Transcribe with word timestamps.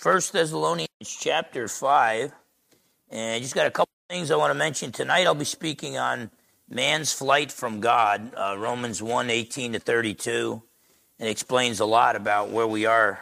First 0.00 0.32
Thessalonians 0.32 0.88
chapter 1.04 1.68
5. 1.68 2.32
And 3.10 3.34
I 3.34 3.38
just 3.38 3.54
got 3.54 3.66
a 3.66 3.70
couple 3.70 3.92
things 4.08 4.30
I 4.30 4.36
want 4.36 4.50
to 4.50 4.58
mention. 4.58 4.92
Tonight 4.92 5.26
I'll 5.26 5.34
be 5.34 5.44
speaking 5.44 5.98
on 5.98 6.30
man's 6.70 7.12
flight 7.12 7.52
from 7.52 7.80
God, 7.80 8.32
uh, 8.34 8.56
Romans 8.58 9.02
1 9.02 9.28
18 9.28 9.74
to 9.74 9.78
32. 9.78 10.62
It 11.18 11.28
explains 11.28 11.80
a 11.80 11.84
lot 11.84 12.16
about 12.16 12.48
where 12.48 12.66
we 12.66 12.86
are 12.86 13.20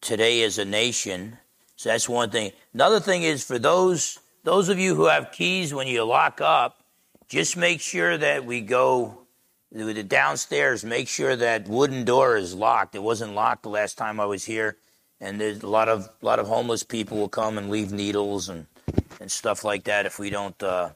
today 0.00 0.42
as 0.42 0.58
a 0.58 0.64
nation. 0.64 1.38
So 1.76 1.90
that's 1.90 2.08
one 2.08 2.30
thing. 2.30 2.50
Another 2.74 2.98
thing 2.98 3.22
is 3.22 3.44
for 3.44 3.60
those 3.60 4.18
those 4.42 4.70
of 4.70 4.80
you 4.80 4.96
who 4.96 5.04
have 5.04 5.30
keys 5.30 5.72
when 5.72 5.86
you 5.86 6.02
lock 6.02 6.40
up, 6.40 6.82
just 7.28 7.56
make 7.56 7.80
sure 7.80 8.18
that 8.18 8.44
we 8.44 8.60
go 8.60 9.20
the 9.70 10.02
downstairs. 10.02 10.84
Make 10.84 11.06
sure 11.06 11.36
that 11.36 11.68
wooden 11.68 12.04
door 12.04 12.36
is 12.36 12.56
locked. 12.56 12.96
It 12.96 13.04
wasn't 13.04 13.34
locked 13.34 13.62
the 13.62 13.68
last 13.68 13.96
time 13.96 14.18
I 14.18 14.26
was 14.26 14.44
here, 14.44 14.76
and 15.20 15.40
there's 15.40 15.62
a 15.62 15.68
lot 15.68 15.88
of 15.88 16.08
lot 16.22 16.38
of 16.38 16.46
homeless 16.46 16.82
people 16.82 17.18
will 17.18 17.28
come 17.28 17.58
and 17.58 17.70
leave 17.70 17.92
needles 17.92 18.48
and 18.48 18.66
and 19.20 19.30
stuff 19.30 19.64
like 19.64 19.84
that 19.84 20.06
if 20.06 20.18
we 20.18 20.30
don't 20.30 20.60
uh, 20.62 20.90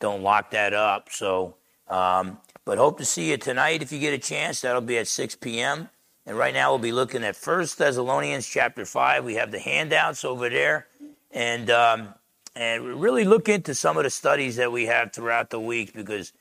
don't 0.00 0.22
lock 0.22 0.50
that 0.50 0.72
up. 0.72 1.08
So, 1.10 1.56
um, 1.88 2.38
but 2.64 2.78
hope 2.78 2.98
to 2.98 3.04
see 3.04 3.30
you 3.30 3.36
tonight 3.36 3.82
if 3.82 3.92
you 3.92 3.98
get 3.98 4.14
a 4.14 4.18
chance. 4.18 4.60
That'll 4.60 4.80
be 4.80 4.98
at 4.98 5.08
6 5.08 5.36
p.m. 5.36 5.88
And 6.26 6.36
right 6.36 6.54
now 6.54 6.70
we'll 6.70 6.78
be 6.78 6.92
looking 6.92 7.22
at 7.24 7.36
First 7.36 7.78
Thessalonians 7.78 8.46
chapter 8.48 8.84
five. 8.84 9.24
We 9.24 9.34
have 9.34 9.52
the 9.52 9.60
handouts 9.60 10.24
over 10.24 10.48
there, 10.48 10.86
and 11.30 11.70
um, 11.70 12.14
and 12.54 13.00
really 13.00 13.24
look 13.24 13.48
into 13.48 13.74
some 13.74 13.96
of 13.96 14.04
the 14.04 14.10
studies 14.10 14.56
that 14.56 14.72
we 14.72 14.86
have 14.86 15.12
throughout 15.12 15.50
the 15.50 15.60
week 15.60 15.92
because 15.94 16.32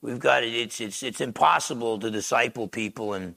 we've 0.00 0.18
got 0.18 0.44
it. 0.44 0.54
It's 0.54 0.80
it's 0.80 1.02
it's 1.02 1.20
impossible 1.20 1.98
to 1.98 2.10
disciple 2.10 2.68
people 2.68 3.12
in 3.12 3.36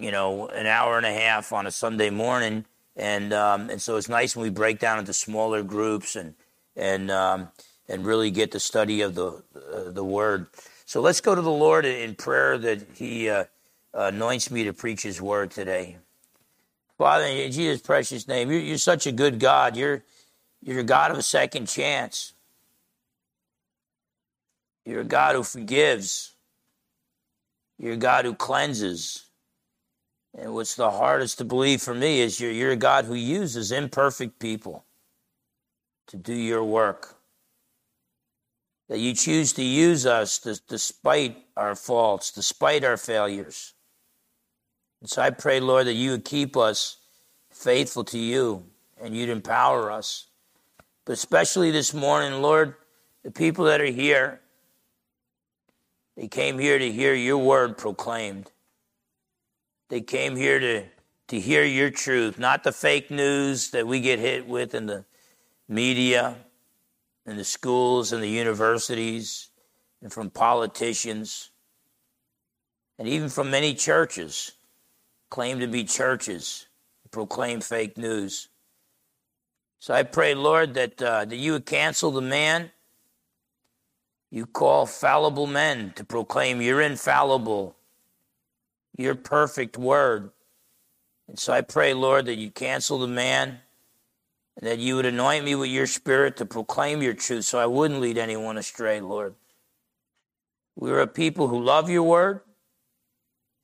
you 0.00 0.10
know 0.10 0.48
an 0.48 0.66
hour 0.66 0.96
and 0.96 1.06
a 1.06 1.12
half 1.12 1.52
on 1.52 1.66
a 1.66 1.70
Sunday 1.70 2.10
morning, 2.10 2.64
and 2.96 3.32
um, 3.32 3.70
and 3.70 3.80
so 3.80 3.96
it's 3.96 4.08
nice 4.08 4.34
when 4.34 4.44
we 4.44 4.50
break 4.50 4.78
down 4.78 4.98
into 4.98 5.12
smaller 5.12 5.62
groups 5.62 6.16
and 6.16 6.34
and 6.76 7.10
um, 7.10 7.48
and 7.88 8.06
really 8.06 8.30
get 8.30 8.50
the 8.50 8.60
study 8.60 9.02
of 9.02 9.14
the 9.14 9.42
uh, 9.54 9.90
the 9.90 10.04
Word. 10.04 10.46
So 10.86 11.00
let's 11.00 11.20
go 11.20 11.34
to 11.34 11.42
the 11.42 11.50
Lord 11.50 11.84
in 11.84 12.14
prayer 12.14 12.58
that 12.58 12.86
He 12.94 13.28
uh, 13.28 13.44
anoints 13.94 14.50
me 14.50 14.64
to 14.64 14.72
preach 14.72 15.02
His 15.02 15.20
Word 15.20 15.50
today. 15.50 15.98
Father, 16.98 17.24
in 17.24 17.52
Jesus' 17.52 17.80
precious 17.80 18.28
name, 18.28 18.50
you're, 18.50 18.60
you're 18.60 18.78
such 18.78 19.06
a 19.06 19.12
good 19.12 19.38
God. 19.38 19.76
You're 19.76 20.02
you're 20.62 20.80
a 20.80 20.84
God 20.84 21.10
of 21.10 21.18
a 21.18 21.22
second 21.22 21.66
chance. 21.66 22.34
You're 24.84 25.00
a 25.00 25.04
God 25.04 25.36
who 25.36 25.42
forgives. 25.42 26.34
You're 27.78 27.94
a 27.94 27.96
God 27.96 28.24
who 28.24 28.34
cleanses. 28.34 29.29
And 30.36 30.54
what's 30.54 30.76
the 30.76 30.90
hardest 30.90 31.38
to 31.38 31.44
believe 31.44 31.82
for 31.82 31.94
me 31.94 32.20
is 32.20 32.40
you're, 32.40 32.52
you're 32.52 32.72
a 32.72 32.76
God 32.76 33.04
who 33.04 33.14
uses 33.14 33.72
imperfect 33.72 34.38
people 34.38 34.84
to 36.06 36.16
do 36.16 36.34
your 36.34 36.64
work. 36.64 37.16
That 38.88 38.98
you 38.98 39.14
choose 39.14 39.52
to 39.54 39.62
use 39.62 40.06
us 40.06 40.38
despite 40.68 41.36
our 41.56 41.74
faults, 41.74 42.32
despite 42.32 42.84
our 42.84 42.96
failures. 42.96 43.74
And 45.00 45.08
so 45.08 45.22
I 45.22 45.30
pray, 45.30 45.60
Lord, 45.60 45.86
that 45.86 45.94
you 45.94 46.12
would 46.12 46.24
keep 46.24 46.56
us 46.56 46.98
faithful 47.50 48.04
to 48.04 48.18
you 48.18 48.64
and 49.00 49.16
you'd 49.16 49.28
empower 49.28 49.90
us. 49.90 50.26
But 51.04 51.12
especially 51.14 51.70
this 51.70 51.94
morning, 51.94 52.42
Lord, 52.42 52.74
the 53.22 53.30
people 53.30 53.64
that 53.66 53.80
are 53.80 53.86
here, 53.86 54.40
they 56.16 56.28
came 56.28 56.58
here 56.58 56.78
to 56.78 56.92
hear 56.92 57.14
your 57.14 57.38
word 57.38 57.78
proclaimed. 57.78 58.50
They 59.90 60.00
came 60.00 60.36
here 60.36 60.60
to, 60.60 60.84
to 61.28 61.40
hear 61.40 61.64
your 61.64 61.90
truth, 61.90 62.38
not 62.38 62.62
the 62.62 62.72
fake 62.72 63.10
news 63.10 63.70
that 63.72 63.86
we 63.86 64.00
get 64.00 64.20
hit 64.20 64.46
with 64.46 64.74
in 64.74 64.86
the 64.86 65.04
media, 65.68 66.36
in 67.26 67.36
the 67.36 67.44
schools 67.44 68.12
and 68.12 68.22
the 68.22 68.28
universities, 68.28 69.48
and 70.00 70.12
from 70.12 70.30
politicians, 70.30 71.50
and 72.98 73.08
even 73.08 73.28
from 73.28 73.50
many 73.50 73.74
churches 73.74 74.52
claim 75.28 75.58
to 75.58 75.66
be 75.66 75.84
churches, 75.84 76.66
proclaim 77.10 77.60
fake 77.60 77.98
news. 77.98 78.48
So 79.80 79.92
I 79.92 80.04
pray, 80.04 80.34
Lord, 80.34 80.74
that, 80.74 81.02
uh, 81.02 81.24
that 81.24 81.36
you 81.36 81.52
would 81.52 81.66
cancel 81.66 82.12
the 82.12 82.20
man. 82.20 82.70
You 84.30 84.46
call 84.46 84.86
fallible 84.86 85.48
men 85.48 85.92
to 85.96 86.04
proclaim 86.04 86.62
you're 86.62 86.80
infallible, 86.80 87.74
your 88.96 89.14
perfect 89.14 89.78
word. 89.78 90.30
And 91.28 91.38
so 91.38 91.52
I 91.52 91.60
pray, 91.60 91.94
Lord, 91.94 92.26
that 92.26 92.36
you 92.36 92.50
cancel 92.50 92.98
the 92.98 93.06
man 93.06 93.60
and 94.56 94.68
that 94.68 94.78
you 94.78 94.96
would 94.96 95.06
anoint 95.06 95.44
me 95.44 95.54
with 95.54 95.70
your 95.70 95.86
spirit 95.86 96.36
to 96.36 96.46
proclaim 96.46 97.02
your 97.02 97.14
truth 97.14 97.44
so 97.44 97.58
I 97.58 97.66
wouldn't 97.66 98.00
lead 98.00 98.18
anyone 98.18 98.58
astray, 98.58 99.00
Lord. 99.00 99.34
We're 100.76 101.00
a 101.00 101.06
people 101.06 101.48
who 101.48 101.62
love 101.62 101.88
your 101.88 102.02
word, 102.02 102.40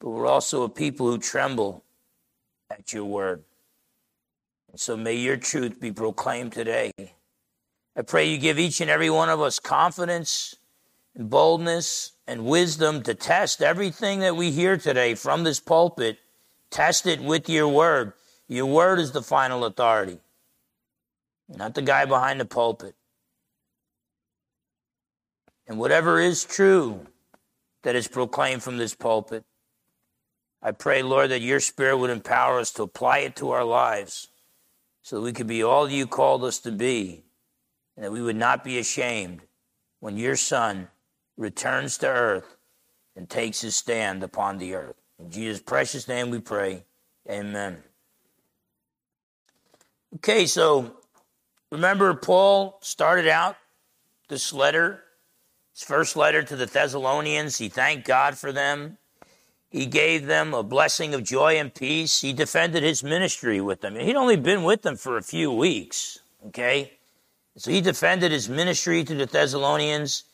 but 0.00 0.10
we're 0.10 0.26
also 0.26 0.62
a 0.62 0.68
people 0.68 1.10
who 1.10 1.18
tremble 1.18 1.84
at 2.70 2.92
your 2.92 3.04
word. 3.04 3.42
And 4.70 4.80
so 4.80 4.96
may 4.96 5.14
your 5.14 5.36
truth 5.36 5.80
be 5.80 5.92
proclaimed 5.92 6.52
today. 6.52 6.92
I 7.96 8.02
pray 8.02 8.28
you 8.28 8.38
give 8.38 8.58
each 8.58 8.80
and 8.80 8.90
every 8.90 9.08
one 9.08 9.30
of 9.30 9.40
us 9.40 9.58
confidence 9.58 10.56
and 11.16 11.30
boldness 11.30 12.12
and 12.26 12.44
wisdom 12.44 13.02
to 13.02 13.14
test 13.14 13.62
everything 13.62 14.20
that 14.20 14.36
we 14.36 14.50
hear 14.50 14.76
today 14.76 15.14
from 15.14 15.44
this 15.44 15.58
pulpit. 15.58 16.18
Test 16.70 17.06
it 17.06 17.20
with 17.20 17.48
your 17.48 17.68
word. 17.68 18.12
Your 18.48 18.66
word 18.66 19.00
is 19.00 19.12
the 19.12 19.22
final 19.22 19.64
authority, 19.64 20.18
not 21.48 21.74
the 21.74 21.82
guy 21.82 22.04
behind 22.04 22.38
the 22.38 22.44
pulpit. 22.44 22.94
And 25.66 25.78
whatever 25.78 26.20
is 26.20 26.44
true 26.44 27.06
that 27.82 27.96
is 27.96 28.06
proclaimed 28.06 28.62
from 28.62 28.76
this 28.76 28.94
pulpit, 28.94 29.44
I 30.62 30.72
pray, 30.72 31.02
Lord, 31.02 31.30
that 31.30 31.40
your 31.40 31.60
spirit 31.60 31.98
would 31.98 32.10
empower 32.10 32.60
us 32.60 32.70
to 32.72 32.82
apply 32.82 33.18
it 33.18 33.36
to 33.36 33.50
our 33.50 33.64
lives 33.64 34.28
so 35.02 35.16
that 35.16 35.22
we 35.22 35.32
could 35.32 35.46
be 35.46 35.62
all 35.62 35.88
you 35.88 36.06
called 36.06 36.44
us 36.44 36.58
to 36.60 36.72
be, 36.72 37.24
and 37.96 38.04
that 38.04 38.12
we 38.12 38.22
would 38.22 38.36
not 38.36 38.64
be 38.64 38.78
ashamed 38.78 39.42
when 40.00 40.16
your 40.16 40.36
Son 40.36 40.88
returns 41.36 41.98
to 41.98 42.08
earth 42.08 42.56
and 43.14 43.28
takes 43.28 43.60
his 43.60 43.76
stand 43.76 44.22
upon 44.22 44.58
the 44.58 44.74
earth. 44.74 44.96
In 45.18 45.30
Jesus' 45.30 45.62
precious 45.62 46.08
name 46.08 46.30
we 46.30 46.40
pray. 46.40 46.84
Amen. 47.28 47.78
Okay, 50.16 50.46
so 50.46 50.96
remember, 51.70 52.14
Paul 52.14 52.78
started 52.80 53.26
out 53.26 53.56
this 54.28 54.52
letter, 54.52 55.02
his 55.72 55.82
first 55.82 56.16
letter 56.16 56.42
to 56.42 56.56
the 56.56 56.66
Thessalonians. 56.66 57.58
He 57.58 57.68
thanked 57.68 58.06
God 58.06 58.36
for 58.38 58.52
them. 58.52 58.98
He 59.68 59.86
gave 59.86 60.26
them 60.26 60.54
a 60.54 60.62
blessing 60.62 61.12
of 61.12 61.24
joy 61.24 61.58
and 61.58 61.74
peace. 61.74 62.20
He 62.20 62.32
defended 62.32 62.82
his 62.82 63.02
ministry 63.02 63.60
with 63.60 63.80
them. 63.80 63.96
He'd 63.96 64.16
only 64.16 64.36
been 64.36 64.62
with 64.62 64.82
them 64.82 64.96
for 64.96 65.16
a 65.16 65.22
few 65.22 65.50
weeks, 65.52 66.20
okay? 66.46 66.92
So 67.56 67.70
he 67.70 67.80
defended 67.80 68.32
his 68.32 68.48
ministry 68.48 69.02
to 69.04 69.14
the 69.14 69.26
Thessalonians. 69.26 70.24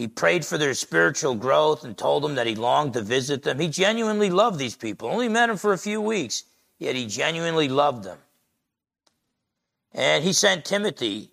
He 0.00 0.08
prayed 0.08 0.46
for 0.46 0.56
their 0.56 0.72
spiritual 0.72 1.34
growth 1.34 1.84
and 1.84 1.94
told 1.94 2.22
them 2.22 2.36
that 2.36 2.46
he 2.46 2.54
longed 2.54 2.94
to 2.94 3.02
visit 3.02 3.42
them. 3.42 3.58
He 3.58 3.68
genuinely 3.68 4.30
loved 4.30 4.58
these 4.58 4.74
people. 4.74 5.10
Only 5.10 5.28
met 5.28 5.48
them 5.48 5.58
for 5.58 5.74
a 5.74 5.78
few 5.78 6.00
weeks, 6.00 6.44
yet 6.78 6.94
he 6.94 7.06
genuinely 7.06 7.68
loved 7.68 8.04
them. 8.04 8.16
And 9.92 10.24
he 10.24 10.32
sent 10.32 10.64
Timothy 10.64 11.28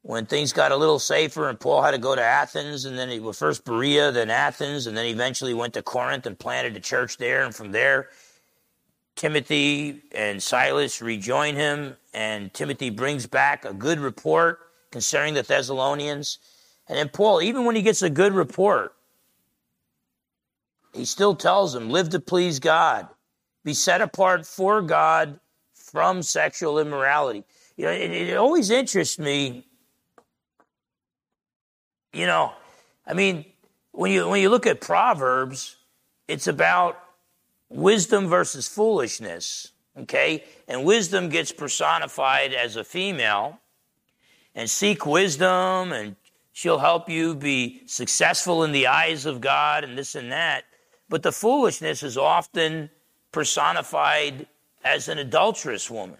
when 0.00 0.24
things 0.24 0.50
got 0.50 0.72
a 0.72 0.76
little 0.76 0.98
safer 0.98 1.50
and 1.50 1.60
Paul 1.60 1.82
had 1.82 1.90
to 1.90 1.98
go 1.98 2.14
to 2.14 2.22
Athens 2.22 2.86
and 2.86 2.96
then 2.96 3.10
he 3.10 3.20
was 3.20 3.38
first 3.38 3.66
Berea, 3.66 4.12
then 4.12 4.30
Athens, 4.30 4.86
and 4.86 4.96
then 4.96 5.04
eventually 5.04 5.52
went 5.52 5.74
to 5.74 5.82
Corinth 5.82 6.24
and 6.24 6.38
planted 6.38 6.74
a 6.78 6.80
church 6.80 7.18
there. 7.18 7.44
And 7.44 7.54
from 7.54 7.70
there, 7.70 8.08
Timothy 9.14 10.00
and 10.12 10.42
Silas 10.42 11.02
rejoin 11.02 11.54
him, 11.54 11.98
and 12.14 12.50
Timothy 12.54 12.88
brings 12.88 13.26
back 13.26 13.66
a 13.66 13.74
good 13.74 13.98
report 14.00 14.60
concerning 14.90 15.34
the 15.34 15.42
Thessalonians. 15.42 16.38
And 16.88 16.98
then 16.98 17.08
Paul, 17.08 17.40
even 17.42 17.64
when 17.64 17.76
he 17.76 17.82
gets 17.82 18.02
a 18.02 18.10
good 18.10 18.34
report, 18.34 18.94
he 20.92 21.04
still 21.04 21.34
tells 21.34 21.72
them, 21.72 21.90
live 21.90 22.10
to 22.10 22.20
please 22.20 22.58
God, 22.58 23.08
be 23.64 23.74
set 23.74 24.00
apart 24.00 24.46
for 24.46 24.82
God 24.82 25.40
from 25.74 26.22
sexual 26.22 26.78
immorality. 26.78 27.44
You 27.76 27.86
know, 27.86 27.90
it, 27.90 28.10
it 28.10 28.36
always 28.36 28.70
interests 28.70 29.18
me 29.18 29.64
you 32.14 32.26
know, 32.26 32.52
I 33.06 33.12
mean, 33.12 33.44
when 33.90 34.12
you 34.12 34.28
when 34.28 34.40
you 34.40 34.48
look 34.48 34.66
at 34.66 34.80
Proverbs, 34.80 35.76
it's 36.28 36.46
about 36.46 36.98
wisdom 37.68 38.28
versus 38.28 38.68
foolishness. 38.68 39.72
Okay? 39.98 40.44
And 40.68 40.84
wisdom 40.84 41.28
gets 41.28 41.52
personified 41.52 42.54
as 42.54 42.76
a 42.76 42.84
female. 42.84 43.58
And 44.56 44.70
seek 44.70 45.04
wisdom, 45.04 45.92
and 45.92 46.14
she'll 46.54 46.78
help 46.78 47.10
you 47.10 47.34
be 47.34 47.82
successful 47.84 48.62
in 48.62 48.70
the 48.70 48.86
eyes 48.86 49.26
of 49.26 49.40
God, 49.40 49.84
and 49.84 49.98
this 49.98 50.14
and 50.14 50.32
that. 50.32 50.64
But 51.08 51.22
the 51.22 51.32
foolishness 51.32 52.02
is 52.02 52.16
often 52.16 52.88
personified 53.32 54.46
as 54.84 55.08
an 55.08 55.18
adulterous 55.18 55.90
woman. 55.90 56.18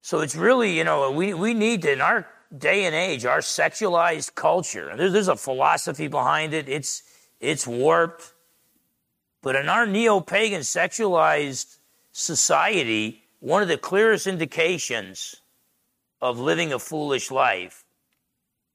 So 0.00 0.20
it's 0.20 0.36
really, 0.36 0.78
you 0.78 0.84
know, 0.84 1.10
we, 1.10 1.34
we 1.34 1.54
need 1.54 1.82
to, 1.82 1.92
in 1.92 2.00
our 2.00 2.26
day 2.56 2.84
and 2.84 2.94
age, 2.94 3.26
our 3.26 3.40
sexualized 3.40 4.36
culture, 4.36 4.96
there's, 4.96 5.12
there's 5.12 5.28
a 5.28 5.36
philosophy 5.36 6.06
behind 6.06 6.54
it, 6.54 6.68
it's, 6.68 7.02
it's 7.40 7.66
warped. 7.66 8.32
But 9.42 9.56
in 9.56 9.68
our 9.68 9.86
neo 9.86 10.20
pagan 10.20 10.60
sexualized 10.60 11.78
society, 12.12 13.24
one 13.40 13.60
of 13.60 13.68
the 13.68 13.76
clearest 13.76 14.28
indications 14.28 15.36
of 16.22 16.38
living 16.38 16.72
a 16.72 16.78
foolish 16.78 17.32
life 17.32 17.83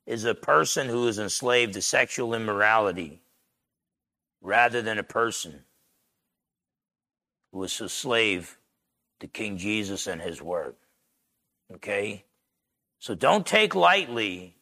is 0.10 0.26
a 0.26 0.34
person 0.34 0.90
who 0.90 1.08
is 1.08 1.20
enslaved 1.20 1.74
to 1.74 1.82
sexual 1.84 2.34
immorality 2.34 3.22
rather 4.42 4.82
than 4.82 4.98
a 4.98 5.04
person 5.04 5.60
who 7.52 7.64
is 7.64 7.80
a 7.80 7.88
slave 7.88 8.58
to 9.20 9.28
King 9.28 9.56
Jesus 9.56 10.08
and 10.08 10.20
his 10.20 10.42
word. 10.42 10.74
Okay? 11.72 12.26
So 12.98 13.14
don't 13.14 13.46
take 13.46 13.76
lightly 13.76 14.56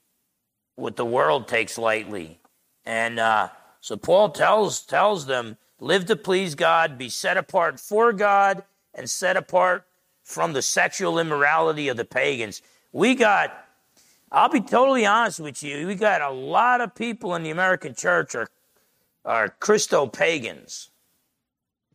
what 0.75 0.97
the 0.97 1.05
world 1.05 1.47
takes 1.47 1.77
lightly. 1.77 2.41
And 2.85 3.17
uh, 3.17 3.47
so 3.79 3.95
Paul 3.95 4.31
tells, 4.31 4.81
tells 4.81 5.27
them 5.27 5.55
live 5.79 6.07
to 6.07 6.17
please 6.17 6.55
God, 6.55 6.97
be 6.97 7.07
set 7.07 7.37
apart 7.37 7.79
for 7.79 8.11
God, 8.11 8.65
and 8.93 9.09
set 9.09 9.37
apart 9.37 9.85
from 10.23 10.51
the 10.51 10.61
sexual 10.61 11.17
immorality 11.17 11.87
of 11.87 11.95
the 11.95 12.03
pagans. 12.03 12.61
We 12.91 13.15
got, 13.15 13.66
I'll 14.31 14.49
be 14.49 14.61
totally 14.61 15.05
honest 15.05 15.39
with 15.39 15.63
you, 15.63 15.87
we 15.87 15.95
got 15.95 16.21
a 16.21 16.29
lot 16.29 16.81
of 16.81 16.93
people 16.93 17.35
in 17.35 17.43
the 17.43 17.49
American 17.49 17.95
church 17.95 18.35
are, 18.35 18.49
are 19.23 19.49
Christo 19.49 20.07
pagans. 20.07 20.89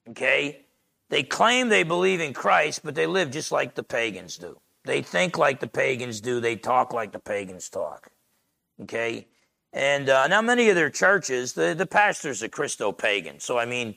Okay? 0.09 0.65
They 1.11 1.23
claim 1.23 1.69
they 1.69 1.83
believe 1.83 2.21
in 2.21 2.33
Christ, 2.33 2.81
but 2.85 2.95
they 2.95 3.07
live 3.07 3.31
just 3.31 3.53
like 3.53 3.75
the 3.75 3.83
pagans 3.83 4.39
do. 4.39 4.59
They 4.85 5.03
think 5.03 5.37
like 5.37 5.61
the 5.61 5.67
pagans 5.67 6.21
do, 6.21 6.41
they 6.41 6.57
talk 6.57 6.93
like 6.93 7.13
the 7.13 7.19
pagans 7.19 7.69
talk. 7.69 8.11
Okay? 8.81 9.27
And 9.75 10.09
uh, 10.09 10.27
now, 10.27 10.43
many 10.43 10.69
of 10.69 10.75
their 10.75 10.91
churches, 10.91 11.53
the, 11.55 11.75
the 11.75 11.87
pastors 11.87 12.43
are 12.43 12.49
Christo 12.49 12.93
pagan. 12.93 13.41
So, 13.41 13.59
I 13.59 13.65
mean, 13.65 13.95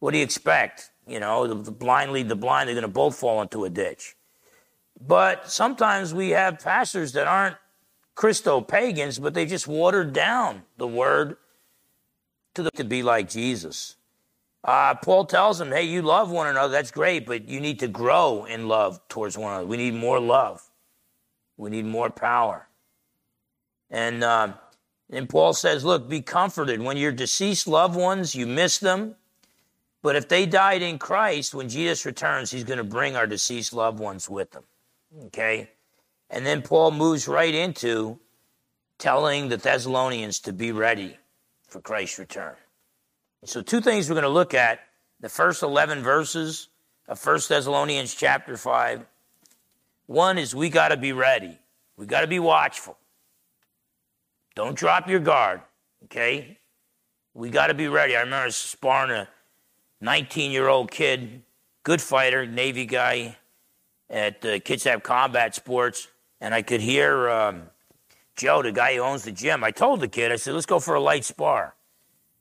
what 0.00 0.12
do 0.12 0.18
you 0.18 0.24
expect? 0.24 0.90
You 1.06 1.20
know, 1.20 1.46
the, 1.46 1.54
the 1.54 1.70
blind 1.70 2.12
lead 2.12 2.28
the 2.28 2.36
blind, 2.36 2.68
they're 2.68 2.74
going 2.74 2.82
to 2.82 2.88
both 2.88 3.16
fall 3.16 3.42
into 3.42 3.64
a 3.64 3.70
ditch. 3.70 4.16
But 5.00 5.50
sometimes 5.50 6.14
we 6.14 6.30
have 6.30 6.60
pastors 6.60 7.12
that 7.12 7.26
aren't 7.26 7.56
Christo 8.14 8.60
pagans, 8.60 9.18
but 9.18 9.34
they 9.34 9.46
just 9.46 9.66
watered 9.66 10.12
down 10.12 10.62
the 10.76 10.86
word 10.86 11.36
to, 12.54 12.62
the, 12.62 12.70
to 12.72 12.84
be 12.84 13.02
like 13.02 13.28
Jesus. 13.28 13.96
Uh, 14.64 14.94
Paul 14.94 15.24
tells 15.24 15.58
them, 15.58 15.72
hey, 15.72 15.84
you 15.84 16.02
love 16.02 16.30
one 16.30 16.46
another. 16.46 16.72
That's 16.72 16.90
great, 16.90 17.26
but 17.26 17.48
you 17.48 17.60
need 17.60 17.80
to 17.80 17.88
grow 17.88 18.44
in 18.44 18.68
love 18.68 19.00
towards 19.08 19.36
one 19.36 19.52
another. 19.52 19.66
We 19.66 19.76
need 19.76 19.94
more 19.94 20.20
love. 20.20 20.62
We 21.56 21.70
need 21.70 21.86
more 21.86 22.10
power. 22.10 22.68
And 23.90 24.22
uh, 24.22 24.54
and 25.10 25.28
Paul 25.28 25.52
says, 25.52 25.84
look, 25.84 26.08
be 26.08 26.22
comforted. 26.22 26.80
When 26.80 26.96
your 26.96 27.12
deceased 27.12 27.66
loved 27.66 27.94
ones, 27.96 28.34
you 28.34 28.46
miss 28.46 28.78
them. 28.78 29.16
But 30.02 30.16
if 30.16 30.28
they 30.28 30.46
died 30.46 30.80
in 30.82 30.98
Christ, 30.98 31.54
when 31.54 31.68
Jesus 31.68 32.06
returns, 32.06 32.50
he's 32.50 32.64
going 32.64 32.78
to 32.78 32.84
bring 32.84 33.14
our 33.14 33.26
deceased 33.26 33.72
loved 33.72 34.00
ones 34.00 34.28
with 34.28 34.54
him. 34.54 34.62
Okay? 35.26 35.70
And 36.32 36.46
then 36.46 36.62
Paul 36.62 36.92
moves 36.92 37.28
right 37.28 37.54
into 37.54 38.18
telling 38.98 39.50
the 39.50 39.58
Thessalonians 39.58 40.40
to 40.40 40.52
be 40.52 40.72
ready 40.72 41.18
for 41.68 41.80
Christ's 41.80 42.18
return. 42.18 42.54
So, 43.44 43.60
two 43.60 43.82
things 43.82 44.08
we're 44.08 44.14
going 44.14 44.22
to 44.22 44.30
look 44.30 44.54
at 44.54 44.80
the 45.20 45.28
first 45.28 45.62
11 45.62 46.02
verses 46.02 46.68
of 47.06 47.24
1 47.24 47.40
Thessalonians 47.48 48.14
chapter 48.14 48.56
5. 48.56 49.04
One 50.06 50.38
is 50.38 50.54
we 50.54 50.70
got 50.70 50.88
to 50.88 50.96
be 50.96 51.12
ready, 51.12 51.58
we 51.96 52.06
got 52.06 52.22
to 52.22 52.26
be 52.26 52.38
watchful. 52.38 52.96
Don't 54.54 54.76
drop 54.76 55.08
your 55.08 55.20
guard, 55.20 55.60
okay? 56.04 56.58
We 57.34 57.50
got 57.50 57.68
to 57.68 57.74
be 57.74 57.88
ready. 57.88 58.16
I 58.16 58.20
remember 58.20 58.50
sparring 58.50 59.10
a 59.10 59.28
19 60.00 60.50
year 60.50 60.68
old 60.68 60.90
kid, 60.90 61.42
good 61.82 62.00
fighter, 62.00 62.46
Navy 62.46 62.86
guy 62.86 63.36
at 64.08 64.44
uh, 64.44 64.60
Kitsap 64.60 65.02
Combat 65.02 65.54
Sports, 65.54 66.08
and 66.42 66.52
I 66.52 66.60
could 66.60 66.80
hear 66.80 67.30
um, 67.30 67.62
Joe, 68.36 68.62
the 68.62 68.72
guy 68.72 68.96
who 68.96 69.00
owns 69.00 69.22
the 69.22 69.30
gym. 69.30 69.62
I 69.62 69.70
told 69.70 70.00
the 70.00 70.08
kid, 70.08 70.32
I 70.32 70.36
said, 70.36 70.54
let's 70.54 70.66
go 70.66 70.80
for 70.80 70.94
a 70.96 71.00
light 71.00 71.24
spar. 71.24 71.76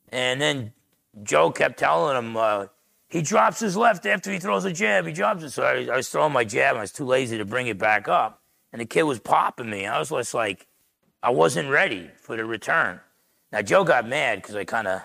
And 0.09 0.41
then 0.41 0.73
Joe 1.21 1.51
kept 1.51 1.77
telling 1.77 2.17
him, 2.17 2.35
uh, 2.35 2.65
he 3.07 3.21
drops 3.21 3.59
his 3.59 3.77
left 3.77 4.07
after 4.07 4.31
he 4.31 4.39
throws 4.39 4.65
a 4.65 4.73
jab. 4.73 5.05
He 5.05 5.13
drops 5.13 5.43
it. 5.43 5.51
So 5.51 5.63
I, 5.63 5.93
I 5.93 5.97
was 5.97 6.09
throwing 6.09 6.33
my 6.33 6.43
jab, 6.43 6.71
and 6.71 6.79
I 6.79 6.81
was 6.81 6.91
too 6.91 7.05
lazy 7.05 7.37
to 7.37 7.45
bring 7.45 7.67
it 7.67 7.77
back 7.77 8.07
up. 8.07 8.41
And 8.73 8.81
the 8.81 8.85
kid 8.85 9.03
was 9.03 9.19
popping 9.19 9.69
me. 9.69 9.85
I 9.85 9.99
was 9.99 10.09
just 10.09 10.33
like, 10.33 10.65
I 11.21 11.29
wasn't 11.29 11.69
ready 11.69 12.09
for 12.17 12.35
the 12.35 12.43
return. 12.43 12.99
Now, 13.51 13.61
Joe 13.61 13.83
got 13.83 14.07
mad 14.07 14.41
because 14.41 14.55
I 14.55 14.63
kind 14.63 14.87
of 14.87 15.01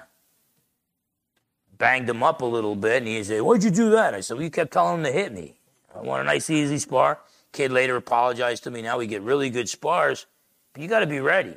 banged 1.76 2.08
him 2.08 2.22
up 2.22 2.40
a 2.40 2.46
little 2.46 2.76
bit, 2.76 2.98
and 2.98 3.08
he 3.08 3.22
said, 3.22 3.42
Why'd 3.42 3.62
you 3.62 3.70
do 3.70 3.90
that? 3.90 4.14
I 4.14 4.20
said, 4.20 4.34
Well, 4.34 4.44
you 4.44 4.50
kept 4.50 4.72
telling 4.72 4.98
him 4.98 5.04
to 5.04 5.12
hit 5.12 5.34
me. 5.34 5.58
I 5.94 6.00
want 6.00 6.22
a 6.22 6.24
nice, 6.24 6.48
easy 6.48 6.78
spar. 6.78 7.18
Kid 7.56 7.72
later 7.72 7.96
apologized 7.96 8.64
to 8.64 8.70
me. 8.70 8.82
Now 8.82 8.98
we 8.98 9.06
get 9.06 9.22
really 9.22 9.48
good 9.48 9.66
spars, 9.66 10.26
but 10.74 10.82
you 10.82 10.88
got 10.88 11.00
to 11.00 11.06
be 11.06 11.20
ready. 11.20 11.52
I 11.54 11.56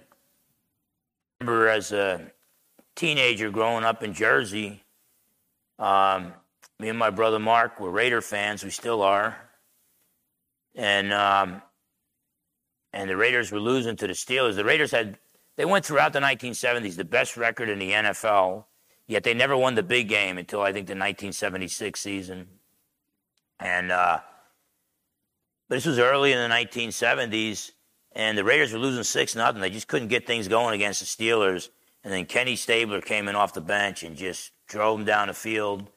remember 1.42 1.68
as 1.68 1.92
a 1.92 2.32
teenager 2.96 3.50
growing 3.52 3.84
up 3.84 4.02
in 4.02 4.14
Jersey, 4.14 4.82
um, 5.78 6.32
me 6.80 6.88
and 6.88 6.98
my 6.98 7.10
brother 7.10 7.38
Mark 7.38 7.82
were 7.82 7.92
Raider 7.92 8.22
fans. 8.22 8.64
We 8.64 8.70
still 8.70 9.02
are. 9.02 9.36
And 10.74 11.12
um, 11.12 11.62
and 12.94 13.10
the 13.10 13.18
Raiders 13.18 13.52
were 13.52 13.60
losing 13.60 13.98
to 13.98 14.08
the 14.08 14.14
Steelers. 14.14 14.56
The 14.56 14.64
Raiders 14.64 14.92
had 14.92 15.18
they 15.58 15.66
went 15.66 15.86
throughout 15.86 16.14
the 16.14 16.22
1970s 16.22 16.96
the 16.96 17.04
best 17.04 17.36
record 17.36 17.68
in 17.68 17.78
the 17.78 17.92
NFL, 17.92 18.64
yet 19.06 19.24
they 19.24 19.34
never 19.34 19.58
won 19.58 19.76
the 19.76 19.84
big 19.84 20.08
game 20.08 20.38
until 20.38 20.62
I 20.62 20.72
think 20.72 20.88
the 20.88 20.92
1976 20.92 22.00
season. 22.00 22.48
And 23.60 23.92
uh, 23.92 24.20
this 25.70 25.86
was 25.86 26.00
early 26.00 26.34
in 26.34 26.40
the 26.40 26.54
1970s, 26.54 27.72
and 28.14 28.38
the 28.38 28.44
Raiders 28.44 28.74
were 28.74 28.80
losing 28.80 29.04
six 29.04 29.36
nothing. 29.36 29.62
They 29.62 29.70
just 29.70 29.88
couldn't 29.88 30.08
get 30.08 30.26
things 30.28 30.48
going 30.48 30.76
against 30.76 31.00
the 31.00 31.06
Steelers. 31.06 31.70
And 32.04 32.14
then 32.14 32.26
Kenny 32.26 32.56
Stabler 32.56 33.02
came 33.02 33.28
in 33.28 33.36
off 33.36 33.54
the 33.54 33.62
bench 33.62 34.04
and 34.04 34.16
just 34.16 34.52
drove 34.68 34.98
them 34.98 35.06
down 35.06 35.28
the 35.28 35.34
field, 35.34 35.88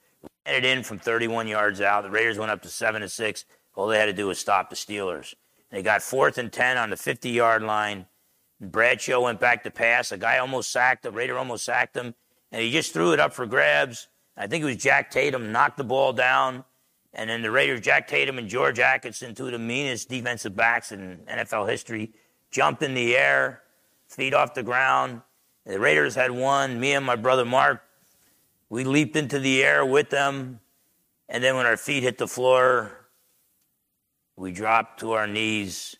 ran 0.47 0.57
it 0.57 0.65
in 0.65 0.83
from 0.83 0.99
31 0.99 1.47
yards 1.47 1.81
out. 1.81 2.03
The 2.03 2.11
Raiders 2.11 2.39
went 2.39 2.51
up 2.51 2.63
to 2.63 2.69
seven 2.69 3.03
to 3.03 3.09
six. 3.09 3.45
All 3.75 3.87
they 3.87 3.99
had 3.99 4.07
to 4.07 4.13
do 4.13 4.27
was 4.27 4.39
stop 4.39 4.69
the 4.69 4.77
Steelers. 4.77 5.35
They 5.71 5.83
got 5.83 6.03
fourth 6.03 6.37
and 6.37 6.53
10 6.53 6.77
on 6.77 6.91
the 6.91 6.97
50 6.97 7.31
yard 7.31 7.63
line. 7.63 8.07
Bradshaw 8.61 9.21
went 9.21 9.41
back 9.41 9.65
to 9.65 9.71
pass. 9.71 10.13
A 10.13 10.19
guy 10.19 10.39
almost 10.39 10.71
sacked 10.71 11.03
the 11.03 11.11
Raider 11.11 11.39
almost 11.39 11.65
sacked 11.65 11.97
him. 11.97 12.15
And 12.51 12.63
he 12.63 12.71
just 12.71 12.93
threw 12.93 13.13
it 13.13 13.21
up 13.21 13.33
for 13.33 13.47
grabs. 13.47 14.09
I 14.37 14.47
think 14.47 14.63
it 14.63 14.67
was 14.67 14.77
Jack 14.77 15.11
Tatum 15.11 15.51
knocked 15.51 15.79
the 15.79 15.85
ball 15.85 16.13
down. 16.13 16.65
And 17.15 17.29
then 17.29 17.43
the 17.43 17.51
Raiders, 17.51 17.81
Jack 17.81 18.09
Tatum 18.09 18.39
and 18.39 18.49
George 18.49 18.79
Atkinson, 18.79 19.35
two 19.35 19.47
of 19.47 19.53
the 19.53 19.59
meanest 19.59 20.09
defensive 20.09 20.57
backs 20.57 20.93
in 20.93 21.19
NFL 21.29 21.69
history, 21.69 22.13
jumped 22.51 22.83
in 22.83 22.95
the 22.95 23.17
air, 23.17 23.63
feet 24.09 24.33
off 24.33 24.55
the 24.55 24.63
ground. 24.63 25.21
The 25.67 25.79
Raiders 25.79 26.15
had 26.15 26.31
won. 26.31 26.81
Me 26.81 26.93
and 26.93 27.05
my 27.05 27.17
brother 27.17 27.45
Mark, 27.45 27.83
we 28.69 28.85
leaped 28.85 29.17
into 29.17 29.39
the 29.39 29.63
air 29.63 29.85
with 29.85 30.11
them. 30.11 30.61
And 31.29 31.45
then 31.45 31.57
when 31.57 31.67
our 31.67 31.77
feet 31.77 32.03
hit 32.03 32.19
the 32.19 32.27
floor, 32.27 32.93
we 34.37 34.53
dropped 34.53 35.01
to 35.01 35.13
our 35.13 35.27
knees. 35.27 35.97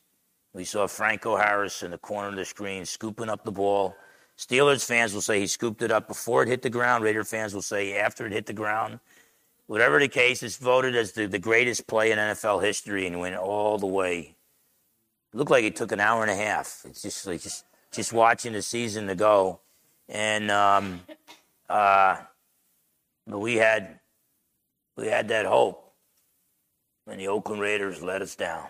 We 0.55 0.65
saw 0.65 0.87
Franco 0.87 1.37
Harris 1.37 1.83
in 1.83 1.91
the 1.91 1.99
corner 1.99 2.29
of 2.29 2.37
the 2.37 2.45
screen 2.45 2.85
scooping 2.85 3.29
up 3.29 3.45
the 3.45 3.53
ball. 3.53 3.95
Steelers 4.39 4.85
fans 4.85 5.15
will 5.15 5.21
say 5.21 5.41
he 5.41 5.47
scooped 5.47 5.83
it 5.83 5.91
up 5.91 6.09
before 6.09 6.43
it 6.43 6.49
hit 6.49 6.63
the 6.63 6.71
ground. 6.71 7.05
Raider 7.05 7.25
fans 7.25 7.55
will 7.55 7.63
say 7.63 7.97
after 7.99 8.27
it 8.27 8.33
hit 8.33 8.47
the 8.47 8.53
ground. 8.53 8.99
Whatever 9.67 9.99
the 9.99 10.09
case, 10.09 10.43
it's 10.43 10.57
voted 10.57 10.95
as 10.97 11.13
the, 11.13 11.27
the 11.27 11.39
greatest 11.39 11.87
play 11.87 12.11
in 12.11 12.19
NFL 12.19 12.63
history 12.63 13.07
and 13.07 13.21
went 13.21 13.37
all 13.37 13.79
the 13.79 13.87
way. 13.87 14.37
It 15.33 15.37
looked 15.37 15.51
like 15.51 15.65
it 15.65 15.77
took 15.77 15.93
an 15.93 16.01
hour 16.01 16.23
and 16.23 16.31
a 16.31 16.37
half. 16.37 16.83
It's 16.85 17.03
just 17.03 17.27
like 17.27 17.41
just 17.41 17.65
just 17.91 18.13
watching 18.13 18.53
the 18.53 18.63
season 18.63 19.07
to 19.07 19.15
go. 19.15 19.61
And 20.09 20.51
um, 20.51 21.01
uh, 21.69 22.17
but 23.27 23.39
we 23.39 23.57
had 23.57 24.01
we 24.97 25.07
had 25.07 25.29
that 25.29 25.47
hope 25.47 25.83
and 27.07 27.21
the 27.21 27.29
Oakland 27.29 27.61
Raiders 27.61 28.03
let 28.03 28.23
us 28.23 28.35
down. 28.35 28.69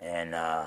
And 0.00 0.34
uh, 0.34 0.66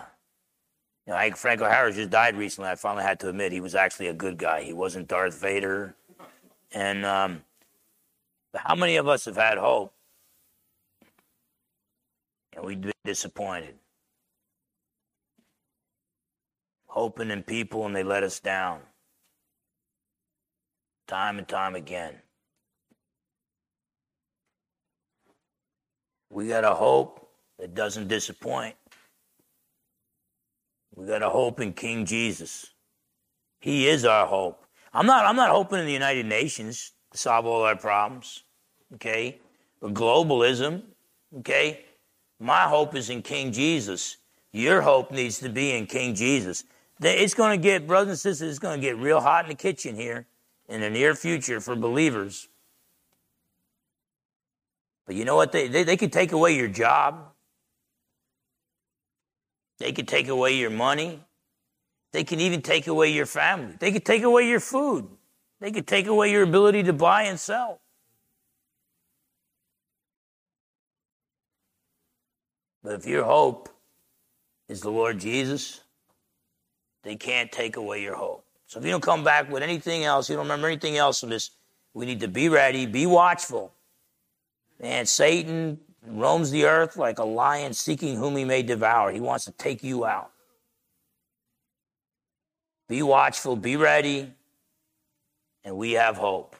you 1.06 1.14
know, 1.14 1.32
Franco 1.36 1.66
Harris 1.66 1.96
just 1.96 2.10
died 2.10 2.36
recently. 2.36 2.70
I 2.70 2.76
finally 2.76 3.04
had 3.04 3.20
to 3.22 3.30
admit 3.30 3.52
he 3.52 3.62
was 3.62 3.76
actually 3.76 4.08
a 4.08 4.14
good 4.14 4.38
guy. 4.38 4.64
He 4.64 4.74
wasn't 4.74 5.08
Darth 5.08 5.40
Vader. 5.40 5.96
And 6.72 7.06
um, 7.06 7.44
how 8.56 8.76
many 8.76 8.96
of 8.98 9.08
us 9.08 9.26
have 9.26 9.36
had 9.36 9.58
hope 9.58 9.94
and 12.56 12.66
we've 12.66 12.82
been 12.82 12.92
disappointed? 13.06 13.76
Hoping 16.88 17.30
in 17.30 17.44
people 17.44 17.86
and 17.86 17.96
they 17.96 18.04
let 18.04 18.24
us 18.24 18.40
down. 18.40 18.82
Time 21.08 21.38
and 21.38 21.48
time 21.48 21.76
again. 21.76 22.16
We 26.32 26.48
got 26.48 26.64
a 26.64 26.74
hope 26.74 27.30
that 27.58 27.74
doesn't 27.74 28.08
disappoint. 28.08 28.76
We 30.96 31.06
got 31.08 31.24
a 31.24 31.30
hope 31.30 31.60
in 31.60 31.74
King 31.74 32.06
Jesus. 32.06 32.68
He 33.60 33.88
is 33.88 34.06
our 34.06 34.28
hope. 34.28 34.66
I'm 34.94 35.06
not, 35.06 35.26
I'm 35.26 35.36
not 35.36 35.52
hoping 35.52 35.80
in 35.80 35.86
the 35.86 35.94
United 35.94 36.26
Nations 36.26 36.94
solve 37.14 37.46
all 37.46 37.64
our 37.64 37.76
problems, 37.76 38.44
okay? 38.96 39.40
But 39.82 39.94
globalism, 39.94 40.84
okay? 41.40 41.86
My 42.40 42.64
hope 42.64 42.96
is 42.96 43.10
in 43.10 43.22
King 43.22 43.52
Jesus. 43.52 44.18
Your 44.52 44.82
hope 44.82 45.12
needs 45.12 45.40
to 45.40 45.50
be 45.50 45.72
in 45.72 45.86
King 45.86 46.16
Jesus. 46.16 46.64
It's 47.02 47.34
going 47.34 47.60
to 47.60 47.64
get, 47.64 47.88
brothers 47.88 48.10
and 48.10 48.20
sisters, 48.20 48.50
it's 48.50 48.60
going 48.60 48.82
to 48.82 48.86
get 48.86 48.98
real 48.98 49.22
hot 49.22 49.46
in 49.46 49.50
the 49.50 49.56
kitchen 49.56 49.96
here 49.96 50.26
in 50.68 50.82
the 50.82 50.90
near 50.90 51.16
future 51.16 51.60
for 51.60 51.76
believers. 51.76 52.48
But 55.06 55.16
you 55.16 55.26
know 55.26 55.36
what? 55.36 55.52
They, 55.52 55.68
they, 55.68 55.84
they 55.84 55.98
could 55.98 56.14
take 56.14 56.32
away 56.32 56.56
your 56.56 56.68
job. 56.68 57.32
They 59.80 59.92
could 59.92 60.08
take 60.08 60.28
away 60.28 60.58
your 60.58 60.70
money. 60.70 61.22
They 62.12 62.24
can 62.24 62.40
even 62.40 62.62
take 62.62 62.88
away 62.88 63.12
your 63.12 63.26
family. 63.26 63.76
They 63.80 63.92
could 63.92 64.06
take 64.06 64.24
away 64.24 64.48
your 64.48 64.60
food. 64.60 65.08
They 65.60 65.72
could 65.72 65.88
take 65.88 66.08
away 66.08 66.32
your 66.32 66.44
ability 66.44 66.84
to 66.84 66.94
buy 66.94 67.24
and 67.24 67.40
sell. 67.40 67.82
But 72.84 72.94
if 72.94 73.06
your 73.06 73.26
hope 73.26 73.70
is 74.70 74.82
the 74.82 74.90
Lord 74.90 75.20
Jesus, 75.20 75.82
they 77.04 77.16
can't 77.16 77.52
take 77.52 77.76
away 77.76 78.02
your 78.02 78.16
hope. 78.16 78.46
So 78.68 78.80
if 78.80 78.86
you 78.86 78.92
don't 78.92 79.04
come 79.04 79.24
back 79.24 79.52
with 79.52 79.64
anything 79.64 80.06
else, 80.06 80.30
you 80.30 80.36
don't 80.36 80.46
remember 80.46 80.68
anything 80.68 80.96
else 80.96 81.20
from 81.20 81.30
this, 81.30 81.52
we 81.94 82.06
need 82.06 82.22
to 82.22 82.28
be 82.28 82.50
ready, 82.50 82.86
be 82.86 83.06
watchful. 83.06 83.74
And 84.80 85.10
Satan 85.10 85.80
roams 86.08 86.52
the 86.52 86.66
earth 86.66 86.96
like 86.96 87.20
a 87.20 87.24
lion 87.24 87.74
seeking 87.74 88.16
whom 88.16 88.38
he 88.38 88.46
may 88.46 88.64
devour. 88.64 89.12
He 89.12 89.20
wants 89.20 89.46
to 89.46 89.52
take 89.52 89.84
you 89.84 90.06
out. 90.06 90.32
Be 92.88 93.02
watchful, 93.02 93.56
be 93.56 93.76
ready, 93.76 94.34
and 95.70 95.78
we 95.78 95.92
have 95.92 96.18
hope. 96.18 96.56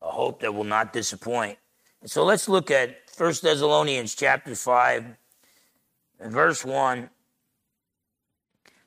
A 0.00 0.10
hope 0.10 0.40
that 0.40 0.54
will 0.54 0.64
not 0.64 0.94
disappoint. 0.94 1.58
And 2.00 2.10
so 2.10 2.24
let's 2.24 2.48
look 2.48 2.70
at 2.70 2.96
1 3.16 3.34
Thessalonians 3.42 4.14
chapter 4.14 4.54
5 4.54 5.04
and 6.20 6.32
verse 6.32 6.64
1. 6.64 7.10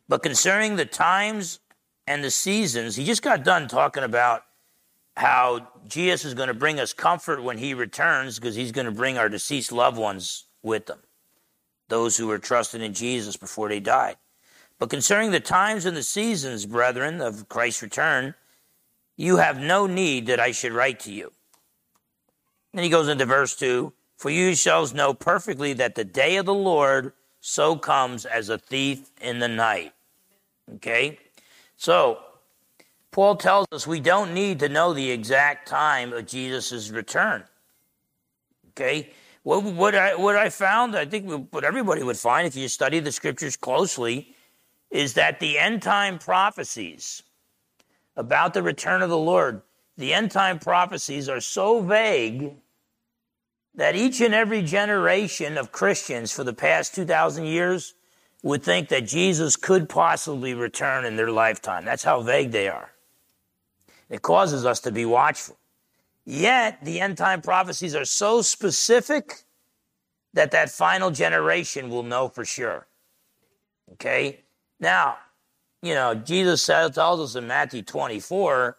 But 0.09 0.23
concerning 0.23 0.75
the 0.75 0.85
times 0.85 1.59
and 2.07 2.23
the 2.23 2.31
seasons, 2.31 2.95
he 2.95 3.05
just 3.05 3.21
got 3.21 3.43
done 3.43 3.67
talking 3.67 4.03
about 4.03 4.43
how 5.15 5.67
Jesus 5.87 6.25
is 6.25 6.33
going 6.33 6.47
to 6.47 6.55
bring 6.55 6.79
us 6.79 6.91
comfort 6.91 7.43
when 7.43 7.59
he 7.59 7.75
returns 7.75 8.39
because 8.39 8.55
he's 8.55 8.71
going 8.71 8.85
to 8.85 8.91
bring 8.91 9.19
our 9.19 9.29
deceased 9.29 9.71
loved 9.71 9.97
ones 9.97 10.45
with 10.63 10.87
them, 10.87 10.99
those 11.89 12.17
who 12.17 12.25
were 12.25 12.39
trusted 12.39 12.81
in 12.81 12.93
Jesus 12.93 13.37
before 13.37 13.69
they 13.69 13.79
died. 13.79 14.15
But 14.79 14.89
concerning 14.89 15.29
the 15.29 15.39
times 15.39 15.85
and 15.85 15.95
the 15.95 16.01
seasons, 16.01 16.65
brethren, 16.65 17.21
of 17.21 17.47
Christ's 17.49 17.83
return, 17.83 18.33
you 19.21 19.37
have 19.37 19.59
no 19.59 19.85
need 19.85 20.25
that 20.25 20.39
I 20.39 20.51
should 20.51 20.73
write 20.73 20.99
to 21.01 21.13
you. 21.13 21.31
Then 22.73 22.83
he 22.83 22.89
goes 22.89 23.07
into 23.07 23.25
verse 23.25 23.55
2 23.55 23.93
For 24.17 24.31
you 24.31 24.45
yourselves 24.45 24.95
know 24.95 25.13
perfectly 25.13 25.73
that 25.73 25.93
the 25.93 26.03
day 26.03 26.37
of 26.37 26.47
the 26.47 26.55
Lord 26.55 27.13
so 27.39 27.75
comes 27.75 28.25
as 28.25 28.49
a 28.49 28.57
thief 28.57 29.11
in 29.21 29.37
the 29.37 29.47
night. 29.47 29.93
Okay? 30.75 31.19
So, 31.77 32.19
Paul 33.11 33.35
tells 33.35 33.67
us 33.71 33.85
we 33.85 33.99
don't 33.99 34.33
need 34.33 34.57
to 34.59 34.69
know 34.69 34.91
the 34.91 35.11
exact 35.11 35.67
time 35.67 36.13
of 36.13 36.25
Jesus' 36.25 36.89
return. 36.89 37.43
Okay? 38.69 39.11
What, 39.43 39.63
what, 39.63 39.93
I, 39.93 40.15
what 40.15 40.35
I 40.35 40.49
found, 40.49 40.95
I 40.95 41.05
think 41.05 41.47
what 41.51 41.63
everybody 41.63 42.01
would 42.01 42.17
find 42.17 42.47
if 42.47 42.55
you 42.55 42.67
study 42.67 42.99
the 42.99 43.11
scriptures 43.11 43.55
closely, 43.55 44.35
is 44.89 45.13
that 45.13 45.39
the 45.39 45.59
end 45.59 45.83
time 45.83 46.17
prophecies 46.17 47.21
about 48.15 48.53
the 48.53 48.63
return 48.63 49.01
of 49.01 49.09
the 49.09 49.17
Lord, 49.17 49.61
the 49.97 50.13
end 50.13 50.31
time 50.31 50.59
prophecies 50.59 51.29
are 51.29 51.41
so 51.41 51.81
vague 51.81 52.53
that 53.75 53.95
each 53.95 54.19
and 54.21 54.33
every 54.33 54.61
generation 54.61 55.57
of 55.57 55.71
Christians 55.71 56.31
for 56.31 56.43
the 56.43 56.53
past 56.53 56.95
2,000 56.95 57.45
years 57.45 57.93
would 58.43 58.63
think 58.63 58.89
that 58.89 59.05
Jesus 59.05 59.55
could 59.55 59.87
possibly 59.87 60.53
return 60.53 61.05
in 61.05 61.15
their 61.15 61.31
lifetime. 61.31 61.85
That's 61.85 62.03
how 62.03 62.21
vague 62.21 62.51
they 62.51 62.67
are. 62.67 62.91
It 64.09 64.21
causes 64.21 64.65
us 64.65 64.79
to 64.81 64.91
be 64.91 65.05
watchful. 65.05 65.57
Yet, 66.25 66.83
the 66.83 66.99
end 66.99 67.17
time 67.17 67.41
prophecies 67.41 67.95
are 67.95 68.05
so 68.05 68.41
specific 68.41 69.43
that 70.33 70.51
that 70.51 70.69
final 70.69 71.11
generation 71.11 71.89
will 71.89 72.03
know 72.03 72.27
for 72.27 72.45
sure. 72.45 72.87
Okay? 73.93 74.41
Now, 74.79 75.17
you 75.81 75.93
know, 75.93 76.15
Jesus 76.15 76.65
tells 76.65 76.97
us 76.97 77.35
in 77.35 77.47
Matthew 77.47 77.81
24 77.81 78.77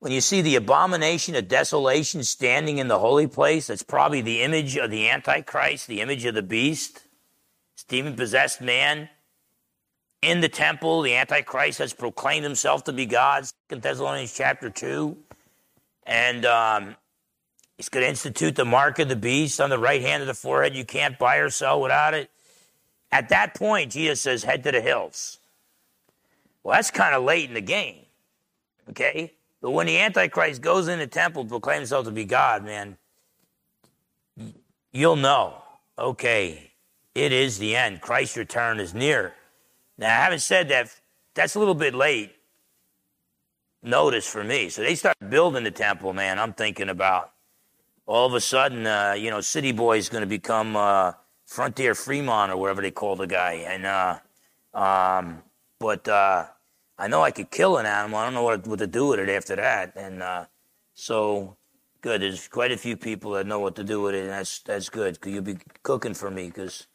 when 0.00 0.12
you 0.12 0.22
see 0.22 0.40
the 0.40 0.56
abomination 0.56 1.34
of 1.34 1.46
desolation 1.46 2.24
standing 2.24 2.78
in 2.78 2.88
the 2.88 2.98
holy 2.98 3.26
place, 3.26 3.66
that's 3.66 3.82
probably 3.82 4.22
the 4.22 4.40
image 4.40 4.76
of 4.78 4.90
the 4.90 5.08
Antichrist, 5.10 5.86
the 5.86 6.00
image 6.00 6.24
of 6.24 6.34
the 6.34 6.42
beast, 6.42 7.02
demon 7.86 8.14
possessed 8.14 8.62
man 8.62 9.10
in 10.22 10.40
the 10.40 10.48
temple. 10.48 11.02
The 11.02 11.14
Antichrist 11.14 11.78
has 11.80 11.92
proclaimed 11.92 12.44
himself 12.44 12.84
to 12.84 12.94
be 12.94 13.04
God, 13.04 13.44
Second 13.46 13.82
Thessalonians 13.82 14.34
chapter 14.34 14.70
2. 14.70 15.16
And 16.06 16.46
um, 16.46 16.96
he's 17.76 17.90
going 17.90 18.04
to 18.04 18.08
institute 18.08 18.56
the 18.56 18.64
mark 18.64 18.98
of 19.00 19.10
the 19.10 19.16
beast 19.16 19.60
on 19.60 19.68
the 19.68 19.78
right 19.78 20.00
hand 20.00 20.22
of 20.22 20.28
the 20.28 20.34
forehead. 20.34 20.74
You 20.74 20.86
can't 20.86 21.18
buy 21.18 21.36
or 21.36 21.50
sell 21.50 21.78
without 21.78 22.14
it. 22.14 22.30
At 23.12 23.28
that 23.30 23.54
point, 23.54 23.92
Jesus 23.92 24.20
says, 24.20 24.44
head 24.44 24.62
to 24.64 24.72
the 24.72 24.80
hills. 24.80 25.38
Well, 26.62 26.76
that's 26.76 26.90
kind 26.90 27.14
of 27.14 27.24
late 27.24 27.48
in 27.48 27.54
the 27.54 27.60
game. 27.60 28.06
Okay? 28.90 29.32
But 29.60 29.72
when 29.72 29.86
the 29.86 29.98
Antichrist 29.98 30.62
goes 30.62 30.88
in 30.88 30.98
the 30.98 31.06
temple, 31.06 31.44
proclaims 31.44 31.80
himself 31.80 32.06
to 32.06 32.10
be 32.10 32.24
God, 32.24 32.64
man, 32.64 32.96
you'll 34.92 35.16
know, 35.16 35.62
okay, 35.98 36.72
it 37.14 37.32
is 37.32 37.58
the 37.58 37.76
end. 37.76 38.00
Christ's 38.00 38.36
return 38.36 38.80
is 38.80 38.94
near. 38.94 39.34
Now, 39.98 40.08
having 40.08 40.38
said 40.38 40.68
that, 40.68 40.94
that's 41.34 41.56
a 41.56 41.58
little 41.58 41.74
bit 41.74 41.94
late 41.94 42.34
notice 43.82 44.26
for 44.26 44.44
me. 44.44 44.68
So 44.68 44.82
they 44.82 44.94
start 44.94 45.16
building 45.28 45.64
the 45.64 45.70
temple, 45.70 46.12
man. 46.12 46.38
I'm 46.38 46.52
thinking 46.52 46.88
about 46.88 47.32
all 48.06 48.26
of 48.26 48.34
a 48.34 48.40
sudden, 48.40 48.86
uh, 48.86 49.14
you 49.16 49.30
know, 49.30 49.40
City 49.40 49.72
Boy 49.72 49.98
is 49.98 50.08
going 50.08 50.22
to 50.22 50.26
become 50.26 50.76
uh, 50.76 51.12
Frontier 51.50 51.96
Fremont 51.96 52.52
or 52.52 52.56
whatever 52.56 52.80
they 52.80 52.92
call 52.92 53.16
the 53.16 53.26
guy. 53.26 53.54
And, 53.66 53.84
uh, 53.84 54.18
um, 54.72 55.42
but 55.80 56.06
uh, 56.06 56.46
I 56.96 57.08
know 57.08 57.22
I 57.22 57.32
could 57.32 57.50
kill 57.50 57.76
an 57.76 57.86
animal. 57.86 58.20
I 58.20 58.24
don't 58.24 58.34
know 58.34 58.44
what, 58.44 58.66
what 58.68 58.78
to 58.78 58.86
do 58.86 59.08
with 59.08 59.18
it 59.18 59.28
after 59.28 59.56
that. 59.56 59.96
And 59.96 60.22
uh, 60.22 60.44
so, 60.94 61.56
good. 62.02 62.22
There's 62.22 62.46
quite 62.46 62.70
a 62.70 62.76
few 62.76 62.96
people 62.96 63.32
that 63.32 63.48
know 63.48 63.58
what 63.58 63.74
to 63.76 63.84
do 63.84 64.00
with 64.00 64.14
it, 64.14 64.22
and 64.22 64.30
that's 64.30 64.60
that's 64.60 64.88
good. 64.88 65.20
Cause 65.20 65.32
you'll 65.32 65.42
be 65.42 65.58
cooking 65.82 66.14
for 66.14 66.30
me, 66.30 66.46
because 66.46 66.86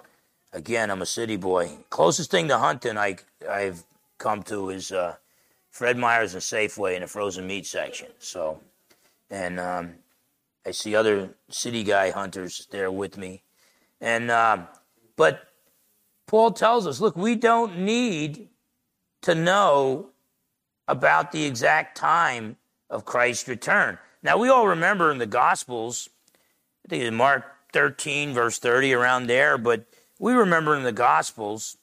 again, 0.54 0.90
I'm 0.90 1.02
a 1.02 1.06
city 1.06 1.36
boy. 1.36 1.72
Closest 1.90 2.32
thing 2.32 2.48
to 2.48 2.58
hunting 2.58 2.98
I 2.98 3.18
I've 3.50 3.84
come 4.18 4.42
to 4.44 4.70
is 4.70 4.92
uh, 4.92 5.16
Fred 5.70 5.98
Meyer's 5.98 6.34
and 6.34 6.42
Safeway 6.42 6.96
in 6.96 7.02
the 7.02 7.08
frozen 7.08 7.46
meat 7.46 7.66
section. 7.66 8.08
So, 8.20 8.62
and 9.30 9.60
um, 9.60 9.96
I 10.66 10.72
see 10.72 10.96
other 10.96 11.36
city 11.50 11.84
guy 11.84 12.12
hunters 12.12 12.68
there 12.72 12.92
with 12.92 13.18
me, 13.18 13.44
and 14.02 14.30
um, 14.32 14.68
but 15.16 15.48
Paul 16.28 16.52
tells 16.52 16.88
us, 16.88 17.00
look, 17.00 17.16
we 17.16 17.36
don't 17.36 17.80
need 17.80 18.50
to 19.22 19.36
know 19.36 20.10
about 20.88 21.32
the 21.32 21.46
exact 21.46 21.98
time 21.98 22.58
of 22.90 23.06
Christ's 23.06 23.48
return. 23.48 23.98
Now, 24.22 24.38
we 24.38 24.50
all 24.50 24.68
remember 24.68 25.12
in 25.12 25.18
the 25.18 25.26
Gospels, 25.26 26.10
I 26.86 26.90
think 26.90 27.04
in 27.04 27.16
Mark 27.16 27.44
13, 27.74 28.34
verse 28.34 28.60
30, 28.60 28.94
around 28.94 29.28
there, 29.28 29.58
but 29.58 29.86
we 30.20 30.34
remember 30.34 30.76
in 30.76 30.84
the 30.84 30.92
Gospels 30.92 31.78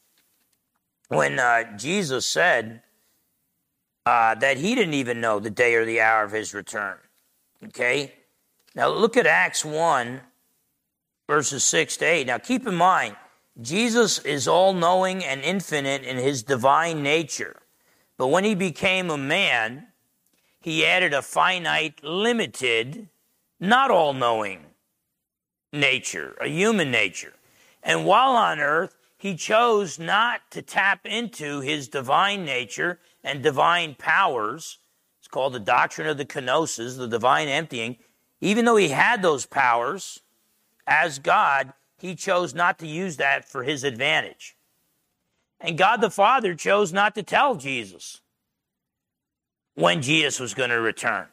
when 1.09 1.39
uh, 1.39 1.77
Jesus 1.77 2.27
said 2.27 2.83
uh, 4.07 4.35
that 4.37 4.57
he 4.57 4.75
didn't 4.75 4.95
even 4.95 5.21
know 5.21 5.39
the 5.39 5.51
day 5.51 5.75
or 5.75 5.85
the 5.85 6.01
hour 6.01 6.25
of 6.25 6.33
his 6.33 6.55
return. 6.55 6.97
Okay? 7.65 8.15
Now 8.75 8.89
look 8.89 9.17
at 9.17 9.27
Acts 9.27 9.65
1, 9.65 10.21
verses 11.33 11.65
6 11.65 11.97
to 11.97 12.05
8. 12.05 12.27
Now 12.27 12.37
keep 12.37 12.67
in 12.67 12.75
mind, 12.75 13.17
Jesus 13.59 14.19
is 14.19 14.47
all 14.47 14.75
knowing 14.75 15.25
and 15.25 15.41
infinite 15.41 16.03
in 16.03 16.19
his 16.19 16.43
divine 16.43 17.03
nature. 17.03 17.63
But 18.19 18.27
when 18.27 18.45
he 18.45 18.55
became 18.55 19.09
a 19.09 19.17
man, 19.17 19.87
he 20.61 20.85
added 20.85 21.15
a 21.15 21.23
finite, 21.23 22.05
limited, 22.05 23.09
not 23.59 23.91
all 23.91 24.13
knowing 24.13 24.67
nature, 25.73 26.37
a 26.39 26.49
human 26.49 26.91
nature. 26.91 27.33
And 27.83 28.05
while 28.05 28.33
on 28.33 28.61
earth, 28.61 28.95
he 29.17 29.35
chose 29.35 29.99
not 29.99 30.43
to 30.51 30.61
tap 30.61 31.07
into 31.07 31.61
his 31.61 31.89
divine 31.89 32.45
nature 32.45 33.01
and 33.25 33.43
divine 33.43 33.95
powers. 33.95 34.81
It's 35.19 35.29
called 35.29 35.55
the 35.55 35.61
doctrine 35.61 36.09
of 36.09 36.19
the 36.19 36.27
kenosis, 36.27 36.99
the 36.99 37.09
divine 37.09 37.49
emptying. 37.49 37.97
Even 38.43 38.67
though 38.67 38.77
he 38.77 38.89
had 38.89 39.23
those 39.23 39.47
powers 39.47 40.21
as 40.87 41.19
God, 41.19 41.73
he 41.99 42.15
chose 42.15 42.55
not 42.55 42.79
to 42.81 42.87
use 42.87 43.17
that 43.17 43.49
for 43.49 43.63
his 43.63 43.85
advantage. 43.85 44.57
And 45.61 45.79
God 45.79 46.01
the 46.01 46.11
Father 46.11 46.55
chose 46.55 46.93
not 46.93 47.15
to 47.15 47.23
tell 47.23 47.55
Jesus 47.55 48.21
when 49.75 50.03
Jesus 50.03 50.41
was 50.41 50.55
going 50.55 50.71
to 50.71 50.81
return. 50.81 51.27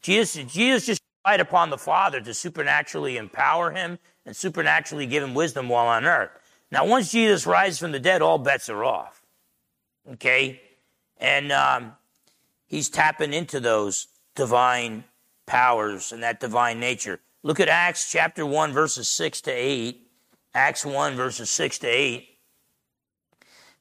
Jesus, 0.00 0.52
Jesus 0.52 0.86
just 0.86 1.02
relied 1.24 1.40
upon 1.40 1.70
the 1.70 1.78
Father 1.78 2.20
to 2.20 2.32
supernaturally 2.32 3.16
empower 3.16 3.72
him 3.72 3.98
and 4.24 4.34
supernaturally 4.34 5.06
give 5.06 5.22
him 5.22 5.34
wisdom 5.34 5.68
while 5.68 5.86
on 5.86 6.04
earth. 6.04 6.30
Now, 6.70 6.86
once 6.86 7.12
Jesus 7.12 7.46
rises 7.46 7.78
from 7.78 7.92
the 7.92 8.00
dead, 8.00 8.22
all 8.22 8.38
bets 8.38 8.68
are 8.68 8.84
off. 8.84 9.22
Okay? 10.12 10.60
And 11.18 11.52
um, 11.52 11.92
he's 12.66 12.88
tapping 12.88 13.32
into 13.32 13.60
those 13.60 14.08
divine 14.34 15.04
powers 15.46 16.12
and 16.12 16.22
that 16.22 16.40
divine 16.40 16.80
nature. 16.80 17.20
Look 17.42 17.60
at 17.60 17.68
Acts 17.68 18.10
chapter 18.10 18.44
1, 18.44 18.72
verses 18.72 19.08
6 19.08 19.40
to 19.42 19.50
8. 19.52 20.02
Acts 20.54 20.84
1, 20.84 21.14
verses 21.16 21.50
6 21.50 21.78
to 21.80 21.86
8. 21.86 22.28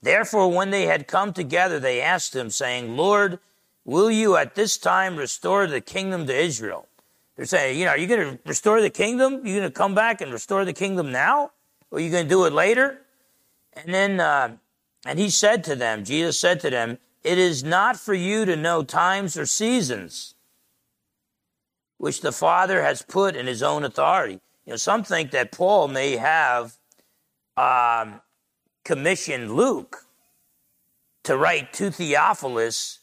Therefore, 0.02 0.52
when 0.52 0.70
they 0.70 0.86
had 0.86 1.08
come 1.08 1.34
together, 1.34 1.80
they 1.80 2.02
asked 2.02 2.36
him, 2.36 2.50
saying, 2.50 2.96
Lord, 2.96 3.40
will 3.86 4.12
you 4.12 4.36
at 4.36 4.56
this 4.56 4.78
time 4.78 5.16
restore 5.16 5.66
the 5.68 5.82
kingdom 5.82 6.28
to 6.28 6.36
Israel? 6.36 6.88
They're 7.36 7.46
saying, 7.46 7.80
you 7.80 7.86
know, 7.86 7.92
are 7.92 7.98
you 7.98 8.08
going 8.08 8.38
to 8.38 8.40
restore 8.46 8.82
the 8.82 8.90
kingdom? 8.90 9.36
Are 9.36 9.48
you 9.48 9.60
going 9.60 9.64
to 9.64 9.72
come 9.72 9.96
back 9.96 10.22
and 10.22 10.32
restore 10.32 10.64
the 10.64 10.74
kingdom 10.74 11.12
now? 11.12 11.52
Or 11.90 11.98
are 11.98 12.02
you 12.02 12.12
going 12.12 12.26
to 12.26 12.30
do 12.30 12.46
it 12.46 12.54
later? 12.54 13.02
And 13.74 13.94
then, 13.94 14.20
uh, 14.20 14.58
and 15.06 15.18
he 15.18 15.30
said 15.30 15.64
to 15.66 15.76
them, 15.76 16.04
Jesus 16.04 16.40
said 16.40 16.60
to 16.62 16.70
them, 16.70 16.98
it 17.24 17.40
is 17.40 17.64
not 17.64 17.98
for 17.98 18.14
you 18.14 18.46
to 18.46 18.56
know 18.56 18.84
times 18.84 19.36
or 19.36 19.48
seasons 19.48 20.35
which 21.98 22.22
the 22.22 22.32
Father 22.32 22.84
has 22.84 23.02
put 23.02 23.36
in 23.36 23.48
his 23.48 23.64
own 23.64 23.84
authority. 23.84 24.40
You 24.66 24.72
know, 24.72 24.78
some 24.78 25.04
think 25.04 25.32
that 25.32 25.52
Paul 25.52 25.88
may 25.88 26.18
have 26.18 26.78
um, 27.58 28.22
commissioned 28.84 29.56
Luke 29.56 30.06
to 31.24 31.38
write 31.38 31.74
to 31.74 31.92
Theophilus 31.92 33.00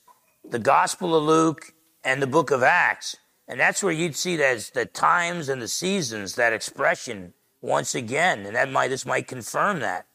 the 0.49 0.59
Gospel 0.59 1.15
of 1.17 1.25
Luke 1.25 1.73
and 2.05 2.21
the 2.21 2.27
book 2.27 2.51
of 2.51 2.63
Acts. 2.63 3.17
And 3.49 3.61
that's 3.61 3.83
where 3.83 3.93
you'd 3.93 4.17
see 4.17 4.37
that 4.37 4.71
the 4.75 4.87
times 4.87 5.49
and 5.49 5.61
the 5.61 5.69
seasons, 5.69 6.35
that 6.35 6.53
expression 6.53 7.35
once 7.61 7.95
again. 7.95 8.47
And 8.47 8.57
that 8.57 8.71
might, 8.71 8.89
this 8.89 9.07
might 9.07 9.29
confirm 9.29 9.81
that. 9.81 10.07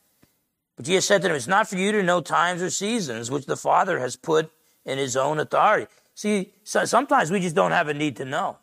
But 0.75 0.86
Jesus 0.86 1.05
said 1.05 1.22
to 1.22 1.27
them, 1.27 1.36
It's 1.36 1.48
not 1.48 1.67
for 1.67 1.77
you 1.77 1.91
to 1.91 2.03
know 2.03 2.22
times 2.22 2.62
or 2.62 2.69
seasons 2.69 3.31
which 3.31 3.46
the 3.46 3.57
Father 3.57 4.00
has 4.00 4.15
put 4.15 4.51
in 4.86 4.98
his 4.98 5.17
own 5.17 5.39
authority. 5.39 5.88
See, 6.13 6.53
so 6.63 6.86
sometimes 6.86 7.31
we 7.31 7.39
just 7.39 7.55
don't 7.55 7.72
have 7.72 7.88
a 7.88 7.93
need 7.93 8.15
to 8.17 8.25
know. 8.25 8.57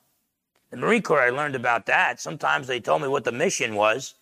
The 0.75 0.81
Marine 0.81 1.03
Corps, 1.03 1.21
I 1.21 1.31
learned 1.31 1.55
about 1.55 1.87
that. 1.87 2.21
Sometimes 2.21 2.67
they 2.67 2.81
told 2.81 3.01
me 3.01 3.07
what 3.07 3.23
the 3.23 3.31
mission 3.31 3.77
was. 3.77 4.15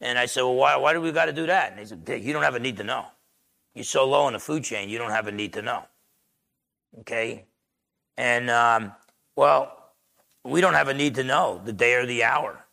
And 0.00 0.16
I 0.16 0.26
said, 0.26 0.42
Well, 0.42 0.54
why, 0.54 0.76
why 0.76 0.92
do 0.92 1.00
we 1.00 1.10
got 1.10 1.24
to 1.24 1.32
do 1.32 1.44
that? 1.46 1.72
And 1.72 1.80
they 1.80 1.84
said, 1.86 2.04
Dick, 2.04 2.22
you 2.22 2.32
don't 2.32 2.44
have 2.44 2.54
a 2.54 2.60
need 2.60 2.76
to 2.76 2.84
know. 2.84 3.06
You're 3.74 3.82
so 3.82 4.06
low 4.06 4.28
in 4.28 4.34
the 4.34 4.38
food 4.38 4.62
chain, 4.62 4.88
you 4.88 4.96
don't 4.96 5.10
have 5.10 5.26
a 5.26 5.32
need 5.32 5.54
to 5.54 5.62
know. 5.62 5.82
Okay? 7.00 7.46
And, 8.16 8.48
um, 8.48 8.92
well, 9.34 9.90
we 10.44 10.60
don't 10.60 10.74
have 10.74 10.86
a 10.86 10.94
need 10.94 11.16
to 11.16 11.24
know 11.24 11.60
the 11.64 11.72
day 11.72 11.94
or 11.94 12.06
the 12.06 12.22
hour, 12.22 12.64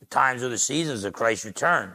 the 0.00 0.06
times 0.06 0.42
or 0.42 0.48
the 0.48 0.58
seasons 0.58 1.04
of 1.04 1.12
Christ's 1.12 1.44
return. 1.44 1.94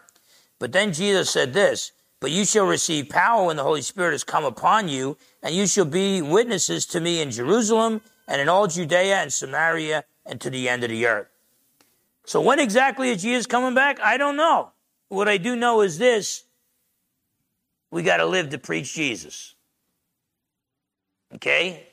But 0.59 0.71
then 0.71 0.93
Jesus 0.93 1.29
said 1.29 1.51
this 1.51 1.91
but 2.21 2.31
you 2.31 2.45
shall 2.45 2.65
receive 2.65 3.09
power 3.09 3.47
when 3.47 3.57
the 3.57 3.63
Holy 3.63 3.81
Spirit 3.81 4.11
has 4.11 4.23
come 4.23 4.45
upon 4.45 4.87
you, 4.87 5.17
and 5.41 5.55
you 5.55 5.67
shall 5.67 5.85
be 5.85 6.21
witnesses 6.21 6.85
to 6.87 6.99
me 6.99 7.21
in 7.21 7.31
Jerusalem 7.31 8.01
and 8.27 8.41
in 8.41 8.47
all 8.47 8.67
Judea 8.67 9.17
and 9.17 9.31
Samaria 9.31 10.03
and 10.29 10.39
to 10.39 10.49
the 10.49 10.69
end 10.69 10.83
of 10.83 10.89
the 10.91 11.05
earth. 11.07 11.27
So 12.25 12.39
when 12.39 12.59
exactly 12.59 13.09
is 13.09 13.23
Jesus 13.23 13.47
coming 13.47 13.73
back? 13.73 13.99
I 13.99 14.17
don't 14.17 14.37
know. 14.37 14.69
What 15.09 15.27
I 15.27 15.37
do 15.37 15.55
know 15.55 15.81
is 15.81 15.97
this. 15.97 16.43
We 17.91 18.03
got 18.03 18.17
to 18.17 18.25
live 18.25 18.49
to 18.49 18.59
preach 18.59 18.93
Jesus. 18.93 19.55
Okay? 21.33 21.87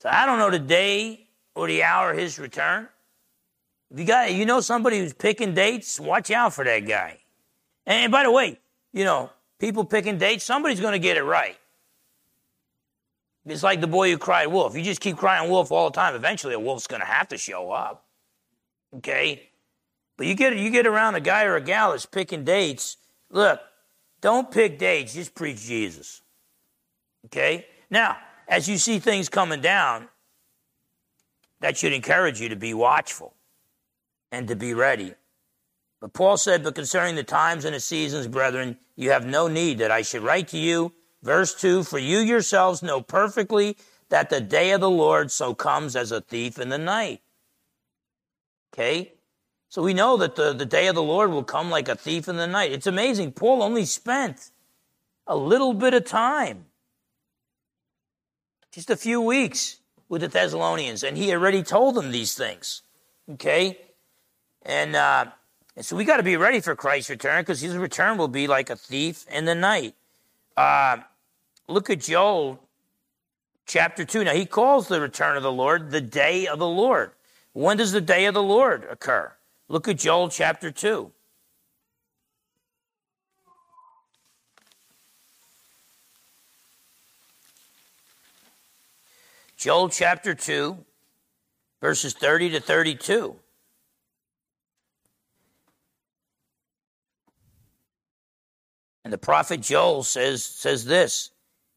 So 0.00 0.08
I 0.08 0.24
don't 0.24 0.38
know 0.38 0.50
the 0.50 0.58
day 0.58 1.28
or 1.54 1.66
the 1.66 1.82
hour 1.82 2.12
of 2.12 2.18
his 2.18 2.38
return. 2.38 2.88
If 3.90 4.00
you 4.00 4.06
got, 4.06 4.32
you 4.32 4.46
know 4.46 4.60
somebody 4.60 4.98
who's 4.98 5.12
picking 5.12 5.52
dates, 5.52 6.00
watch 6.00 6.30
out 6.30 6.54
for 6.54 6.64
that 6.64 6.80
guy. 6.80 7.18
And 7.84 8.10
by 8.10 8.22
the 8.22 8.30
way, 8.30 8.58
you 8.94 9.04
know, 9.04 9.30
people 9.58 9.84
picking 9.84 10.16
dates, 10.16 10.44
somebody's 10.44 10.80
going 10.80 10.92
to 10.92 10.98
get 10.98 11.18
it 11.18 11.24
right. 11.24 11.58
It's 13.46 13.62
like 13.62 13.80
the 13.80 13.86
boy 13.86 14.10
who 14.10 14.18
cried 14.18 14.48
wolf. 14.48 14.76
You 14.76 14.82
just 14.82 15.00
keep 15.00 15.16
crying 15.16 15.50
wolf 15.50 15.72
all 15.72 15.90
the 15.90 15.94
time. 15.94 16.14
Eventually, 16.14 16.54
a 16.54 16.60
wolf's 16.60 16.86
going 16.86 17.00
to 17.00 17.06
have 17.06 17.28
to 17.28 17.38
show 17.38 17.70
up. 17.70 18.04
Okay? 18.96 19.48
But 20.16 20.26
you 20.26 20.34
get, 20.34 20.56
you 20.56 20.70
get 20.70 20.86
around 20.86 21.14
a 21.14 21.20
guy 21.20 21.44
or 21.44 21.56
a 21.56 21.60
gal 21.60 21.92
that's 21.92 22.06
picking 22.06 22.44
dates. 22.44 22.98
Look, 23.30 23.60
don't 24.20 24.50
pick 24.50 24.78
dates, 24.78 25.14
just 25.14 25.34
preach 25.34 25.62
Jesus. 25.62 26.20
Okay? 27.26 27.66
Now, 27.88 28.18
as 28.46 28.68
you 28.68 28.76
see 28.76 28.98
things 28.98 29.28
coming 29.28 29.60
down, 29.60 30.08
that 31.60 31.76
should 31.76 31.92
encourage 31.92 32.40
you 32.40 32.48
to 32.50 32.56
be 32.56 32.74
watchful 32.74 33.34
and 34.32 34.48
to 34.48 34.56
be 34.56 34.74
ready. 34.74 35.14
But 36.00 36.12
Paul 36.12 36.36
said, 36.36 36.64
But 36.64 36.74
concerning 36.74 37.14
the 37.14 37.24
times 37.24 37.64
and 37.64 37.74
the 37.74 37.80
seasons, 37.80 38.26
brethren, 38.26 38.78
you 38.96 39.10
have 39.10 39.26
no 39.26 39.48
need 39.48 39.78
that 39.78 39.90
I 39.90 40.02
should 40.02 40.22
write 40.22 40.48
to 40.48 40.58
you. 40.58 40.92
Verse 41.22 41.54
2 41.54 41.84
For 41.84 41.98
you 41.98 42.18
yourselves 42.18 42.82
know 42.82 43.00
perfectly 43.00 43.76
that 44.08 44.30
the 44.30 44.40
day 44.40 44.72
of 44.72 44.80
the 44.80 44.90
Lord 44.90 45.30
so 45.30 45.54
comes 45.54 45.96
as 45.96 46.12
a 46.12 46.20
thief 46.20 46.58
in 46.58 46.68
the 46.68 46.78
night. 46.78 47.20
Okay? 48.72 49.12
So 49.68 49.82
we 49.82 49.94
know 49.94 50.16
that 50.16 50.34
the, 50.34 50.52
the 50.52 50.66
day 50.66 50.88
of 50.88 50.96
the 50.96 51.02
Lord 51.02 51.30
will 51.30 51.44
come 51.44 51.70
like 51.70 51.88
a 51.88 51.94
thief 51.94 52.28
in 52.28 52.36
the 52.36 52.46
night. 52.46 52.72
It's 52.72 52.88
amazing. 52.88 53.32
Paul 53.32 53.62
only 53.62 53.84
spent 53.84 54.50
a 55.26 55.36
little 55.36 55.74
bit 55.74 55.94
of 55.94 56.04
time, 56.04 56.66
just 58.72 58.90
a 58.90 58.96
few 58.96 59.20
weeks 59.20 59.78
with 60.08 60.22
the 60.22 60.28
Thessalonians, 60.28 61.04
and 61.04 61.16
he 61.16 61.32
already 61.32 61.62
told 61.62 61.94
them 61.94 62.10
these 62.10 62.34
things. 62.34 62.82
Okay? 63.30 63.78
And 64.62 64.96
uh, 64.96 65.26
and 65.76 65.86
so 65.86 65.94
we 65.96 66.04
got 66.04 66.16
to 66.16 66.22
be 66.24 66.36
ready 66.36 66.60
for 66.60 66.74
Christ's 66.74 67.10
return 67.10 67.42
because 67.42 67.60
his 67.60 67.76
return 67.76 68.18
will 68.18 68.28
be 68.28 68.46
like 68.48 68.70
a 68.70 68.76
thief 68.76 69.24
in 69.30 69.44
the 69.44 69.54
night. 69.54 69.94
Uh, 70.56 70.98
look 71.70 71.90
at 71.90 72.00
Joel 72.00 72.60
chapter 73.66 74.04
2. 74.04 74.24
Now, 74.24 74.34
he 74.34 74.46
calls 74.46 74.88
the 74.88 75.00
return 75.00 75.36
of 75.36 75.42
the 75.42 75.52
Lord 75.52 75.90
the 75.90 76.00
day 76.00 76.46
of 76.46 76.58
the 76.58 76.68
Lord. 76.68 77.12
When 77.52 77.76
does 77.76 77.92
the 77.92 78.00
day 78.00 78.26
of 78.26 78.34
the 78.34 78.42
Lord 78.42 78.86
occur? 78.90 79.32
Look 79.68 79.88
at 79.88 79.98
Joel 79.98 80.28
chapter 80.28 80.70
2. 80.70 81.12
Joel 89.56 89.90
chapter 89.90 90.34
2, 90.34 90.78
verses 91.82 92.14
30 92.14 92.50
to 92.50 92.60
32. 92.60 93.36
And 99.04 99.12
the 99.12 99.18
prophet 99.18 99.60
Joel 99.60 100.02
says, 100.02 100.44
says 100.44 100.86
this, 100.86 101.30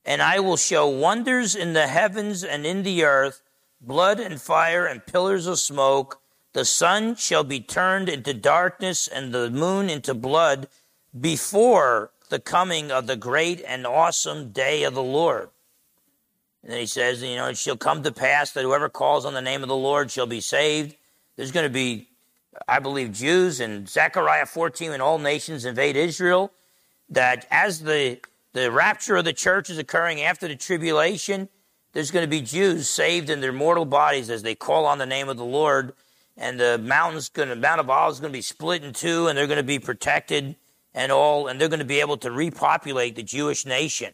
and 0.06 0.22
I 0.22 0.39
will 0.39 0.58
show 0.58 0.88
wonders 0.88 1.56
in 1.56 1.74
the 1.74 1.88
heavens 1.88 2.44
and 2.44 2.66
in 2.66 2.84
the 2.84 3.04
earth, 3.04 3.42
blood 3.80 4.20
and 4.20 4.42
fire 4.42 4.86
and 4.86 5.06
pillars 5.06 5.48
of 5.48 5.60
smoke. 5.60 6.22
The 6.54 6.66
sun 6.66 7.16
shall 7.16 7.44
be 7.44 7.60
turned 7.60 8.10
into 8.10 8.34
darkness 8.34 9.08
and 9.08 9.34
the 9.34 9.50
moon 9.50 9.89
into 9.89 10.13
blood 10.13 10.68
before 11.20 12.12
the 12.30 12.39
coming 12.39 12.92
of 12.92 13.08
the 13.08 13.16
great 13.16 13.63
and 13.66 13.88
awesome 13.88 14.50
day 14.52 14.84
of 14.84 14.94
the 14.94 15.04
Lord. 15.04 15.50
And 16.63 16.72
then 16.72 16.80
he 16.80 16.86
says, 16.86 17.22
you 17.22 17.36
know, 17.36 17.48
it 17.48 17.58
shall 17.58 17.78
come 17.78 18.04
to 18.04 18.12
pass 18.12 18.52
that 18.52 18.63
whoever 18.63 18.89
calls 18.89 19.26
on 19.26 19.34
the 19.34 19.42
name 19.42 19.63
of 19.63 19.70
the 19.70 19.76
Lord 19.76 20.10
shall 20.10 20.26
be 20.26 20.42
saved. 20.42 20.96
There's 21.36 21.52
going 21.52 21.66
to 21.66 21.74
be, 21.74 22.08
I 22.68 22.80
believe, 22.80 23.12
Jews 23.12 23.60
and 23.60 23.88
Zechariah 23.88 24.46
14 24.46 24.92
and 24.92 25.02
all 25.02 25.20
nations 25.20 25.66
invade 25.66 25.96
Israel 25.96 26.52
that 27.10 27.46
as 27.52 27.82
the, 27.82 28.20
the 28.54 28.72
rapture 28.72 29.16
of 29.16 29.26
the 29.26 29.34
church 29.34 29.70
is 29.70 29.78
occurring 29.78 30.22
after 30.22 30.48
the 30.48 30.56
tribulation, 30.56 31.50
there's 31.94 32.12
going 32.12 32.24
to 32.24 32.30
be 32.30 32.42
Jews 32.42 32.89
saved 32.89 33.30
in 33.30 33.42
their 33.42 33.52
mortal 33.52 33.86
bodies 33.86 34.30
as 34.30 34.44
they 34.44 34.56
call 34.56 34.86
on 34.86 34.98
the 34.98 35.06
name 35.06 35.30
of 35.30 35.38
the 35.38 35.46
Lord. 35.46 35.94
And 36.36 36.60
the 36.60 36.78
mountain's 36.78 37.30
going 37.30 37.50
to, 37.50 37.56
Mount 37.56 37.80
of 37.80 37.89
Olives 37.89 38.18
is 38.18 38.22
going 38.22 38.34
to 38.34 38.38
be 38.38 38.42
split 38.42 38.84
in 38.84 38.94
two, 38.94 39.28
and 39.28 39.38
they're 39.38 39.48
going 39.48 39.58
to 39.58 39.63
be 39.63 39.80
protected 39.80 40.56
and 40.94 41.12
all, 41.12 41.48
and 41.48 41.60
they're 41.60 41.70
going 41.70 41.80
to 41.80 41.86
be 41.86 42.00
able 42.00 42.18
to 42.18 42.32
repopulate 42.32 43.16
the 43.16 43.24
Jewish 43.24 43.66
nation 43.66 44.13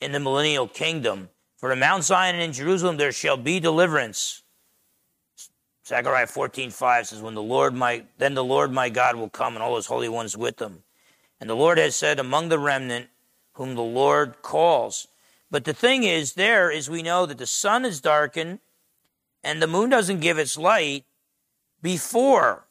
in 0.00 0.12
the 0.12 0.20
millennial 0.20 0.68
kingdom. 0.68 1.28
For 1.56 1.72
in 1.72 1.80
Mount 1.80 2.04
Zion 2.04 2.34
and 2.34 2.44
in 2.44 2.52
Jerusalem 2.52 2.96
there 2.96 3.12
shall 3.12 3.36
be 3.36 3.60
deliverance. 3.60 4.42
Zechariah 5.86 6.26
14, 6.26 6.70
5 6.70 7.06
says, 7.06 7.22
When 7.22 7.34
the 7.34 7.42
Lord 7.42 7.74
my 7.74 8.04
then 8.18 8.34
the 8.34 8.44
Lord 8.44 8.70
my 8.70 8.90
God 8.90 9.16
will 9.16 9.30
come 9.30 9.54
and 9.54 9.62
all 9.62 9.76
his 9.76 9.86
holy 9.86 10.08
ones 10.08 10.36
with 10.36 10.60
him. 10.60 10.84
And 11.40 11.48
the 11.48 11.56
Lord 11.56 11.78
has 11.78 11.96
said, 11.96 12.18
among 12.18 12.48
the 12.48 12.58
remnant 12.58 13.08
whom 13.58 13.74
the 13.74 13.82
Lord 13.82 14.40
calls. 14.40 15.08
But 15.50 15.64
the 15.64 15.74
thing 15.74 16.04
is, 16.04 16.34
there 16.34 16.70
is 16.70 16.88
we 16.88 17.02
know 17.02 17.26
that 17.26 17.38
the 17.38 17.46
sun 17.46 17.84
is 17.84 18.00
darkened 18.00 18.60
and 19.42 19.60
the 19.60 19.66
moon 19.66 19.90
doesn't 19.90 20.20
give 20.20 20.38
its 20.38 20.56
light 20.56 21.04
before 21.82 22.66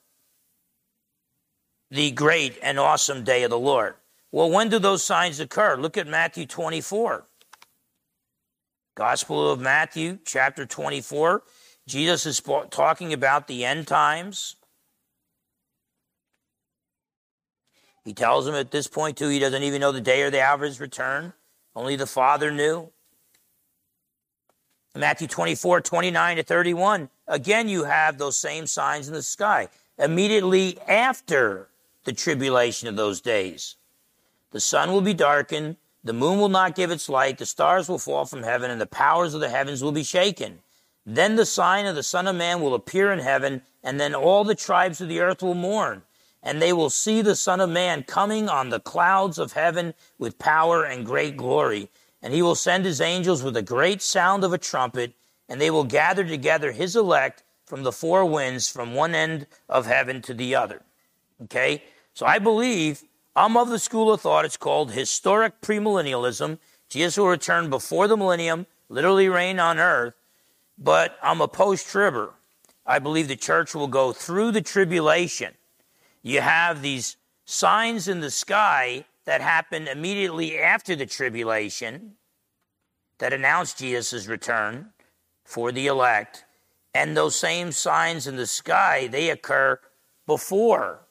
the 1.91 2.11
great 2.11 2.57
and 2.63 2.79
awesome 2.79 3.25
day 3.25 3.43
of 3.43 3.49
the 3.49 3.59
Lord. 3.59 3.95
Well, 4.31 4.49
when 4.49 4.69
do 4.69 4.79
those 4.79 5.03
signs 5.03 5.41
occur? 5.41 5.75
Look 5.75 5.97
at 5.97 6.07
Matthew 6.07 6.45
24. 6.45 7.25
Gospel 8.95 9.51
of 9.51 9.59
Matthew, 9.59 10.19
chapter 10.23 10.65
24. 10.65 11.43
Jesus 11.85 12.25
is 12.25 12.41
talking 12.69 13.11
about 13.11 13.47
the 13.47 13.65
end 13.65 13.87
times. 13.87 14.55
He 18.07 18.13
tells 18.13 18.45
them 18.45 18.55
at 18.55 18.71
this 18.71 18.87
point, 18.87 19.17
too, 19.17 19.27
he 19.27 19.37
doesn't 19.37 19.63
even 19.63 19.81
know 19.81 19.91
the 19.91 19.99
day 19.99 20.21
or 20.21 20.29
the 20.29 20.41
hour 20.41 20.55
of 20.55 20.61
his 20.61 20.79
return. 20.79 21.33
Only 21.75 21.97
the 21.97 22.07
Father 22.07 22.51
knew. 22.51 22.89
Matthew 24.95 25.27
24, 25.27 25.81
29 25.81 26.37
to 26.37 26.43
31. 26.43 27.09
Again, 27.27 27.67
you 27.67 27.83
have 27.83 28.17
those 28.17 28.37
same 28.37 28.65
signs 28.65 29.09
in 29.09 29.13
the 29.13 29.21
sky. 29.21 29.67
Immediately 29.97 30.79
after 30.87 31.67
the 32.05 32.13
tribulation 32.13 32.87
of 32.87 32.95
those 32.95 33.19
days, 33.19 33.75
the 34.51 34.61
sun 34.61 34.93
will 34.93 35.01
be 35.01 35.13
darkened, 35.13 35.75
the 36.01 36.13
moon 36.13 36.39
will 36.39 36.47
not 36.47 36.75
give 36.75 36.91
its 36.91 37.09
light, 37.09 37.37
the 37.37 37.45
stars 37.45 37.89
will 37.89 37.99
fall 37.99 38.23
from 38.23 38.43
heaven, 38.43 38.71
and 38.71 38.79
the 38.79 38.85
powers 38.85 39.33
of 39.33 39.41
the 39.41 39.49
heavens 39.49 39.83
will 39.83 39.91
be 39.91 40.05
shaken. 40.05 40.59
Then 41.05 41.35
the 41.35 41.45
sign 41.45 41.85
of 41.85 41.95
the 41.95 42.03
Son 42.03 42.25
of 42.25 42.37
Man 42.37 42.61
will 42.61 42.73
appear 42.73 43.11
in 43.11 43.19
heaven, 43.19 43.63
and 43.83 43.99
then 43.99 44.15
all 44.15 44.45
the 44.45 44.55
tribes 44.55 45.01
of 45.01 45.09
the 45.09 45.19
earth 45.19 45.43
will 45.43 45.55
mourn, 45.55 46.03
and 46.47 46.61
they 46.61 46.71
will 46.71 46.89
see 46.89 47.21
the 47.21 47.35
Son 47.35 47.59
of 47.59 47.69
Man 47.69 48.03
coming 48.03 48.47
on 48.47 48.69
the 48.69 48.79
clouds 48.79 49.37
of 49.37 49.51
heaven 49.51 49.93
with 50.17 50.39
power 50.39 50.85
and 50.85 51.05
great 51.05 51.35
glory. 51.35 51.89
And 52.21 52.33
he 52.33 52.41
will 52.41 52.55
send 52.55 52.85
his 52.85 53.01
angels 53.01 53.43
with 53.43 53.57
a 53.57 53.61
great 53.61 54.01
sound 54.01 54.45
of 54.45 54.53
a 54.53 54.57
trumpet, 54.57 55.13
and 55.49 55.59
they 55.59 55.69
will 55.69 55.83
gather 55.83 56.23
together 56.23 56.71
his 56.71 56.95
elect 56.95 57.43
from 57.65 57.83
the 57.83 57.91
four 57.91 58.23
winds, 58.23 58.69
from 58.69 58.93
one 58.93 59.13
end 59.13 59.45
of 59.67 59.87
heaven 59.87 60.21
to 60.21 60.33
the 60.33 60.55
other. 60.55 60.83
Okay? 61.43 61.83
So 62.13 62.25
I 62.25 62.39
believe 62.39 63.03
I'm 63.35 63.57
of 63.57 63.67
the 63.67 63.77
school 63.77 64.13
of 64.13 64.21
thought. 64.21 64.45
It's 64.45 64.55
called 64.55 64.93
historic 64.93 65.59
premillennialism. 65.59 66.59
Jesus 66.87 67.17
will 67.17 67.27
return 67.27 67.69
before 67.69 68.07
the 68.07 68.15
millennium, 68.15 68.67
literally 68.87 69.27
reign 69.27 69.59
on 69.59 69.79
earth, 69.79 70.13
but 70.77 71.19
I'm 71.21 71.41
a 71.41 71.49
post 71.49 71.89
tribber. 71.89 72.35
I 72.85 72.99
believe 72.99 73.27
the 73.27 73.35
church 73.35 73.75
will 73.75 73.89
go 73.89 74.13
through 74.13 74.53
the 74.53 74.61
tribulation. 74.61 75.56
You 76.21 76.41
have 76.41 76.81
these 76.81 77.17
signs 77.45 78.07
in 78.07 78.19
the 78.19 78.31
sky 78.31 79.05
that 79.25 79.41
happen 79.41 79.87
immediately 79.87 80.57
after 80.57 80.95
the 80.95 81.05
tribulation 81.05 82.13
that 83.19 83.33
announce 83.33 83.73
Jesus' 83.73 84.27
return 84.27 84.89
for 85.43 85.71
the 85.71 85.87
elect. 85.87 86.45
And 86.93 87.15
those 87.15 87.35
same 87.35 87.71
signs 87.71 88.27
in 88.27 88.35
the 88.35 88.47
sky, 88.47 89.07
they 89.07 89.29
occur 89.29 89.79
before 90.25 91.07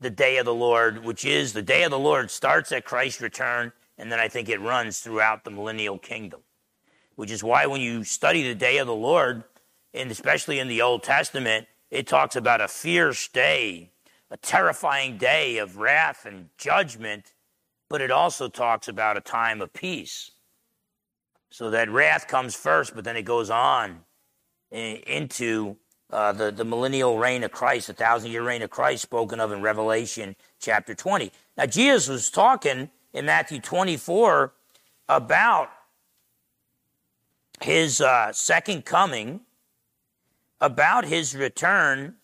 the 0.00 0.10
day 0.10 0.36
of 0.38 0.44
the 0.44 0.54
Lord, 0.54 1.04
which 1.04 1.24
is 1.24 1.52
the 1.52 1.62
day 1.62 1.82
of 1.82 1.90
the 1.90 1.98
Lord 1.98 2.30
starts 2.30 2.72
at 2.72 2.84
Christ's 2.84 3.20
return, 3.20 3.72
and 3.96 4.10
then 4.10 4.18
I 4.18 4.28
think 4.28 4.48
it 4.48 4.60
runs 4.60 5.00
throughout 5.00 5.44
the 5.44 5.50
millennial 5.50 5.98
kingdom. 5.98 6.40
Which 7.16 7.30
is 7.30 7.44
why 7.44 7.66
when 7.66 7.80
you 7.80 8.04
study 8.04 8.42
the 8.42 8.54
day 8.54 8.78
of 8.78 8.86
the 8.86 8.94
Lord, 8.94 9.44
and 9.92 10.10
especially 10.10 10.58
in 10.58 10.68
the 10.68 10.82
Old 10.82 11.02
Testament, 11.02 11.66
it 11.90 12.06
talks 12.06 12.36
about 12.36 12.60
a 12.60 12.68
fierce 12.68 13.28
day 13.28 13.90
a 14.34 14.36
terrifying 14.38 15.16
day 15.16 15.58
of 15.58 15.76
wrath 15.76 16.26
and 16.26 16.48
judgment, 16.58 17.34
but 17.88 18.00
it 18.00 18.10
also 18.10 18.48
talks 18.48 18.88
about 18.88 19.16
a 19.16 19.20
time 19.20 19.60
of 19.60 19.72
peace. 19.72 20.32
So 21.50 21.70
that 21.70 21.88
wrath 21.88 22.26
comes 22.26 22.56
first, 22.56 22.96
but 22.96 23.04
then 23.04 23.16
it 23.16 23.22
goes 23.22 23.48
on 23.48 24.00
into 24.72 25.76
uh, 26.10 26.32
the, 26.32 26.50
the 26.50 26.64
millennial 26.64 27.16
reign 27.16 27.44
of 27.44 27.52
Christ, 27.52 27.86
the 27.86 27.92
thousand 27.92 28.32
year 28.32 28.42
reign 28.42 28.62
of 28.62 28.70
Christ 28.70 29.02
spoken 29.02 29.38
of 29.38 29.52
in 29.52 29.62
Revelation 29.62 30.34
chapter 30.58 30.96
20. 30.96 31.30
Now, 31.56 31.66
Jesus 31.66 32.08
was 32.08 32.28
talking 32.28 32.90
in 33.12 33.26
Matthew 33.26 33.60
24 33.60 34.52
about 35.08 35.70
his 37.60 38.00
uh, 38.00 38.32
second 38.32 38.84
coming, 38.84 39.42
about 40.60 41.04
his 41.04 41.34
return 41.34 42.16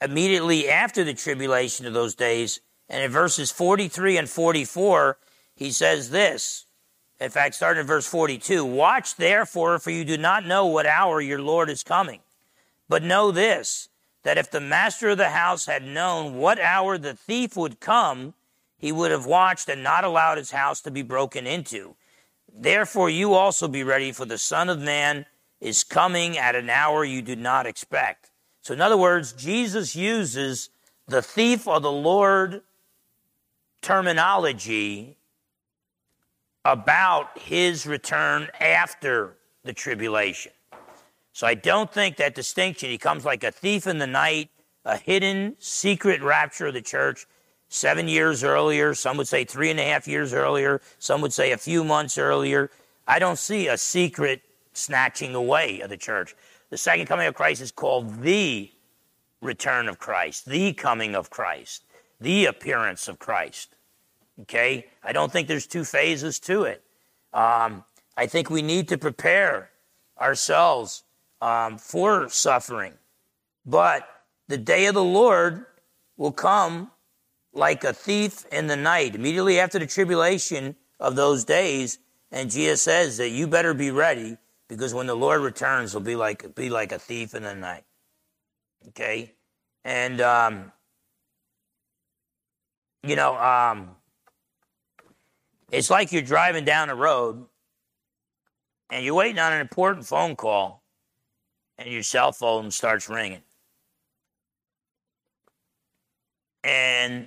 immediately 0.00 0.68
after 0.68 1.04
the 1.04 1.14
tribulation 1.14 1.86
of 1.86 1.92
those 1.92 2.14
days. 2.14 2.60
And 2.88 3.02
in 3.02 3.10
verses 3.10 3.50
43 3.50 4.16
and 4.16 4.28
44, 4.28 5.18
he 5.54 5.70
says 5.70 6.10
this. 6.10 6.66
In 7.20 7.30
fact, 7.30 7.54
starting 7.54 7.82
in 7.82 7.86
verse 7.86 8.06
42 8.06 8.64
Watch 8.64 9.16
therefore, 9.16 9.78
for 9.78 9.90
you 9.90 10.04
do 10.04 10.16
not 10.16 10.46
know 10.46 10.66
what 10.66 10.86
hour 10.86 11.20
your 11.20 11.40
Lord 11.40 11.68
is 11.68 11.82
coming. 11.82 12.20
But 12.88 13.02
know 13.02 13.30
this, 13.30 13.88
that 14.24 14.38
if 14.38 14.50
the 14.50 14.60
master 14.60 15.10
of 15.10 15.18
the 15.18 15.30
house 15.30 15.66
had 15.66 15.84
known 15.84 16.34
what 16.34 16.58
hour 16.58 16.98
the 16.98 17.14
thief 17.14 17.56
would 17.56 17.78
come, 17.78 18.34
he 18.76 18.90
would 18.90 19.10
have 19.10 19.26
watched 19.26 19.68
and 19.68 19.82
not 19.82 20.04
allowed 20.04 20.38
his 20.38 20.50
house 20.50 20.80
to 20.82 20.90
be 20.90 21.02
broken 21.02 21.46
into. 21.46 21.94
Therefore, 22.52 23.10
you 23.10 23.34
also 23.34 23.68
be 23.68 23.84
ready, 23.84 24.10
for 24.10 24.24
the 24.24 24.38
Son 24.38 24.68
of 24.68 24.80
Man 24.80 25.26
is 25.60 25.84
coming 25.84 26.38
at 26.38 26.54
an 26.54 26.70
hour 26.70 27.04
you 27.04 27.22
do 27.22 27.36
not 27.36 27.66
expect. 27.66 28.30
So, 28.62 28.74
in 28.74 28.80
other 28.80 28.96
words, 28.96 29.32
Jesus 29.32 29.94
uses 29.94 30.70
the 31.06 31.22
thief 31.22 31.66
of 31.66 31.82
the 31.82 31.92
Lord 31.92 32.62
terminology 33.82 35.16
about 36.64 37.38
his 37.38 37.86
return 37.86 38.48
after 38.60 39.36
the 39.64 39.72
tribulation. 39.72 40.52
So, 41.32 41.46
I 41.46 41.54
don't 41.54 41.92
think 41.92 42.16
that 42.16 42.34
distinction, 42.34 42.90
he 42.90 42.98
comes 42.98 43.24
like 43.24 43.44
a 43.44 43.50
thief 43.50 43.86
in 43.86 43.98
the 43.98 44.06
night, 44.06 44.50
a 44.84 44.96
hidden, 44.96 45.56
secret 45.58 46.22
rapture 46.22 46.66
of 46.66 46.74
the 46.74 46.82
church 46.82 47.26
seven 47.68 48.08
years 48.08 48.44
earlier. 48.44 48.94
Some 48.94 49.16
would 49.16 49.28
say 49.28 49.44
three 49.44 49.70
and 49.70 49.80
a 49.80 49.84
half 49.84 50.06
years 50.06 50.34
earlier. 50.34 50.80
Some 50.98 51.20
would 51.22 51.32
say 51.32 51.52
a 51.52 51.56
few 51.56 51.84
months 51.84 52.18
earlier. 52.18 52.70
I 53.06 53.18
don't 53.18 53.38
see 53.38 53.68
a 53.68 53.78
secret 53.78 54.42
snatching 54.72 55.34
away 55.34 55.80
of 55.80 55.90
the 55.90 55.96
church. 55.96 56.34
The 56.70 56.76
second 56.76 57.06
coming 57.06 57.26
of 57.26 57.34
Christ 57.34 57.60
is 57.60 57.72
called 57.72 58.22
the 58.22 58.70
return 59.40 59.88
of 59.88 59.98
Christ, 59.98 60.46
the 60.46 60.72
coming 60.72 61.14
of 61.14 61.30
Christ, 61.30 61.84
the 62.20 62.46
appearance 62.46 63.08
of 63.08 63.18
Christ. 63.18 63.74
Okay? 64.42 64.86
I 65.02 65.12
don't 65.12 65.32
think 65.32 65.48
there's 65.48 65.66
two 65.66 65.84
phases 65.84 66.38
to 66.40 66.64
it. 66.64 66.82
Um, 67.32 67.84
I 68.16 68.26
think 68.26 68.50
we 68.50 68.62
need 68.62 68.88
to 68.88 68.98
prepare 68.98 69.70
ourselves 70.20 71.04
um, 71.40 71.78
for 71.78 72.28
suffering. 72.28 72.94
But 73.64 74.06
the 74.48 74.58
day 74.58 74.86
of 74.86 74.94
the 74.94 75.04
Lord 75.04 75.64
will 76.16 76.32
come 76.32 76.90
like 77.52 77.82
a 77.82 77.92
thief 77.92 78.44
in 78.52 78.66
the 78.66 78.76
night, 78.76 79.14
immediately 79.14 79.58
after 79.58 79.78
the 79.78 79.86
tribulation 79.86 80.76
of 80.98 81.16
those 81.16 81.44
days. 81.44 81.98
And 82.30 82.50
Jesus 82.50 82.82
says 82.82 83.16
that 83.16 83.30
you 83.30 83.46
better 83.46 83.74
be 83.74 83.90
ready 83.90 84.36
because 84.70 84.94
when 84.94 85.08
the 85.08 85.16
Lord 85.16 85.40
returns, 85.40 85.90
he'll 85.92 86.00
be 86.00 86.14
like 86.14 86.54
be 86.54 86.70
like 86.70 86.92
a 86.92 86.98
thief 86.98 87.34
in 87.34 87.42
the 87.42 87.54
night. 87.54 87.82
Okay, 88.88 89.34
and 89.84 90.20
um, 90.20 90.72
you 93.02 93.16
know, 93.16 93.36
um, 93.36 93.90
it's 95.72 95.90
like 95.90 96.12
you're 96.12 96.22
driving 96.22 96.64
down 96.64 96.88
the 96.88 96.94
road 96.94 97.44
and 98.90 99.04
you're 99.04 99.14
waiting 99.14 99.40
on 99.40 99.52
an 99.52 99.60
important 99.60 100.06
phone 100.06 100.36
call, 100.36 100.84
and 101.76 101.90
your 101.90 102.04
cell 102.04 102.30
phone 102.30 102.70
starts 102.70 103.08
ringing, 103.08 103.42
and 106.62 107.26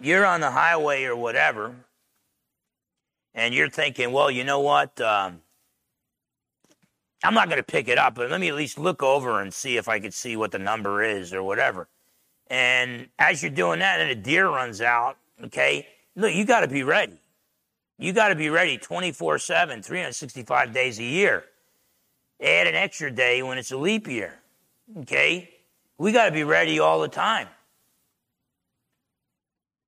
you're 0.00 0.24
on 0.24 0.40
the 0.40 0.52
highway 0.52 1.02
or 1.02 1.16
whatever, 1.16 1.74
and 3.34 3.52
you're 3.52 3.70
thinking, 3.70 4.12
well, 4.12 4.30
you 4.30 4.44
know 4.44 4.60
what? 4.60 5.00
Um, 5.00 5.40
I'm 7.26 7.34
not 7.34 7.48
going 7.48 7.58
to 7.58 7.64
pick 7.64 7.88
it 7.88 7.98
up, 7.98 8.14
but 8.14 8.30
let 8.30 8.40
me 8.40 8.48
at 8.48 8.54
least 8.54 8.78
look 8.78 9.02
over 9.02 9.40
and 9.40 9.52
see 9.52 9.76
if 9.76 9.88
I 9.88 9.98
could 9.98 10.14
see 10.14 10.36
what 10.36 10.52
the 10.52 10.60
number 10.60 11.02
is 11.02 11.34
or 11.34 11.42
whatever. 11.42 11.88
And 12.46 13.08
as 13.18 13.42
you're 13.42 13.50
doing 13.50 13.80
that, 13.80 13.98
and 13.98 14.08
a 14.10 14.14
deer 14.14 14.48
runs 14.48 14.80
out, 14.80 15.16
okay, 15.42 15.88
look, 16.14 16.32
you 16.32 16.44
got 16.44 16.60
to 16.60 16.68
be 16.68 16.84
ready. 16.84 17.18
You 17.98 18.12
got 18.12 18.28
to 18.28 18.36
be 18.36 18.48
ready 18.48 18.78
24 18.78 19.40
7, 19.40 19.82
365 19.82 20.72
days 20.72 21.00
a 21.00 21.02
year. 21.02 21.44
Add 22.40 22.68
an 22.68 22.76
extra 22.76 23.10
day 23.10 23.42
when 23.42 23.58
it's 23.58 23.72
a 23.72 23.76
leap 23.76 24.06
year, 24.06 24.38
okay? 24.98 25.50
We 25.98 26.12
got 26.12 26.26
to 26.26 26.32
be 26.32 26.44
ready 26.44 26.78
all 26.78 27.00
the 27.00 27.08
time. 27.08 27.48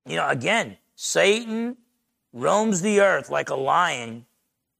You 0.06 0.16
know, 0.16 0.28
again, 0.28 0.76
Satan 0.96 1.76
roams 2.32 2.82
the 2.82 3.00
earth 3.00 3.30
like 3.30 3.50
a 3.50 3.54
lion, 3.54 4.26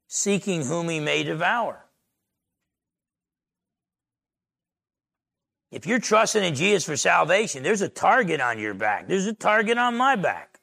seeking 0.08 0.64
whom 0.64 0.88
he 0.88 0.98
may 0.98 1.22
devour. 1.22 1.84
If 5.70 5.86
you're 5.86 5.98
trusting 5.98 6.42
in 6.42 6.54
Jesus 6.54 6.84
for 6.84 6.96
salvation, 6.96 7.62
there's 7.62 7.82
a 7.82 7.88
target 7.88 8.40
on 8.40 8.58
your 8.58 8.74
back. 8.74 9.06
There's 9.06 9.26
a 9.26 9.34
target 9.34 9.76
on 9.76 9.96
my 9.96 10.16
back. 10.16 10.60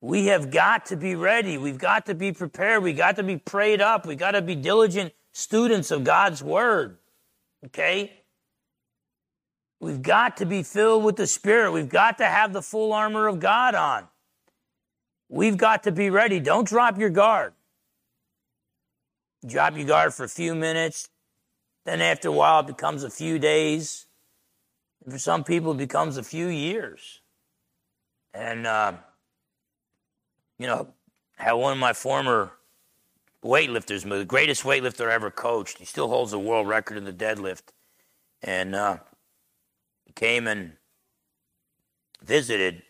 We 0.00 0.26
have 0.26 0.52
got 0.52 0.86
to 0.86 0.96
be 0.96 1.16
ready. 1.16 1.58
We've 1.58 1.78
got 1.78 2.06
to 2.06 2.14
be 2.14 2.30
prepared. 2.30 2.84
We've 2.84 2.96
got 2.96 3.16
to 3.16 3.24
be 3.24 3.36
prayed 3.36 3.80
up. 3.80 4.06
We've 4.06 4.18
got 4.18 4.32
to 4.32 4.42
be 4.42 4.54
diligent 4.54 5.12
students 5.32 5.90
of 5.90 6.04
God's 6.04 6.42
Word. 6.42 6.98
Okay? 7.66 8.12
We've 9.80 10.02
got 10.02 10.36
to 10.36 10.46
be 10.46 10.62
filled 10.62 11.02
with 11.02 11.16
the 11.16 11.26
Spirit. 11.26 11.72
We've 11.72 11.88
got 11.88 12.18
to 12.18 12.26
have 12.26 12.52
the 12.52 12.62
full 12.62 12.92
armor 12.92 13.26
of 13.26 13.40
God 13.40 13.74
on. 13.74 14.06
We've 15.28 15.56
got 15.56 15.82
to 15.82 15.92
be 15.92 16.10
ready. 16.10 16.38
Don't 16.38 16.66
drop 16.66 16.98
your 16.98 17.10
guard. 17.10 17.52
Drop 19.46 19.76
your 19.76 19.86
guard 19.86 20.14
for 20.14 20.24
a 20.24 20.28
few 20.28 20.54
minutes. 20.54 21.08
Then 21.88 22.02
after 22.02 22.28
a 22.28 22.32
while, 22.32 22.60
it 22.60 22.66
becomes 22.66 23.02
a 23.02 23.08
few 23.08 23.38
days. 23.38 24.04
And 25.02 25.10
for 25.10 25.18
some 25.18 25.42
people, 25.42 25.72
it 25.72 25.78
becomes 25.78 26.18
a 26.18 26.22
few 26.22 26.48
years. 26.48 27.22
And, 28.34 28.66
uh, 28.66 28.92
you 30.58 30.66
know, 30.66 30.88
had 31.36 31.52
one 31.52 31.72
of 31.72 31.78
my 31.78 31.94
former 31.94 32.52
weightlifters, 33.42 34.06
the 34.06 34.26
greatest 34.26 34.64
weightlifter 34.64 35.08
I 35.08 35.14
ever 35.14 35.30
coached. 35.30 35.78
He 35.78 35.86
still 35.86 36.08
holds 36.08 36.32
the 36.32 36.38
world 36.38 36.68
record 36.68 36.98
in 36.98 37.04
the 37.04 37.12
deadlift. 37.12 37.72
And 38.42 38.74
uh, 38.74 38.98
came 40.14 40.46
and 40.46 40.74
visited, 42.22 42.82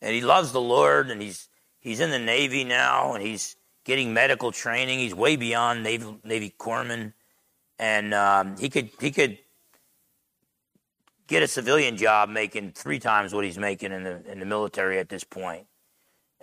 and 0.00 0.14
he 0.14 0.22
loves 0.22 0.52
the 0.52 0.62
Lord, 0.62 1.10
and 1.10 1.20
he's 1.20 1.50
he's 1.78 2.00
in 2.00 2.10
the 2.10 2.18
Navy 2.18 2.64
now, 2.64 3.12
and 3.12 3.22
he's 3.22 3.56
getting 3.84 4.14
medical 4.14 4.50
training. 4.50 4.98
He's 5.00 5.14
way 5.14 5.36
beyond 5.36 5.82
Navy 5.82 6.06
Navy 6.24 6.54
corpsman, 6.58 7.12
and 7.78 8.14
um, 8.14 8.56
he 8.56 8.68
could 8.68 8.90
he 9.00 9.10
could 9.10 9.38
get 11.26 11.42
a 11.42 11.48
civilian 11.48 11.96
job 11.96 12.28
making 12.28 12.72
three 12.72 12.98
times 12.98 13.34
what 13.34 13.44
he's 13.44 13.58
making 13.58 13.92
in 13.92 14.04
the 14.04 14.30
in 14.30 14.38
the 14.38 14.46
military 14.46 14.98
at 14.98 15.08
this 15.08 15.24
point. 15.24 15.66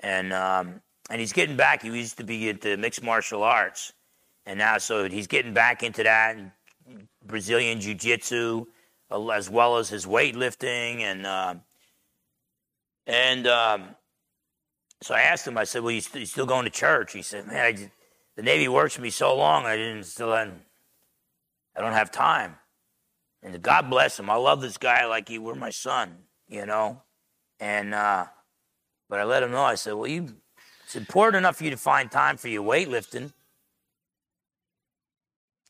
And 0.02 0.34
um, 0.34 0.82
and 1.10 1.20
he's 1.20 1.34
getting 1.34 1.56
back. 1.56 1.82
He 1.84 1.90
used 1.90 2.18
to 2.18 2.24
be 2.24 2.50
into 2.50 2.78
mixed 2.78 3.04
martial 3.04 3.44
arts, 3.44 3.94
and 4.46 4.60
now 4.60 4.78
so 4.78 5.08
he's 5.10 5.28
getting 5.28 5.54
back 5.54 5.84
into 5.84 6.04
that 6.04 6.36
and 6.36 6.52
Brazilian 7.26 7.80
jiu 7.80 7.96
jitsu, 7.96 8.66
as 9.12 9.50
well 9.50 9.78
as 9.78 9.90
his 9.90 10.06
weightlifting, 10.06 11.02
and 11.02 11.26
uh, 11.26 11.56
and 13.08 13.48
um, 13.48 13.96
so 15.02 15.14
I 15.14 15.22
asked 15.22 15.48
him. 15.48 15.58
I 15.58 15.64
said, 15.64 15.84
"Well, 15.84 15.92
you, 15.92 16.02
st- 16.02 16.22
you 16.22 16.26
still 16.26 16.46
going 16.46 16.66
to 16.66 16.72
church?" 16.72 17.14
He 17.14 17.22
said, 17.22 17.48
"Man, 17.48 17.76
just, 17.76 17.90
the 18.36 18.42
Navy 18.42 18.68
works 18.68 18.96
for 18.96 19.02
me 19.02 19.10
so 19.10 19.36
long. 19.36 19.66
I 19.66 19.78
didn't 19.78 20.06
still 20.06 20.34
I 21.76 21.82
don't 21.82 21.94
have 21.94 22.12
time." 22.12 22.58
And 23.42 23.62
God 23.62 23.90
bless 23.90 24.18
him. 24.18 24.30
I 24.30 24.36
love 24.36 24.62
this 24.62 24.78
guy 24.78 25.06
like 25.06 25.28
he 25.28 25.38
were 25.38 25.56
my 25.56 25.70
son, 25.70 26.16
you 26.48 26.66
know. 26.66 27.02
And 27.60 27.94
uh, 27.94 28.28
but 29.10 29.20
I 29.20 29.26
let 29.26 29.44
him 29.44 29.52
know. 29.52 29.64
I 29.64 29.76
said, 29.76 29.94
"Well, 29.94 30.08
you 30.08 30.38
it's 30.84 30.96
important 30.96 31.38
enough 31.38 31.58
for 31.58 31.66
you 31.66 31.72
to 31.72 31.78
find 31.78 32.10
time 32.10 32.38
for 32.38 32.48
your 32.48 32.64
weightlifting, 32.64 33.34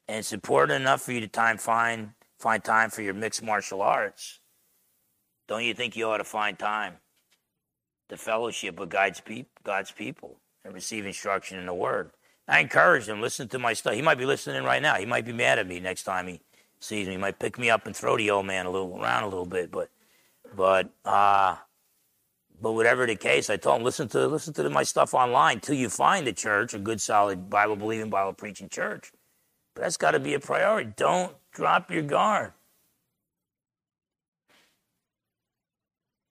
and 0.08 0.20
it's 0.20 0.34
important 0.34 0.82
enough 0.82 1.02
for 1.02 1.14
you 1.14 1.20
to 1.22 1.28
time 1.28 1.58
find 1.58 2.12
find 2.40 2.64
time 2.64 2.90
for 2.90 3.02
your 3.02 3.14
mixed 3.14 3.42
martial 3.42 3.82
arts. 3.82 4.40
Don't 5.48 5.64
you 5.64 5.74
think 5.74 5.96
you 5.96 6.06
ought 6.08 6.18
to 6.18 6.24
find 6.24 6.60
time 6.60 6.98
to 8.10 8.18
fellowship 8.18 8.80
with 8.80 8.90
God's, 8.90 9.20
pe- 9.20 9.46
God's 9.64 9.92
people 9.92 10.40
and 10.64 10.74
receive 10.74 11.06
instruction 11.06 11.58
in 11.58 11.66
the 11.66 11.74
Word?" 11.74 12.12
I 12.48 12.60
encouraged 12.60 13.08
him. 13.08 13.22
Listen 13.22 13.48
to 13.50 13.60
my 13.60 13.74
stuff. 13.74 13.94
He 13.94 14.02
might 14.02 14.18
be 14.18 14.26
listening 14.26 14.64
right 14.64 14.82
now. 14.82 14.96
He 14.96 15.06
might 15.06 15.26
be 15.26 15.34
mad 15.34 15.60
at 15.60 15.68
me 15.68 15.80
next 15.80 16.04
time 16.04 16.28
he 16.28 16.42
sees 16.80 17.08
me. 17.08 17.14
He 17.14 17.18
might 17.18 17.40
pick 17.40 17.58
me 17.58 17.70
up 17.70 17.86
and 17.86 17.96
throw 17.96 18.18
the 18.18 18.30
old 18.32 18.46
man 18.46 18.66
a 18.66 18.70
little 18.70 19.02
around 19.02 19.24
a 19.24 19.28
little 19.28 19.46
bit, 19.46 19.72
but 19.72 19.90
but 20.56 20.90
uh 21.06 21.56
but 22.62 22.74
whatever 22.74 23.06
the 23.06 23.16
case, 23.16 23.50
I 23.50 23.58
told 23.58 23.80
him 23.80 23.84
listen 23.84 24.08
to 24.10 24.28
listen 24.28 24.54
to 24.54 24.70
my 24.70 24.84
stuff 24.84 25.14
online 25.14 25.60
till 25.60 25.76
you 25.76 25.90
find 25.90 26.28
a 26.28 26.34
church, 26.34 26.74
a 26.74 26.80
good, 26.80 27.02
solid 27.02 27.50
Bible 27.50 27.76
believing, 27.76 28.10
Bible 28.10 28.34
preaching 28.34 28.70
church. 28.70 29.12
But 29.76 29.84
that's 29.84 29.98
got 29.98 30.12
to 30.12 30.20
be 30.20 30.34
a 30.34 30.40
priority. 30.40 30.94
Don't 30.96 31.34
drop 31.52 31.92
your 31.92 32.04
guard. 32.04 32.54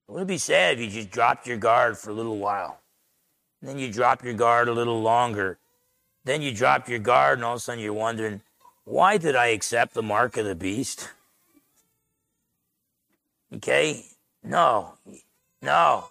Wouldn't 0.08 0.30
It 0.30 0.34
be 0.34 0.38
sad 0.38 0.74
if 0.74 0.80
you 0.80 0.90
just 0.90 1.10
dropped 1.10 1.46
your 1.46 1.56
guard 1.56 1.96
for 1.96 2.10
a 2.10 2.14
little 2.14 2.38
while. 2.38 2.80
And 3.60 3.70
then 3.70 3.78
you 3.78 3.90
drop 3.90 4.22
your 4.24 4.34
guard 4.34 4.68
a 4.68 4.72
little 4.72 5.00
longer. 5.00 5.58
Then 6.24 6.42
you 6.42 6.54
drop 6.54 6.88
your 6.88 6.98
guard, 6.98 7.38
and 7.38 7.44
all 7.44 7.54
of 7.54 7.58
a 7.58 7.60
sudden 7.60 7.82
you're 7.82 7.92
wondering, 7.92 8.42
why 8.84 9.16
did 9.16 9.36
I 9.36 9.48
accept 9.48 9.94
the 9.94 10.02
mark 10.02 10.36
of 10.36 10.44
the 10.44 10.54
beast? 10.54 11.08
Okay? 13.54 14.04
No. 14.42 14.94
No. 15.60 16.08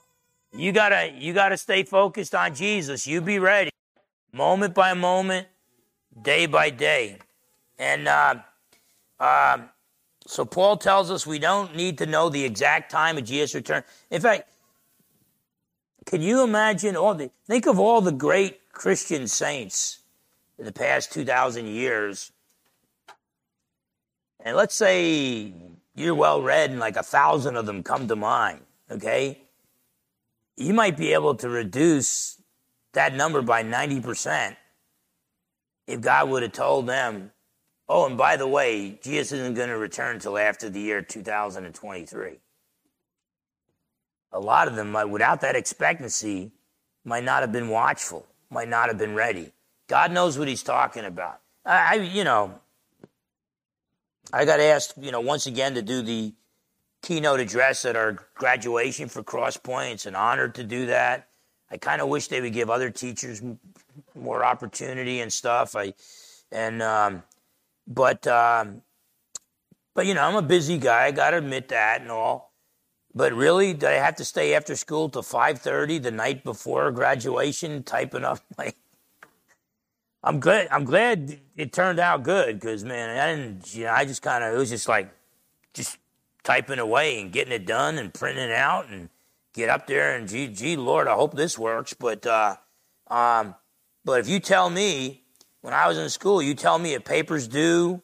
You 0.53 0.73
gotta 0.73 1.13
you 1.17 1.33
gotta 1.33 1.55
stay 1.55 1.83
focused 1.83 2.35
on 2.35 2.53
Jesus. 2.55 3.07
You 3.07 3.21
be 3.21 3.39
ready, 3.39 3.71
moment 4.33 4.73
by 4.73 4.93
moment, 4.93 5.47
day 6.21 6.45
by 6.45 6.69
day, 6.69 7.19
and 7.79 8.05
uh, 8.07 8.35
uh, 9.17 9.59
so 10.27 10.43
Paul 10.43 10.75
tells 10.75 11.09
us 11.09 11.25
we 11.25 11.39
don't 11.39 11.73
need 11.73 11.97
to 11.99 12.05
know 12.05 12.27
the 12.27 12.43
exact 12.43 12.91
time 12.91 13.17
of 13.17 13.23
Jesus' 13.23 13.55
return. 13.55 13.83
In 14.09 14.19
fact, 14.19 14.49
can 16.05 16.21
you 16.21 16.43
imagine 16.43 16.97
all 16.97 17.15
the 17.15 17.31
think 17.47 17.65
of 17.65 17.79
all 17.79 18.01
the 18.01 18.11
great 18.11 18.59
Christian 18.73 19.29
saints 19.29 20.00
in 20.61 20.65
the 20.65 20.71
past 20.71 21.11
two 21.11 21.25
thousand 21.25 21.65
years, 21.65 22.31
and 24.39 24.55
let's 24.55 24.75
say 24.75 25.53
you're 25.95 26.15
well 26.15 26.41
read 26.41 26.71
and 26.71 26.79
like 26.79 26.95
a 26.95 27.03
thousand 27.03 27.57
of 27.57 27.65
them 27.65 27.83
come 27.83 28.07
to 28.07 28.15
mind. 28.15 28.61
Okay 28.89 29.41
you 30.61 30.73
might 30.73 30.97
be 30.97 31.13
able 31.13 31.35
to 31.35 31.49
reduce 31.49 32.41
that 32.93 33.15
number 33.15 33.41
by 33.41 33.63
90% 33.63 34.55
if 35.87 36.01
God 36.01 36.29
would 36.29 36.43
have 36.43 36.51
told 36.51 36.87
them, 36.87 37.31
oh, 37.89 38.05
and 38.05 38.17
by 38.17 38.37
the 38.37 38.47
way, 38.47 38.99
Jesus 39.01 39.33
isn't 39.33 39.55
going 39.55 39.69
to 39.69 39.77
return 39.77 40.15
until 40.15 40.37
after 40.37 40.69
the 40.69 40.79
year 40.79 41.01
2023. 41.01 42.39
A 44.33 44.39
lot 44.39 44.67
of 44.67 44.75
them, 44.75 44.91
might, 44.91 45.05
without 45.05 45.41
that 45.41 45.55
expectancy, 45.55 46.51
might 47.03 47.23
not 47.23 47.41
have 47.41 47.51
been 47.51 47.67
watchful, 47.67 48.25
might 48.49 48.69
not 48.69 48.87
have 48.87 48.97
been 48.97 49.15
ready. 49.15 49.51
God 49.91 50.13
knows 50.13 50.39
what 50.39 50.47
He's 50.47 50.63
talking 50.63 51.03
about. 51.03 51.41
I, 51.65 51.89
I 51.89 51.93
you 51.95 52.23
know, 52.23 52.57
I 54.31 54.45
got 54.45 54.61
asked, 54.61 54.93
you 54.97 55.11
know, 55.11 55.19
once 55.19 55.47
again 55.47 55.75
to 55.75 55.81
do 55.81 56.01
the 56.01 56.33
keynote 57.01 57.41
address 57.41 57.83
at 57.83 57.97
our 57.97 58.17
graduation 58.33 59.09
for 59.09 59.21
Crosspoint. 59.21 59.91
It's 59.91 60.05
an 60.05 60.15
honor 60.15 60.47
to 60.47 60.63
do 60.63 60.85
that. 60.85 61.27
I 61.69 61.75
kind 61.75 61.99
of 61.99 62.07
wish 62.07 62.29
they 62.29 62.39
would 62.39 62.53
give 62.53 62.69
other 62.69 62.89
teachers 62.89 63.41
more 64.15 64.45
opportunity 64.45 65.19
and 65.19 65.31
stuff. 65.31 65.75
I 65.75 65.93
and 66.53 66.81
um, 66.81 67.23
but 67.85 68.25
um, 68.27 68.83
but 69.93 70.05
you 70.05 70.13
know 70.13 70.23
I'm 70.23 70.37
a 70.37 70.41
busy 70.41 70.77
guy. 70.77 71.07
I 71.07 71.11
got 71.11 71.31
to 71.31 71.37
admit 71.39 71.67
that 71.67 71.99
and 71.99 72.09
all. 72.09 72.53
But 73.13 73.33
really, 73.33 73.73
did 73.73 73.89
I 73.89 73.95
have 73.95 74.15
to 74.15 74.23
stay 74.23 74.53
after 74.53 74.77
school 74.77 75.09
till 75.09 75.21
five 75.21 75.59
thirty 75.59 75.97
the 75.97 76.11
night 76.11 76.45
before 76.45 76.89
graduation, 76.91 77.83
typing 77.83 78.23
up 78.23 78.39
my? 78.57 78.73
I'm 80.23 80.39
glad. 80.39 80.67
I'm 80.71 80.85
glad 80.85 81.39
it 81.55 81.73
turned 81.73 81.99
out 81.99 82.23
good 82.23 82.59
because 82.59 82.83
man, 82.83 83.17
I 83.17 83.35
didn't. 83.35 83.75
You 83.75 83.85
know, 83.85 83.91
I 83.91 84.05
just 84.05 84.21
kind 84.21 84.43
of 84.43 84.53
it 84.53 84.57
was 84.57 84.69
just 84.69 84.87
like 84.87 85.11
just 85.73 85.97
typing 86.43 86.79
away 86.79 87.21
and 87.21 87.31
getting 87.31 87.53
it 87.53 87.65
done 87.65 87.97
and 87.97 88.13
printing 88.13 88.45
it 88.45 88.51
out 88.51 88.89
and 88.89 89.09
get 89.53 89.69
up 89.69 89.87
there 89.87 90.15
and 90.15 90.27
gee, 90.27 90.47
gee, 90.47 90.75
Lord, 90.75 91.07
I 91.07 91.13
hope 91.13 91.35
this 91.35 91.57
works. 91.57 91.93
But, 91.93 92.25
uh, 92.25 92.55
um, 93.07 93.55
but 94.03 94.19
if 94.19 94.29
you 94.29 94.39
tell 94.39 94.69
me 94.69 95.23
when 95.61 95.73
I 95.73 95.87
was 95.87 95.97
in 95.97 96.09
school, 96.09 96.41
you 96.41 96.55
tell 96.55 96.79
me 96.79 96.93
a 96.93 96.99
paper's 96.99 97.47
due 97.47 98.01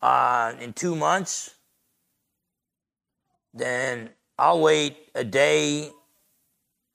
uh, 0.00 0.54
in 0.60 0.72
two 0.72 0.94
months, 0.94 1.54
then 3.52 4.10
I'll 4.38 4.60
wait 4.60 4.96
a 5.14 5.24
day. 5.24 5.90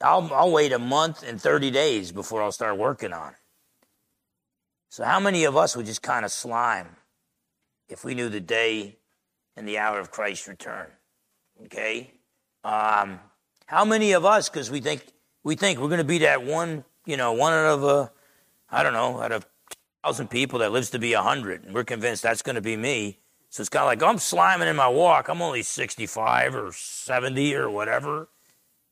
I'll, 0.02 0.30
I'll 0.34 0.52
wait 0.52 0.74
a 0.74 0.80
month 0.80 1.24
and 1.24 1.40
30 1.40 1.72
days 1.72 2.12
before 2.12 2.42
I'll 2.42 2.52
start 2.52 2.78
working 2.78 3.14
on 3.14 3.34
it. 3.34 3.38
So, 4.94 5.04
how 5.04 5.20
many 5.20 5.46
of 5.46 5.58
us 5.58 5.76
would 5.76 5.88
just 5.88 6.04
kind 6.04 6.24
of 6.24 6.32
slime 6.32 6.98
if 7.90 8.06
we 8.06 8.14
knew 8.14 8.30
the 8.30 8.40
day 8.40 9.00
and 9.56 9.68
the 9.68 9.80
hour 9.80 10.00
of 10.00 10.12
Christ's 10.12 10.48
return. 10.48 10.86
Okay? 11.66 12.12
Um, 12.64 13.20
how 13.66 13.86
many 13.86 14.12
of 14.12 14.24
us, 14.24 14.50
because 14.50 14.70
we 14.70 14.82
think 14.82 15.04
we 15.44 15.56
think 15.56 15.80
we're 15.80 15.88
going 15.88 15.98
to 15.98 16.04
be 16.04 16.20
that 16.20 16.44
one, 16.44 16.86
you 17.08 17.18
know, 17.18 17.34
one 17.34 17.54
out 17.54 17.74
of 17.74 17.84
a, 17.84 18.12
I 18.70 18.84
don't 18.84 18.94
know, 18.94 19.20
out 19.20 19.32
of 19.32 19.48
thousand 20.04 20.30
people 20.30 20.60
that 20.60 20.72
lives 20.72 20.92
to 20.92 21.00
be 21.00 21.14
a 21.14 21.24
hundred, 21.24 21.64
and 21.64 21.74
we're 21.74 21.84
convinced 21.86 22.22
that's 22.22 22.44
going 22.44 22.58
to 22.58 22.62
be 22.62 22.78
me. 22.78 23.18
So 23.50 23.62
it's 23.62 23.70
kind 23.70 23.82
of 23.82 23.88
like 23.88 24.04
I'm 24.04 24.18
sliming 24.18 24.68
in 24.68 24.76
my 24.76 24.90
walk. 24.90 25.28
I'm 25.28 25.42
only 25.42 25.64
65 25.64 26.54
or 26.54 26.72
70 26.72 27.56
or 27.56 27.68
whatever, 27.68 28.30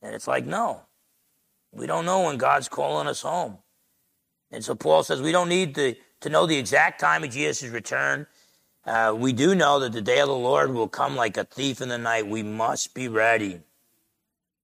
and 0.01 0.15
it's 0.15 0.27
like 0.27 0.47
no, 0.47 0.81
we 1.71 1.85
don't 1.85 2.05
know 2.05 2.23
when 2.23 2.37
God's 2.37 2.69
calling 2.69 3.05
us 3.05 3.21
home. 3.21 3.59
And 4.51 4.63
so 4.63 4.75
Paul 4.75 5.03
says 5.03 5.21
we 5.21 5.31
don't 5.31 5.49
need 5.49 5.75
to, 5.75 5.95
to 6.21 6.29
know 6.29 6.45
the 6.45 6.57
exact 6.57 6.99
time 6.99 7.23
of 7.23 7.31
Jesus' 7.31 7.69
return. 7.69 8.27
Uh, 8.85 9.15
we 9.15 9.31
do 9.31 9.55
know 9.55 9.79
that 9.79 9.93
the 9.93 10.01
day 10.01 10.19
of 10.19 10.27
the 10.27 10.35
Lord 10.35 10.73
will 10.73 10.87
come 10.87 11.15
like 11.15 11.37
a 11.37 11.43
thief 11.43 11.81
in 11.81 11.89
the 11.89 11.97
night. 11.97 12.27
We 12.27 12.43
must 12.43 12.93
be 12.93 13.07
ready. 13.07 13.61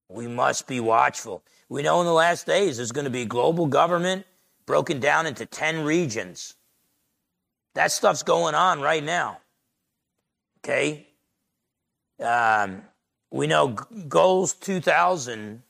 We 0.09 0.27
must 0.27 0.67
be 0.67 0.79
watchful. 0.79 1.43
We 1.69 1.83
know 1.83 1.99
in 1.99 2.05
the 2.05 2.13
last 2.13 2.45
days 2.45 2.77
there's 2.77 2.91
going 2.91 3.05
to 3.05 3.11
be 3.11 3.25
global 3.25 3.67
government 3.67 4.25
broken 4.65 4.99
down 4.99 5.25
into 5.25 5.45
10 5.45 5.83
regions. 5.83 6.55
That 7.75 7.91
stuff's 7.91 8.23
going 8.23 8.55
on 8.55 8.81
right 8.81 9.03
now. 9.03 9.39
Okay? 10.59 11.07
Um, 12.19 12.81
we 13.29 13.47
know 13.47 13.69
Goals 14.07 14.53
2000 14.53 15.61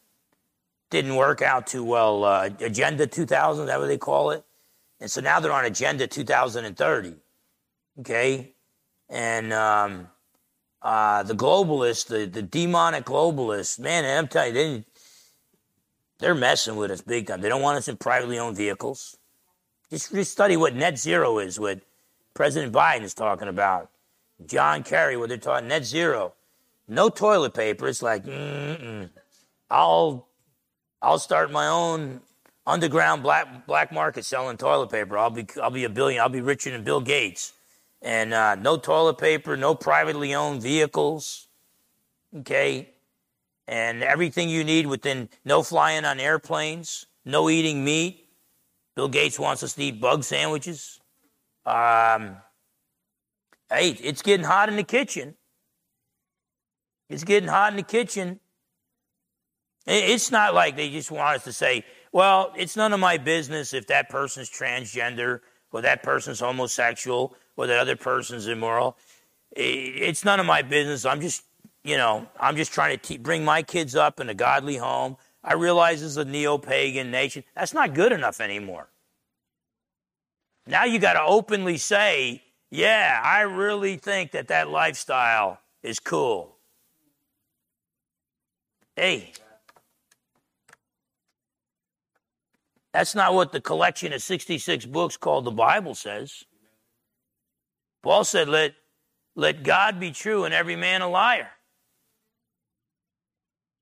didn't 0.89 1.15
work 1.15 1.41
out 1.41 1.67
too 1.67 1.83
well. 1.83 2.23
Uh, 2.23 2.49
Agenda 2.59 3.07
2000, 3.07 3.63
is 3.63 3.67
that 3.67 3.79
what 3.79 3.87
they 3.87 3.97
call 3.97 4.31
it? 4.31 4.43
And 4.99 5.11
so 5.11 5.21
now 5.21 5.39
they're 5.39 5.51
on 5.51 5.65
Agenda 5.65 6.07
2030. 6.07 7.15
Okay? 7.99 8.53
And 9.09 9.53
um, 9.53 10.07
uh, 10.81 11.23
the 11.23 11.35
globalists, 11.35 12.07
the, 12.07 12.25
the 12.25 12.41
demonic 12.41 13.05
globalists, 13.05 13.79
man, 13.79 14.05
I'm 14.05 14.27
telling 14.27 14.55
you, 14.55 14.61
they, 14.61 14.85
they're 16.19 16.35
messing 16.35 16.75
with 16.75 16.91
us 16.91 17.01
big 17.01 17.27
time. 17.27 17.41
They 17.41 17.49
don't 17.49 17.61
want 17.61 17.77
us 17.77 17.87
in 17.87 17.97
privately 17.97 18.39
owned 18.39 18.57
vehicles. 18.57 19.17
Just, 19.89 20.13
just 20.13 20.31
study 20.31 20.57
what 20.57 20.75
net 20.75 20.97
zero 20.97 21.39
is, 21.39 21.59
what 21.59 21.81
President 22.33 22.73
Biden 22.73 23.03
is 23.03 23.13
talking 23.13 23.47
about. 23.47 23.89
John 24.45 24.83
Kerry, 24.83 25.17
what 25.17 25.29
they're 25.29 25.37
talking 25.37 25.67
net 25.67 25.85
zero. 25.85 26.33
No 26.87 27.09
toilet 27.09 27.53
paper. 27.53 27.87
It's 27.87 28.01
like, 28.01 28.25
mm 28.25 29.09
I'll, 29.69 30.26
I'll 31.01 31.19
start 31.19 31.51
my 31.51 31.67
own 31.67 32.21
underground 32.65 33.23
black 33.23 33.65
black 33.65 33.91
market 33.91 34.25
selling 34.25 34.57
toilet 34.57 34.89
paper. 34.89 35.17
I'll 35.17 35.29
be 35.29 35.47
I'll 35.61 35.69
be 35.69 35.83
a 35.83 35.89
billion. 35.89 36.21
I'll 36.21 36.29
be 36.29 36.41
richer 36.41 36.71
than 36.71 36.83
Bill 36.83 37.01
Gates. 37.01 37.53
And 38.01 38.33
uh, 38.33 38.55
no 38.55 38.77
toilet 38.77 39.17
paper, 39.17 39.57
no 39.57 39.73
privately 39.73 40.35
owned 40.35 40.61
vehicles. 40.61 41.47
Okay, 42.39 42.89
and 43.67 44.03
everything 44.03 44.49
you 44.49 44.63
need 44.63 44.87
within 44.87 45.29
no 45.45 45.63
flying 45.63 46.05
on 46.05 46.19
airplanes, 46.19 47.05
no 47.25 47.49
eating 47.49 47.83
meat. 47.83 48.27
Bill 48.95 49.07
Gates 49.07 49.39
wants 49.39 49.63
us 49.63 49.73
to 49.73 49.83
eat 49.83 50.01
bug 50.01 50.23
sandwiches. 50.23 50.99
Um, 51.65 52.37
hey, 53.69 53.91
it's 53.91 54.21
getting 54.21 54.45
hot 54.45 54.69
in 54.69 54.75
the 54.75 54.83
kitchen. 54.83 55.35
It's 57.09 57.23
getting 57.23 57.49
hot 57.49 57.73
in 57.73 57.77
the 57.77 57.83
kitchen. 57.83 58.39
It's 59.87 60.31
not 60.31 60.53
like 60.53 60.75
they 60.75 60.89
just 60.89 61.09
want 61.11 61.37
us 61.37 61.43
to 61.45 61.53
say, 61.53 61.85
well, 62.11 62.51
it's 62.57 62.75
none 62.75 62.91
of 62.91 62.99
my 62.99 63.17
business 63.17 63.73
if 63.73 63.87
that 63.87 64.09
person's 64.09 64.49
transgender 64.49 65.39
or 65.71 65.81
that 65.81 66.03
person's 66.03 66.41
homosexual 66.41 67.35
or 67.55 67.67
that 67.67 67.79
other 67.79 67.95
person's 67.95 68.47
immoral. 68.47 68.97
It's 69.51 70.25
none 70.25 70.41
of 70.41 70.45
my 70.45 70.61
business. 70.61 71.05
I'm 71.05 71.21
just, 71.21 71.43
you 71.83 71.95
know, 71.95 72.27
I'm 72.37 72.57
just 72.57 72.73
trying 72.73 72.99
to 72.99 73.19
bring 73.19 73.45
my 73.45 73.63
kids 73.63 73.95
up 73.95 74.19
in 74.19 74.29
a 74.29 74.33
godly 74.33 74.75
home. 74.75 75.15
I 75.41 75.53
realize 75.53 76.01
it's 76.01 76.17
a 76.17 76.25
neo 76.25 76.57
pagan 76.57 77.09
nation. 77.09 77.45
That's 77.55 77.73
not 77.73 77.93
good 77.93 78.11
enough 78.11 78.41
anymore. 78.41 78.89
Now 80.65 80.83
you 80.83 80.99
got 80.99 81.13
to 81.13 81.21
openly 81.21 81.77
say, 81.77 82.43
yeah, 82.69 83.21
I 83.23 83.41
really 83.41 83.95
think 83.95 84.31
that 84.31 84.49
that 84.49 84.69
lifestyle 84.69 85.61
is 85.81 85.99
cool. 85.99 86.57
Hey, 88.97 89.31
that's 92.97 93.13
not 93.13 93.35
what 93.35 93.51
the 93.51 93.61
collection 93.61 94.11
of 94.11 94.23
66 94.23 94.87
books 94.87 95.17
called 95.17 95.45
the 95.45 95.51
Bible 95.51 95.93
says. 95.93 96.45
Paul 98.01 98.23
said, 98.23 98.49
let, 98.49 98.73
let 99.35 99.61
God 99.61 99.99
be 99.99 100.09
true 100.09 100.45
and 100.45 100.53
every 100.53 100.75
man 100.75 101.03
a 101.03 101.07
liar. 101.07 101.51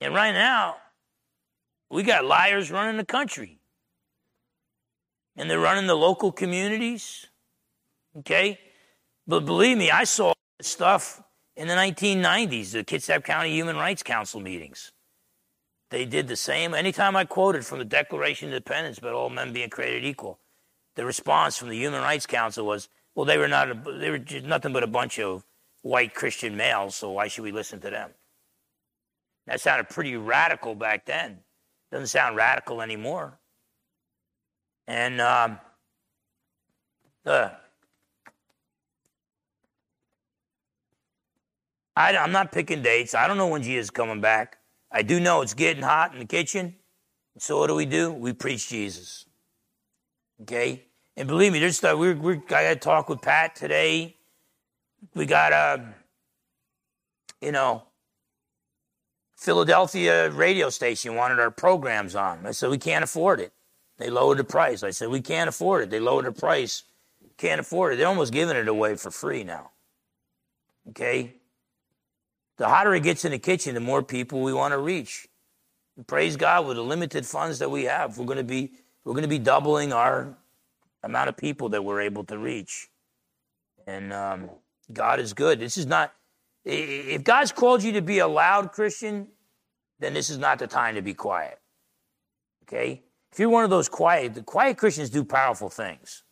And 0.02 0.14
right 0.14 0.34
now, 0.34 0.76
we 1.90 2.04
got 2.04 2.26
liars 2.26 2.70
running 2.70 2.98
the 2.98 3.06
country. 3.06 3.62
And 5.38 5.50
they're 5.50 5.62
running 5.62 5.88
the 5.88 5.96
local 5.96 6.34
communities. 6.34 7.26
Okay? 8.18 8.60
But 9.28 9.46
believe 9.46 9.78
me, 9.78 9.92
I 9.92 10.04
saw 10.04 10.34
stuff 10.62 11.24
in 11.56 11.70
the 11.70 11.74
1990s, 11.74 12.74
the 12.74 12.84
Kitsap 12.84 13.24
County 13.24 13.54
Human 13.54 13.78
Rights 13.78 14.04
Council 14.04 14.42
meetings. 14.42 14.92
They 15.92 16.06
did 16.06 16.28
the 16.28 16.36
same. 16.36 16.74
Anytime 16.74 17.16
I 17.16 17.26
quoted 17.26 17.66
from 17.66 17.80
the 17.80 17.86
Declaration 17.86 18.50
of 18.50 18.54
Independence 18.54 18.98
about 18.98 19.14
all 19.14 19.30
men 19.30 19.54
being 19.54 19.70
created 19.70 20.04
equal, 20.04 20.40
the 20.96 21.06
response 21.06 21.58
from 21.58 21.70
the 21.70 21.78
Human 21.78 22.02
Rights 22.02 22.26
Council 22.26 22.66
was, 22.66 22.90
"Well, 23.14 23.26
they 23.26 23.38
were 23.38 23.48
not. 23.48 23.70
A, 23.70 23.74
they 24.00 24.10
were 24.10 24.18
just 24.18 24.46
nothing 24.46 24.74
but 24.74 24.84
a 24.84 24.88
bunch 24.88 25.20
of 25.20 25.46
white 25.82 26.14
Christian 26.16 26.58
males. 26.58 26.96
So 26.96 27.12
why 27.12 27.28
should 27.28 27.44
we 27.44 27.52
listen 27.52 27.80
to 27.82 27.90
them?" 27.90 28.12
That 29.46 29.62
sounded 29.62 29.90
pretty 29.90 30.16
radical 30.16 30.74
back 30.74 31.06
then. 31.06 31.44
Doesn't 31.92 32.08
sound 32.08 32.36
radical 32.36 32.82
anymore. 32.82 33.40
And 34.88 35.22
um, 35.22 35.60
uh, 37.26 37.50
I, 41.96 42.18
I'm 42.18 42.32
not 42.32 42.52
picking 42.52 42.82
dates. 42.82 43.14
I 43.14 43.28
don't 43.28 43.38
know 43.38 43.48
when 43.48 43.64
Jesus 43.64 43.86
is 43.86 43.92
coming 43.92 44.20
back. 44.20 44.58
I 44.96 45.02
do 45.02 45.20
know 45.20 45.42
it's 45.42 45.54
getting 45.54 45.84
hot 45.84 46.14
in 46.14 46.20
the 46.20 46.26
kitchen. 46.26 46.74
So 47.38 47.60
what 47.60 47.68
do 47.68 47.76
we 47.76 47.86
do? 47.86 48.14
We 48.14 48.32
preach 48.32 48.70
Jesus. 48.70 49.26
Okay? 50.42 50.86
And 51.18 51.28
believe 51.28 51.52
me, 51.52 51.60
there's 51.60 51.76
stuff. 51.76 52.00
We're, 52.00 52.16
we're, 52.16 52.42
I 52.50 52.62
had 52.62 52.78
a 52.78 52.80
talk 52.80 53.10
with 53.10 53.22
Pat 53.22 53.58
today. 53.58 54.16
We 55.14 55.26
got 55.26 55.52
a, 55.52 55.84
you 57.42 57.52
know, 57.52 57.84
Philadelphia 59.36 60.30
radio 60.30 60.70
station 60.70 61.16
wanted 61.16 61.42
our 61.42 61.52
programs 61.52 62.16
on. 62.16 62.46
I 62.46 62.52
said, 62.52 62.70
we 62.70 62.78
can't 62.78 63.04
afford 63.04 63.42
it. 63.42 63.52
They 63.98 64.10
lowered 64.10 64.38
the 64.38 64.46
price. 64.46 64.82
I 64.82 64.92
said, 64.92 65.10
we 65.10 65.20
can't 65.20 65.50
afford 65.50 65.84
it. 65.84 65.90
They 65.90 66.00
lowered 66.00 66.26
the 66.26 66.32
price. 66.32 66.84
Can't 67.38 67.60
afford 67.60 67.94
it. 67.94 67.96
They're 67.98 68.08
almost 68.08 68.32
giving 68.32 68.56
it 68.56 68.70
away 68.70 68.96
for 68.96 69.12
free 69.12 69.44
now. 69.44 69.72
Okay? 70.90 71.36
The 72.58 72.70
hotter 72.70 72.94
it 72.96 73.04
gets 73.04 73.26
in 73.26 73.32
the 73.32 73.40
kitchen, 73.40 73.76
the 73.76 73.82
more 73.82 74.02
people 74.02 74.42
we 74.42 74.54
want 74.54 74.72
to 74.72 74.78
reach. 74.78 75.28
And 75.98 76.08
praise 76.08 76.38
God 76.38 76.66
with 76.66 76.78
the 76.78 76.84
limited 76.84 77.26
funds 77.26 77.60
that 77.60 77.70
we 77.70 77.84
have. 77.84 78.18
We're 78.18 78.26
going 78.26 78.38
to 78.38 78.44
be 78.44 78.72
we're 79.04 79.14
going 79.14 79.24
to 79.24 79.30
be 79.30 79.40
doubling 79.40 79.94
our 79.94 80.36
amount 81.04 81.30
of 81.30 81.38
people 81.38 81.70
that 81.70 81.84
we're 81.84 82.02
able 82.02 82.24
to 82.26 82.38
reach. 82.38 82.90
And 83.86 84.12
um, 84.12 84.50
God 84.92 85.20
is 85.20 85.34
good. 85.34 85.60
This 85.60 85.78
is 85.78 85.86
not 85.86 86.14
if 86.66 87.24
God's 87.24 87.52
called 87.52 87.84
you 87.84 87.92
to 87.94 88.02
be 88.02 88.20
a 88.20 88.28
loud 88.28 88.72
Christian, 88.72 89.28
then 90.00 90.14
this 90.14 90.30
is 90.30 90.40
not 90.40 90.60
the 90.60 90.68
time 90.68 90.96
to 90.96 91.02
be 91.02 91.14
quiet. 91.14 91.60
Okay? 92.64 93.04
If 93.32 93.40
you're 93.40 93.50
one 93.50 93.64
of 93.64 93.70
those 93.70 93.88
quiet, 93.88 94.34
the 94.34 94.42
quiet 94.42 94.78
Christians 94.78 95.10
do 95.10 95.24
powerful 95.24 95.70
things. 95.70 96.24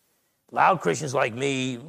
Loud 0.51 0.81
Christians 0.81 1.13
like 1.13 1.33
me, 1.33 1.79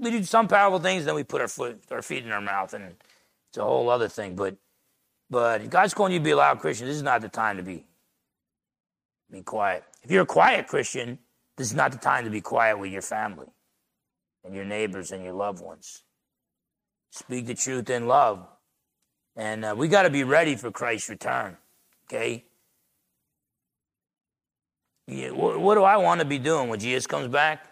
we 0.00 0.10
do 0.10 0.24
some 0.24 0.48
powerful 0.48 0.78
things, 0.78 1.04
then 1.04 1.14
we 1.14 1.24
put 1.24 1.40
our 1.40 1.48
foot, 1.48 1.82
our 1.90 2.00
feet 2.00 2.24
in 2.24 2.32
our 2.32 2.40
mouth 2.40 2.72
and 2.72 2.94
it's 3.52 3.58
a 3.58 3.62
whole 3.62 3.90
other 3.90 4.08
thing. 4.08 4.34
But 4.34 4.56
but 5.28 5.68
God's 5.68 5.92
calling 5.92 6.14
you 6.14 6.20
to 6.20 6.24
be 6.24 6.30
a 6.30 6.36
loud 6.36 6.58
Christian. 6.58 6.86
This 6.86 6.96
is 6.96 7.02
not 7.02 7.20
the 7.20 7.28
time 7.28 7.58
to 7.58 7.62
be 7.62 7.84
be 9.30 9.42
quiet. 9.42 9.84
If 10.02 10.10
you're 10.10 10.22
a 10.22 10.26
quiet 10.26 10.68
Christian, 10.68 11.18
this 11.58 11.66
is 11.66 11.74
not 11.74 11.92
the 11.92 11.98
time 11.98 12.24
to 12.24 12.30
be 12.30 12.40
quiet 12.40 12.78
with 12.78 12.90
your 12.90 13.02
family 13.02 13.48
and 14.42 14.54
your 14.54 14.64
neighbors 14.64 15.10
and 15.10 15.22
your 15.22 15.34
loved 15.34 15.60
ones. 15.60 16.02
Speak 17.10 17.44
the 17.44 17.54
truth 17.54 17.90
in 17.90 18.06
love. 18.06 18.46
And 19.36 19.66
uh, 19.66 19.74
we 19.76 19.88
got 19.88 20.02
to 20.02 20.10
be 20.10 20.24
ready 20.24 20.56
for 20.56 20.70
Christ's 20.70 21.10
return. 21.10 21.58
Okay? 22.06 22.44
Yeah, 25.06 25.30
what, 25.30 25.60
what 25.60 25.74
do 25.74 25.82
I 25.82 25.98
want 25.98 26.20
to 26.20 26.26
be 26.26 26.38
doing 26.38 26.70
when 26.70 26.80
Jesus 26.80 27.06
comes 27.06 27.28
back? 27.28 27.66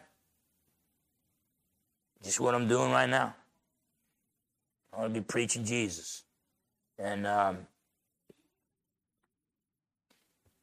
Just 2.22 2.38
what 2.38 2.54
I'm 2.54 2.68
doing 2.68 2.90
right 2.90 3.08
now. 3.08 3.34
I 4.92 5.00
want 5.00 5.14
to 5.14 5.20
be 5.20 5.24
preaching 5.24 5.64
Jesus. 5.64 6.24
And 6.98 7.26
um, 7.26 7.58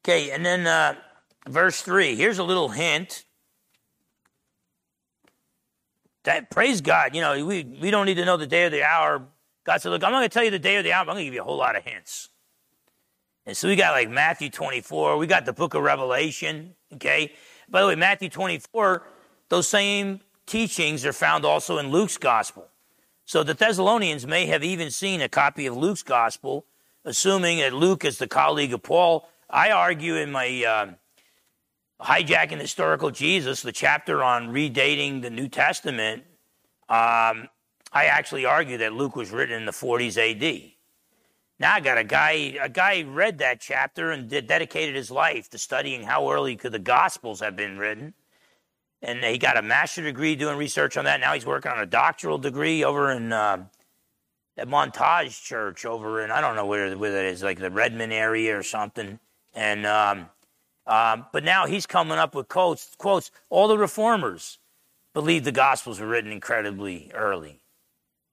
okay, 0.04 0.30
and 0.30 0.44
then 0.44 0.66
uh, 0.66 0.94
verse 1.48 1.82
three. 1.82 2.14
Here's 2.14 2.38
a 2.38 2.44
little 2.44 2.68
hint. 2.68 3.24
That 6.24 6.50
praise 6.50 6.80
God. 6.80 7.14
You 7.14 7.22
know, 7.22 7.44
we 7.44 7.64
we 7.64 7.90
don't 7.90 8.06
need 8.06 8.16
to 8.16 8.24
know 8.24 8.36
the 8.36 8.46
day 8.46 8.64
or 8.64 8.70
the 8.70 8.84
hour. 8.84 9.22
God 9.64 9.80
said, 9.80 9.90
"Look, 9.90 10.04
I'm 10.04 10.12
not 10.12 10.18
going 10.18 10.28
to 10.28 10.34
tell 10.34 10.44
you 10.44 10.50
the 10.50 10.58
day 10.58 10.76
or 10.76 10.82
the 10.82 10.92
hour. 10.92 11.00
I'm 11.00 11.06
going 11.06 11.18
to 11.18 11.24
give 11.24 11.34
you 11.34 11.40
a 11.40 11.44
whole 11.44 11.56
lot 11.56 11.76
of 11.76 11.84
hints." 11.84 12.28
And 13.46 13.56
so 13.56 13.66
we 13.66 13.76
got 13.76 13.92
like 13.92 14.10
Matthew 14.10 14.50
24. 14.50 15.16
We 15.16 15.26
got 15.26 15.46
the 15.46 15.54
Book 15.54 15.72
of 15.74 15.82
Revelation. 15.82 16.74
Okay. 16.94 17.32
By 17.68 17.80
the 17.80 17.88
way, 17.88 17.94
Matthew 17.94 18.28
24. 18.28 19.02
Those 19.48 19.66
same 19.66 20.20
teachings 20.46 21.06
are 21.06 21.14
found 21.14 21.44
also 21.44 21.78
in 21.78 21.90
Luke's 21.90 22.18
gospel. 22.18 22.68
So 23.28 23.42
the 23.42 23.52
Thessalonians 23.52 24.26
may 24.26 24.46
have 24.46 24.64
even 24.64 24.90
seen 24.90 25.20
a 25.20 25.28
copy 25.28 25.66
of 25.66 25.76
Luke's 25.76 26.02
gospel, 26.02 26.64
assuming 27.04 27.58
that 27.58 27.74
Luke 27.74 28.06
is 28.06 28.16
the 28.16 28.26
colleague 28.26 28.72
of 28.72 28.82
Paul. 28.82 29.28
I 29.50 29.70
argue 29.70 30.16
in 30.16 30.32
my 30.32 30.64
uh, 30.64 30.92
hijacking 32.02 32.58
historical 32.58 33.10
Jesus, 33.10 33.60
the 33.60 33.70
chapter 33.70 34.24
on 34.24 34.48
redating 34.48 35.20
the 35.20 35.28
New 35.28 35.46
Testament, 35.46 36.22
um, 36.88 37.50
I 37.92 38.06
actually 38.06 38.46
argue 38.46 38.78
that 38.78 38.94
Luke 38.94 39.14
was 39.14 39.30
written 39.30 39.56
in 39.56 39.66
the 39.66 39.72
40s 39.72 40.16
AD. 40.16 40.72
Now 41.58 41.74
I 41.74 41.80
got 41.80 41.98
a 41.98 42.04
guy, 42.04 42.56
a 42.58 42.70
guy 42.70 43.02
read 43.02 43.36
that 43.40 43.60
chapter 43.60 44.10
and 44.10 44.30
did, 44.30 44.46
dedicated 44.46 44.94
his 44.94 45.10
life 45.10 45.50
to 45.50 45.58
studying 45.58 46.02
how 46.02 46.32
early 46.32 46.56
could 46.56 46.72
the 46.72 46.78
Gospels 46.78 47.40
have 47.40 47.56
been 47.56 47.76
written 47.76 48.14
and 49.02 49.24
he 49.24 49.38
got 49.38 49.56
a 49.56 49.62
master's 49.62 50.04
degree 50.04 50.34
doing 50.34 50.56
research 50.56 50.96
on 50.96 51.04
that. 51.04 51.20
Now 51.20 51.34
he's 51.34 51.46
working 51.46 51.70
on 51.70 51.78
a 51.78 51.86
doctoral 51.86 52.38
degree 52.38 52.84
over 52.84 53.10
in 53.10 53.32
uh, 53.32 53.64
at 54.56 54.68
Montage 54.68 55.42
Church 55.42 55.84
over 55.84 56.22
in 56.22 56.30
I 56.30 56.40
don't 56.40 56.56
know 56.56 56.66
where 56.66 56.96
where 56.96 57.12
that 57.12 57.24
is, 57.24 57.42
like 57.42 57.58
the 57.58 57.70
Redmond 57.70 58.12
area 58.12 58.58
or 58.58 58.62
something. 58.62 59.18
And 59.54 59.86
um, 59.86 60.28
um, 60.86 61.26
but 61.32 61.44
now 61.44 61.66
he's 61.66 61.86
coming 61.86 62.18
up 62.18 62.34
with 62.34 62.48
quotes. 62.48 62.94
Quotes. 62.96 63.30
All 63.50 63.68
the 63.68 63.78
reformers 63.78 64.58
believed 65.14 65.44
the 65.44 65.52
Gospels 65.52 66.00
were 66.00 66.06
written 66.06 66.32
incredibly 66.32 67.10
early. 67.14 67.60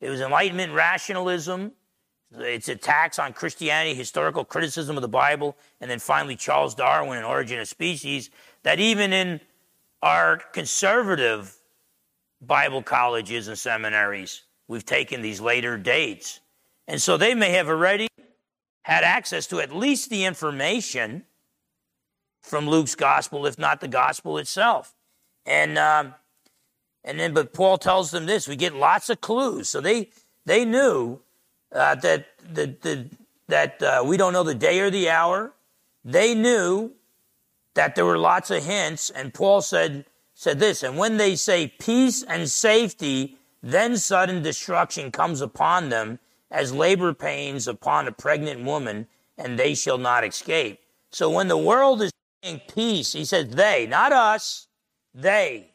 It 0.02 0.10
was 0.10 0.22
Enlightenment 0.22 0.74
rationalism. 0.74 1.74
It's 2.38 2.68
attacks 2.68 3.18
on 3.18 3.34
Christianity, 3.34 3.96
historical 3.96 4.44
criticism 4.44 4.98
of 4.98 5.02
the 5.02 5.08
Bible, 5.08 5.56
and 5.80 5.90
then 5.90 6.00
finally 6.00 6.36
Charles 6.36 6.76
Darwin 6.76 7.18
and 7.18 7.26
Origin 7.26 7.60
of 7.60 7.68
Species. 7.68 8.30
That 8.64 8.80
even 8.80 9.14
in 9.14 9.40
our 10.06 10.38
conservative 10.54 11.58
Bible 12.40 12.84
colleges 12.84 13.48
and 13.48 13.58
seminaries, 13.58 14.44
we've 14.68 14.86
taken 14.86 15.24
these 15.24 15.42
later 15.42 15.80
dates. 15.80 16.42
And 16.88 17.02
so 17.02 17.18
they 17.18 17.34
may 17.34 17.50
have 17.54 17.68
already 17.68 18.08
had 18.84 19.04
access 19.04 19.48
to 19.48 19.60
at 19.60 19.76
least 19.76 20.12
the 20.12 20.24
information 20.26 21.24
from 22.44 22.70
Luke's 22.70 22.94
gospel, 22.94 23.48
if 23.48 23.58
not 23.58 23.82
the 23.82 23.88
gospel 23.88 24.38
itself. 24.38 24.94
And 25.48 25.76
um, 25.80 26.14
and 27.04 27.20
then, 27.20 27.34
but 27.34 27.52
Paul 27.52 27.80
tells 27.80 28.12
them 28.12 28.28
this: 28.28 28.48
we 28.48 28.56
get 28.56 28.76
lots 28.76 29.10
of 29.10 29.22
clues. 29.22 29.70
So 29.70 29.82
they 29.82 30.10
they 30.46 30.66
knew 30.66 31.20
uh, 31.72 31.96
that 31.96 32.28
the, 32.54 32.76
the 32.82 33.10
that 33.48 33.82
uh, 33.82 34.04
we 34.06 34.18
don't 34.18 34.34
know 34.34 34.44
the 34.44 34.54
day 34.54 34.80
or 34.80 34.92
the 34.92 35.10
hour. 35.10 35.54
They 36.04 36.36
knew 36.36 36.92
that 37.76 37.96
there 37.96 38.06
were 38.06 38.18
lots 38.18 38.50
of 38.50 38.64
hints, 38.64 39.10
and 39.10 39.34
Paul 39.34 39.62
said 39.62 40.06
said 40.36 40.60
this. 40.60 40.84
And 40.84 40.98
when 40.98 41.18
they 41.18 41.36
say 41.36 41.74
peace 41.80 42.22
and 42.24 42.50
safety, 42.50 43.38
then 43.64 43.98
sudden 43.98 44.44
destruction 44.44 45.10
comes 45.10 45.42
upon 45.42 45.90
them 45.90 46.20
as 46.52 46.74
labor 46.74 47.14
pains 47.14 47.68
upon 47.68 48.08
a 48.08 48.12
pregnant 48.12 48.64
woman, 48.64 49.08
and 49.38 49.58
they 49.58 49.74
shall 49.74 49.98
not 49.98 50.24
escape. 50.24 50.80
So 51.12 51.30
when 51.30 51.48
the 51.48 51.58
world 51.58 52.02
is 52.02 52.12
saying 52.44 52.62
peace, 52.74 53.14
he 53.14 53.26
says 53.26 53.50
they, 53.50 53.88
not 53.88 54.12
us, 54.12 54.68
they. 55.14 55.72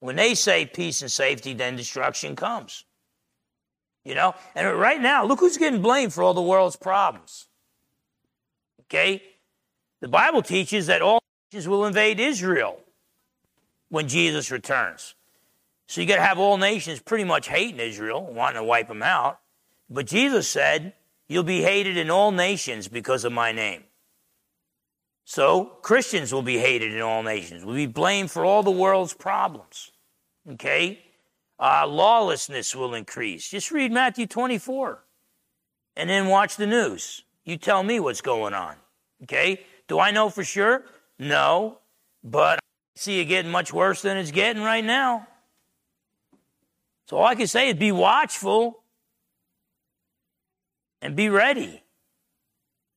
When 0.00 0.16
they 0.16 0.34
say 0.34 0.64
peace 0.64 1.02
and 1.02 1.10
safety, 1.10 1.54
then 1.54 1.76
destruction 1.76 2.36
comes. 2.36 2.84
You 4.04 4.14
know? 4.14 4.34
And 4.54 4.78
right 4.78 5.00
now, 5.00 5.24
look 5.24 5.40
who's 5.40 5.58
getting 5.58 5.82
blamed 5.82 6.14
for 6.14 6.22
all 6.22 6.34
the 6.34 6.40
world's 6.40 6.76
problems. 6.76 7.48
Okay? 8.82 9.22
The 10.00 10.08
Bible 10.08 10.42
teaches 10.42 10.86
that 10.86 11.02
all 11.02 11.22
nations 11.50 11.68
will 11.68 11.84
invade 11.84 12.20
Israel 12.20 12.80
when 13.88 14.08
Jesus 14.08 14.50
returns. 14.50 15.14
So 15.86 16.00
you 16.00 16.06
got 16.06 16.16
to 16.16 16.22
have 16.22 16.38
all 16.38 16.58
nations 16.58 17.00
pretty 17.00 17.24
much 17.24 17.48
hating 17.48 17.80
Israel, 17.80 18.24
wanting 18.30 18.60
to 18.60 18.64
wipe 18.64 18.88
them 18.88 19.02
out. 19.02 19.40
But 19.88 20.06
Jesus 20.06 20.48
said, 20.48 20.92
You'll 21.30 21.42
be 21.42 21.62
hated 21.62 21.98
in 21.98 22.10
all 22.10 22.32
nations 22.32 22.88
because 22.88 23.24
of 23.24 23.32
my 23.32 23.52
name. 23.52 23.84
So 25.24 25.64
Christians 25.82 26.32
will 26.32 26.42
be 26.42 26.56
hated 26.56 26.94
in 26.94 27.02
all 27.02 27.22
nations, 27.22 27.64
We'll 27.64 27.74
be 27.74 27.86
blamed 27.86 28.30
for 28.30 28.44
all 28.44 28.62
the 28.62 28.70
world's 28.70 29.14
problems. 29.14 29.92
Okay? 30.50 31.00
Uh, 31.58 31.86
lawlessness 31.86 32.74
will 32.74 32.94
increase. 32.94 33.48
Just 33.48 33.70
read 33.70 33.90
Matthew 33.90 34.26
24 34.26 35.04
and 35.96 36.08
then 36.08 36.28
watch 36.28 36.56
the 36.56 36.66
news. 36.66 37.24
You 37.44 37.56
tell 37.56 37.82
me 37.82 37.98
what's 37.98 38.20
going 38.20 38.54
on. 38.54 38.76
Okay? 39.24 39.64
Do 39.88 39.98
I 39.98 40.10
know 40.10 40.28
for 40.30 40.44
sure? 40.44 40.84
No. 41.18 41.78
But 42.22 42.58
I 42.58 42.60
see 42.96 43.20
it 43.20 43.24
getting 43.24 43.50
much 43.50 43.72
worse 43.72 44.02
than 44.02 44.16
it's 44.16 44.30
getting 44.30 44.62
right 44.62 44.84
now. 44.84 45.26
So 47.06 47.16
all 47.16 47.24
I 47.24 47.34
can 47.34 47.46
say 47.46 47.70
is 47.70 47.74
be 47.74 47.90
watchful 47.90 48.82
and 51.00 51.16
be 51.16 51.30
ready. 51.30 51.82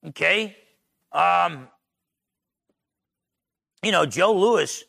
Okay? 0.06 0.58
Um, 1.14 1.70
you 3.84 3.92
know, 3.92 4.06
Joe 4.06 4.34
Louis 4.34 4.84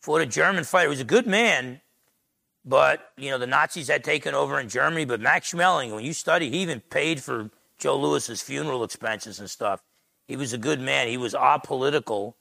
fought 0.00 0.22
a 0.22 0.26
German 0.26 0.64
fighter. 0.64 0.88
He 0.88 0.90
was 0.90 1.00
a 1.00 1.04
good 1.04 1.26
man, 1.26 1.80
but, 2.64 3.12
you 3.18 3.30
know, 3.30 3.38
the 3.38 3.46
Nazis 3.46 3.88
had 3.88 4.02
taken 4.02 4.34
over 4.34 4.58
in 4.58 4.68
Germany. 4.68 5.04
But 5.04 5.20
Max 5.20 5.52
Schmeling, 5.52 5.94
when 5.94 6.04
you 6.04 6.14
study, 6.14 6.48
he 6.50 6.58
even 6.58 6.80
paid 6.80 7.22
for 7.22 7.50
Joe 7.78 7.98
Louis's 7.98 8.40
funeral 8.40 8.82
expenses 8.82 9.40
and 9.40 9.50
stuff. 9.50 9.80
He 10.26 10.36
was 10.36 10.52
a 10.52 10.58
good 10.58 10.80
man. 10.80 11.08
He 11.08 11.16
was 11.16 11.34
apolitical. 11.34 12.34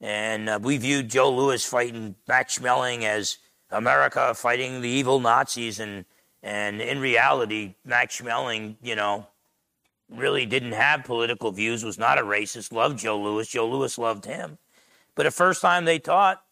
And 0.00 0.48
uh, 0.48 0.58
we 0.62 0.76
viewed 0.76 1.08
Joe 1.08 1.30
Louis 1.30 1.64
fighting 1.64 2.16
Max 2.28 2.58
Schmeling 2.58 3.04
as 3.04 3.38
America 3.70 4.34
fighting 4.34 4.80
the 4.80 4.88
evil 4.88 5.20
Nazis, 5.20 5.80
and 5.80 6.04
and 6.42 6.82
in 6.82 7.00
reality, 7.00 7.74
Max 7.84 8.20
Schmeling, 8.20 8.76
you 8.82 8.94
know, 8.94 9.26
really 10.10 10.46
didn't 10.46 10.72
have 10.72 11.04
political 11.04 11.50
views, 11.52 11.82
was 11.82 11.98
not 11.98 12.18
a 12.18 12.22
racist, 12.22 12.72
loved 12.72 12.98
Joe 12.98 13.18
Louis. 13.18 13.48
Joe 13.48 13.68
Louis 13.68 13.96
loved 13.96 14.26
him. 14.26 14.58
But 15.14 15.22
the 15.22 15.30
first 15.30 15.62
time 15.62 15.84
they 15.84 15.98
taught, 15.98 16.42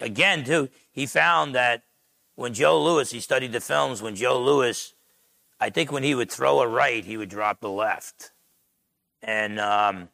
again, 0.00 0.44
too, 0.44 0.68
he 0.92 1.06
found 1.06 1.54
that 1.54 1.84
when 2.34 2.52
Joe 2.52 2.82
Louis, 2.82 3.10
he 3.10 3.20
studied 3.20 3.52
the 3.52 3.60
films, 3.60 4.02
when 4.02 4.14
Joe 4.14 4.40
Louis, 4.40 4.94
I 5.58 5.70
think 5.70 5.90
when 5.90 6.02
he 6.02 6.14
would 6.14 6.30
throw 6.30 6.60
a 6.60 6.68
right, 6.68 7.04
he 7.04 7.16
would 7.16 7.30
drop 7.30 7.60
the 7.60 7.70
left. 7.70 8.32
And 9.22 9.58
um, 9.58 10.08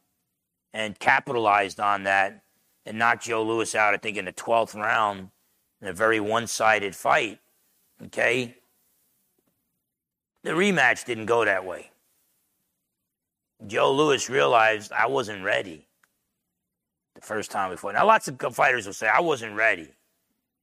and 0.73 0.99
capitalized 0.99 1.79
on 1.79 2.03
that 2.03 2.43
and 2.85 2.99
knocked 2.99 3.23
Joe 3.23 3.43
Louis 3.43 3.73
out, 3.75 3.93
I 3.93 3.97
think, 3.97 4.17
in 4.17 4.25
the 4.25 4.33
12th 4.33 4.75
round 4.75 5.29
in 5.81 5.87
a 5.87 5.93
very 5.93 6.19
one 6.19 6.47
sided 6.47 6.95
fight. 6.95 7.39
Okay? 8.03 8.55
The 10.43 10.51
rematch 10.51 11.05
didn't 11.05 11.25
go 11.25 11.45
that 11.45 11.65
way. 11.65 11.91
Joe 13.65 13.91
Louis 13.91 14.29
realized 14.29 14.91
I 14.91 15.07
wasn't 15.07 15.43
ready 15.43 15.87
the 17.15 17.21
first 17.21 17.51
time 17.51 17.75
fought. 17.77 17.93
Now, 17.93 18.05
lots 18.05 18.27
of 18.27 18.39
fighters 18.53 18.85
will 18.85 18.93
say, 18.93 19.07
I 19.07 19.21
wasn't 19.21 19.55
ready. 19.55 19.87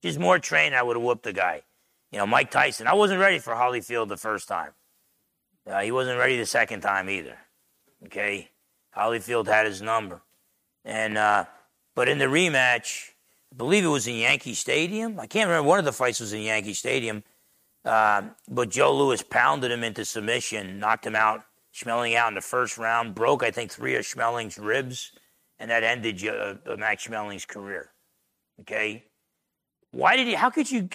Just 0.02 0.18
more 0.18 0.38
trained, 0.38 0.74
I 0.74 0.82
would 0.82 0.96
have 0.96 1.02
whooped 1.02 1.24
the 1.24 1.32
guy. 1.32 1.62
You 2.10 2.18
know, 2.18 2.26
Mike 2.26 2.50
Tyson, 2.50 2.86
I 2.86 2.94
wasn't 2.94 3.20
ready 3.20 3.38
for 3.38 3.54
Holyfield 3.54 4.08
the 4.08 4.16
first 4.16 4.46
time. 4.46 4.72
Uh, 5.66 5.80
he 5.80 5.90
wasn't 5.90 6.18
ready 6.18 6.36
the 6.36 6.46
second 6.46 6.82
time 6.82 7.08
either. 7.08 7.38
Okay? 8.06 8.50
Holyfield 8.96 9.46
had 9.46 9.66
his 9.66 9.80
number. 9.82 10.22
And, 10.84 11.16
uh, 11.16 11.44
but 11.94 12.08
in 12.08 12.18
the 12.18 12.26
rematch, 12.26 13.10
I 13.52 13.56
believe 13.56 13.84
it 13.84 13.88
was 13.88 14.06
in 14.06 14.16
Yankee 14.16 14.54
Stadium. 14.54 15.18
I 15.20 15.26
can't 15.26 15.48
remember. 15.48 15.68
One 15.68 15.78
of 15.78 15.84
the 15.84 15.92
fights 15.92 16.20
was 16.20 16.32
in 16.32 16.42
Yankee 16.42 16.74
Stadium. 16.74 17.22
Uh, 17.84 18.22
but 18.48 18.70
Joe 18.70 18.94
Louis 18.94 19.22
pounded 19.22 19.70
him 19.70 19.82
into 19.82 20.04
submission, 20.04 20.78
knocked 20.78 21.06
him 21.06 21.16
out, 21.16 21.44
Schmeling 21.72 22.14
out 22.16 22.28
in 22.28 22.34
the 22.34 22.42
first 22.42 22.76
round, 22.76 23.14
broke, 23.14 23.42
I 23.42 23.50
think, 23.50 23.70
three 23.70 23.96
of 23.96 24.04
Schmeling's 24.04 24.58
ribs, 24.58 25.12
and 25.58 25.70
that 25.70 25.82
ended 25.82 26.22
uh, 26.26 26.76
Max 26.76 27.06
Schmeling's 27.06 27.46
career. 27.46 27.92
Okay? 28.60 29.04
Why 29.90 30.16
did 30.16 30.26
he, 30.26 30.34
how 30.34 30.50
could 30.50 30.70
you, 30.70 30.90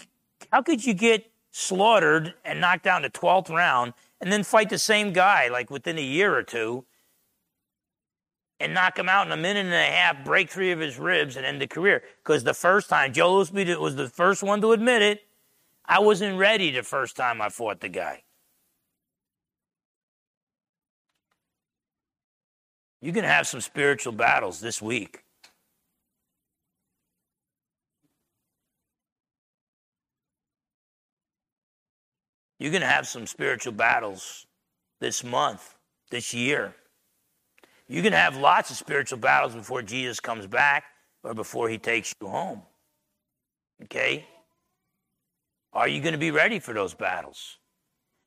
how 0.52 0.62
could 0.62 0.86
you 0.86 0.94
get 0.94 1.32
slaughtered 1.50 2.36
and 2.46 2.62
knocked 2.62 2.84
down 2.84 3.02
the 3.02 3.10
12th 3.10 3.50
round 3.50 3.94
and 4.22 4.32
then 4.32 4.44
fight 4.44 4.70
the 4.70 4.78
same 4.78 5.14
guy 5.14 5.48
like 5.48 5.72
within 5.72 5.98
a 5.98 6.04
year 6.04 6.36
or 6.36 6.44
two 6.44 6.86
and 8.60 8.74
knock 8.74 8.98
him 8.98 9.08
out 9.08 9.28
in 9.28 9.32
a 9.32 9.38
minute 9.38 9.66
and 9.66 9.74
a 9.74 9.84
half, 9.84 10.26
break 10.26 10.50
three 10.50 10.72
of 10.72 10.80
his 10.80 10.98
ribs, 10.98 11.36
and 11.36 11.46
end 11.46 11.62
the 11.62 11.68
career. 11.68 12.04
Because 12.24 12.44
the 12.44 12.54
first 12.54 12.90
time, 12.90 13.14
Joe 13.14 13.36
Louis 13.36 13.76
was 13.76 13.96
the 13.96 14.10
first 14.10 14.44
one 14.44 14.62
to 14.62 14.72
admit 14.72 15.02
it, 15.02 15.22
I 15.86 16.00
wasn't 16.00 16.38
ready 16.38 16.72
the 16.72 16.84
first 16.84 17.16
time 17.16 17.42
I 17.42 17.50
fought 17.50 17.80
the 17.80 17.90
guy. 17.90 18.24
You 23.02 23.14
can 23.14 23.24
have 23.24 23.48
some 23.48 23.62
spiritual 23.62 24.12
battles 24.12 24.60
this 24.60 24.82
week. 24.82 25.24
You 32.60 32.72
can 32.72 32.82
have 32.82 33.08
some 33.08 33.28
spiritual 33.28 33.74
battles 33.74 34.48
this 35.00 35.24
month, 35.24 35.76
this 36.10 36.34
year. 36.34 36.76
You 37.88 38.02
can 38.02 38.14
have 38.14 38.36
lots 38.36 38.70
of 38.70 38.78
spiritual 38.78 39.20
battles 39.20 39.56
before 39.56 39.82
Jesus 39.82 40.20
comes 40.20 40.46
back 40.46 40.86
or 41.24 41.34
before 41.34 41.70
he 41.70 41.78
takes 41.78 42.14
you 42.22 42.28
home. 42.28 42.62
Okay? 43.84 44.26
Are 45.74 45.88
you 45.88 46.02
going 46.02 46.14
to 46.14 46.20
be 46.20 46.32
ready 46.32 46.60
for 46.60 46.74
those 46.74 46.94
battles? 46.94 47.58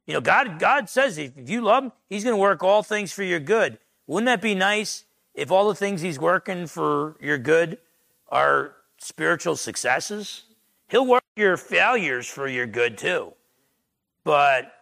You 0.07 0.15
know, 0.15 0.21
God, 0.21 0.59
God 0.59 0.89
says 0.89 1.19
if 1.19 1.33
you 1.37 1.61
love 1.61 1.85
him, 1.85 1.93
he's 2.09 2.25
going 2.25 2.35
to 2.35 2.41
work 2.41 2.63
all 2.63 2.83
things 2.83 3.13
for 3.13 3.23
your 3.23 3.41
good. 3.41 3.79
Wouldn't 4.07 4.27
that 4.27 4.41
be 4.41 4.55
nice 4.55 5.05
if 5.35 5.51
all 5.51 5.69
the 5.69 5.75
things 5.75 6.01
he's 6.01 6.19
working 6.19 6.67
for 6.67 7.17
your 7.21 7.39
good 7.39 7.79
are 8.29 8.77
spiritual 8.99 9.57
successes? 9.57 10.45
He'll 10.89 11.07
work 11.07 11.23
your 11.37 11.57
failures 11.57 12.27
for 12.27 12.49
your 12.49 12.67
good 12.67 12.99
too. 12.99 13.35
But, 14.25 14.73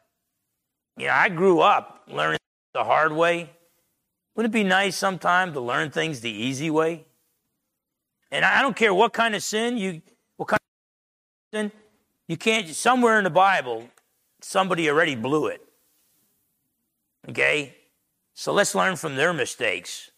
you 0.96 1.06
know, 1.06 1.12
I 1.12 1.28
grew 1.28 1.60
up 1.60 2.04
learning 2.08 2.38
the 2.72 2.84
hard 2.84 3.12
way. 3.12 3.50
Wouldn't 4.38 4.54
it 4.54 4.58
be 4.58 4.62
nice 4.62 4.96
sometime 4.96 5.52
to 5.54 5.60
learn 5.60 5.90
things 5.90 6.20
the 6.20 6.30
easy 6.30 6.70
way? 6.70 7.06
And 8.30 8.44
I 8.44 8.62
don't 8.62 8.76
care 8.76 8.94
what 8.94 9.12
kind 9.12 9.34
of 9.34 9.42
sin 9.42 9.76
you, 9.76 10.00
what 10.36 10.46
kind 10.46 10.60
of 10.60 11.58
sin, 11.58 11.72
you 12.28 12.36
can't, 12.36 12.68
somewhere 12.68 13.18
in 13.18 13.24
the 13.24 13.30
Bible, 13.30 13.90
somebody 14.40 14.88
already 14.88 15.16
blew 15.16 15.48
it. 15.48 15.60
Okay? 17.28 17.74
So 18.32 18.52
let's 18.52 18.76
learn 18.76 18.94
from 18.94 19.16
their 19.16 19.32
mistakes 19.32 20.12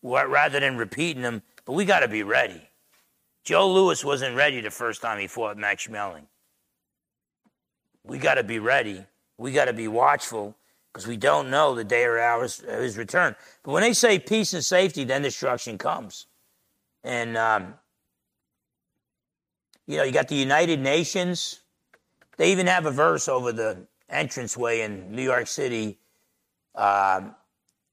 rather 0.00 0.60
than 0.60 0.76
repeating 0.76 1.22
them. 1.22 1.42
But 1.64 1.72
we 1.72 1.84
got 1.84 2.00
to 2.00 2.08
be 2.08 2.22
ready. 2.22 2.62
Joe 3.42 3.68
Louis 3.68 4.04
wasn't 4.04 4.36
ready 4.36 4.60
the 4.60 4.70
first 4.70 5.02
time 5.02 5.18
he 5.18 5.26
fought 5.26 5.58
Max 5.58 5.88
Schmeling. 5.88 6.26
We 8.04 8.18
got 8.18 8.34
to 8.34 8.44
be 8.44 8.60
ready. 8.60 9.04
We 9.38 9.50
got 9.50 9.64
to 9.64 9.72
be 9.72 9.88
watchful 9.88 10.54
because 10.96 11.06
we 11.06 11.18
don't 11.18 11.50
know 11.50 11.74
the 11.74 11.84
day 11.84 12.04
or 12.04 12.18
hours 12.18 12.60
of 12.60 12.80
his 12.80 12.96
return. 12.96 13.36
But 13.62 13.72
when 13.72 13.82
they 13.82 13.92
say 13.92 14.18
peace 14.18 14.54
and 14.54 14.64
safety, 14.64 15.04
then 15.04 15.20
destruction 15.20 15.76
comes. 15.76 16.24
And, 17.04 17.36
um, 17.36 17.74
you 19.86 19.98
know, 19.98 20.04
you 20.04 20.12
got 20.12 20.28
the 20.28 20.36
United 20.36 20.80
Nations. 20.80 21.60
They 22.38 22.50
even 22.50 22.66
have 22.66 22.86
a 22.86 22.90
verse 22.90 23.28
over 23.28 23.52
the 23.52 23.86
entranceway 24.08 24.80
in 24.80 25.14
New 25.14 25.22
York 25.22 25.48
City 25.48 25.98
um, 26.74 27.34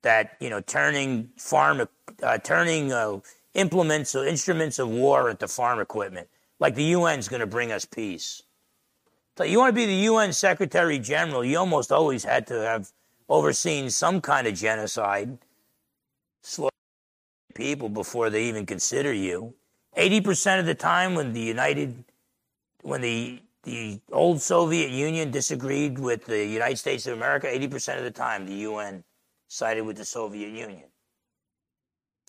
that 0.01 0.37
you 0.39 0.49
know 0.49 0.61
turning 0.61 1.29
farm 1.37 1.87
uh, 2.21 2.37
turning 2.37 2.93
uh, 2.93 3.19
implements 3.53 4.15
or 4.15 4.25
instruments 4.25 4.79
of 4.79 4.89
war 4.89 5.29
into 5.29 5.47
farm 5.47 5.79
equipment. 5.79 6.27
Like 6.59 6.75
the 6.75 6.83
UN 6.85 7.19
is 7.19 7.27
going 7.27 7.39
to 7.41 7.47
bring 7.47 7.71
us 7.71 7.83
peace. 7.83 8.43
So 9.37 9.43
you 9.43 9.57
want 9.57 9.69
to 9.69 9.75
be 9.75 9.85
the 9.85 10.03
UN 10.11 10.31
Secretary 10.31 10.99
General, 10.99 11.43
you 11.43 11.57
almost 11.57 11.91
always 11.91 12.23
had 12.23 12.45
to 12.47 12.61
have 12.61 12.91
overseen 13.27 13.89
some 13.89 14.21
kind 14.21 14.45
of 14.45 14.53
genocide, 14.53 15.39
slaughtering 16.41 16.71
people 17.55 17.89
before 17.89 18.29
they 18.29 18.43
even 18.45 18.65
consider 18.65 19.11
you. 19.11 19.55
Eighty 19.95 20.21
percent 20.21 20.59
of 20.59 20.65
the 20.65 20.75
time, 20.75 21.15
when 21.15 21.33
the 21.33 21.41
United, 21.41 22.03
when 22.81 23.01
the 23.01 23.41
the 23.63 23.99
old 24.11 24.41
Soviet 24.41 24.91
Union 24.91 25.31
disagreed 25.31 25.97
with 25.97 26.25
the 26.25 26.45
United 26.45 26.77
States 26.77 27.07
of 27.07 27.13
America, 27.17 27.47
80% 27.47 27.97
of 27.97 28.03
the 28.03 28.11
time 28.11 28.45
the 28.45 28.55
UN 28.55 29.03
sided 29.47 29.83
with 29.83 29.97
the 29.97 30.05
Soviet 30.05 30.49
Union. 30.49 30.83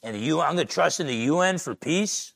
And 0.04 0.14
the 0.14 0.20
UN, 0.20 0.46
I'm 0.46 0.54
going 0.54 0.66
to 0.66 0.72
trust 0.72 1.00
in 1.00 1.08
the 1.08 1.14
UN 1.14 1.58
for 1.58 1.74
peace. 1.74 2.33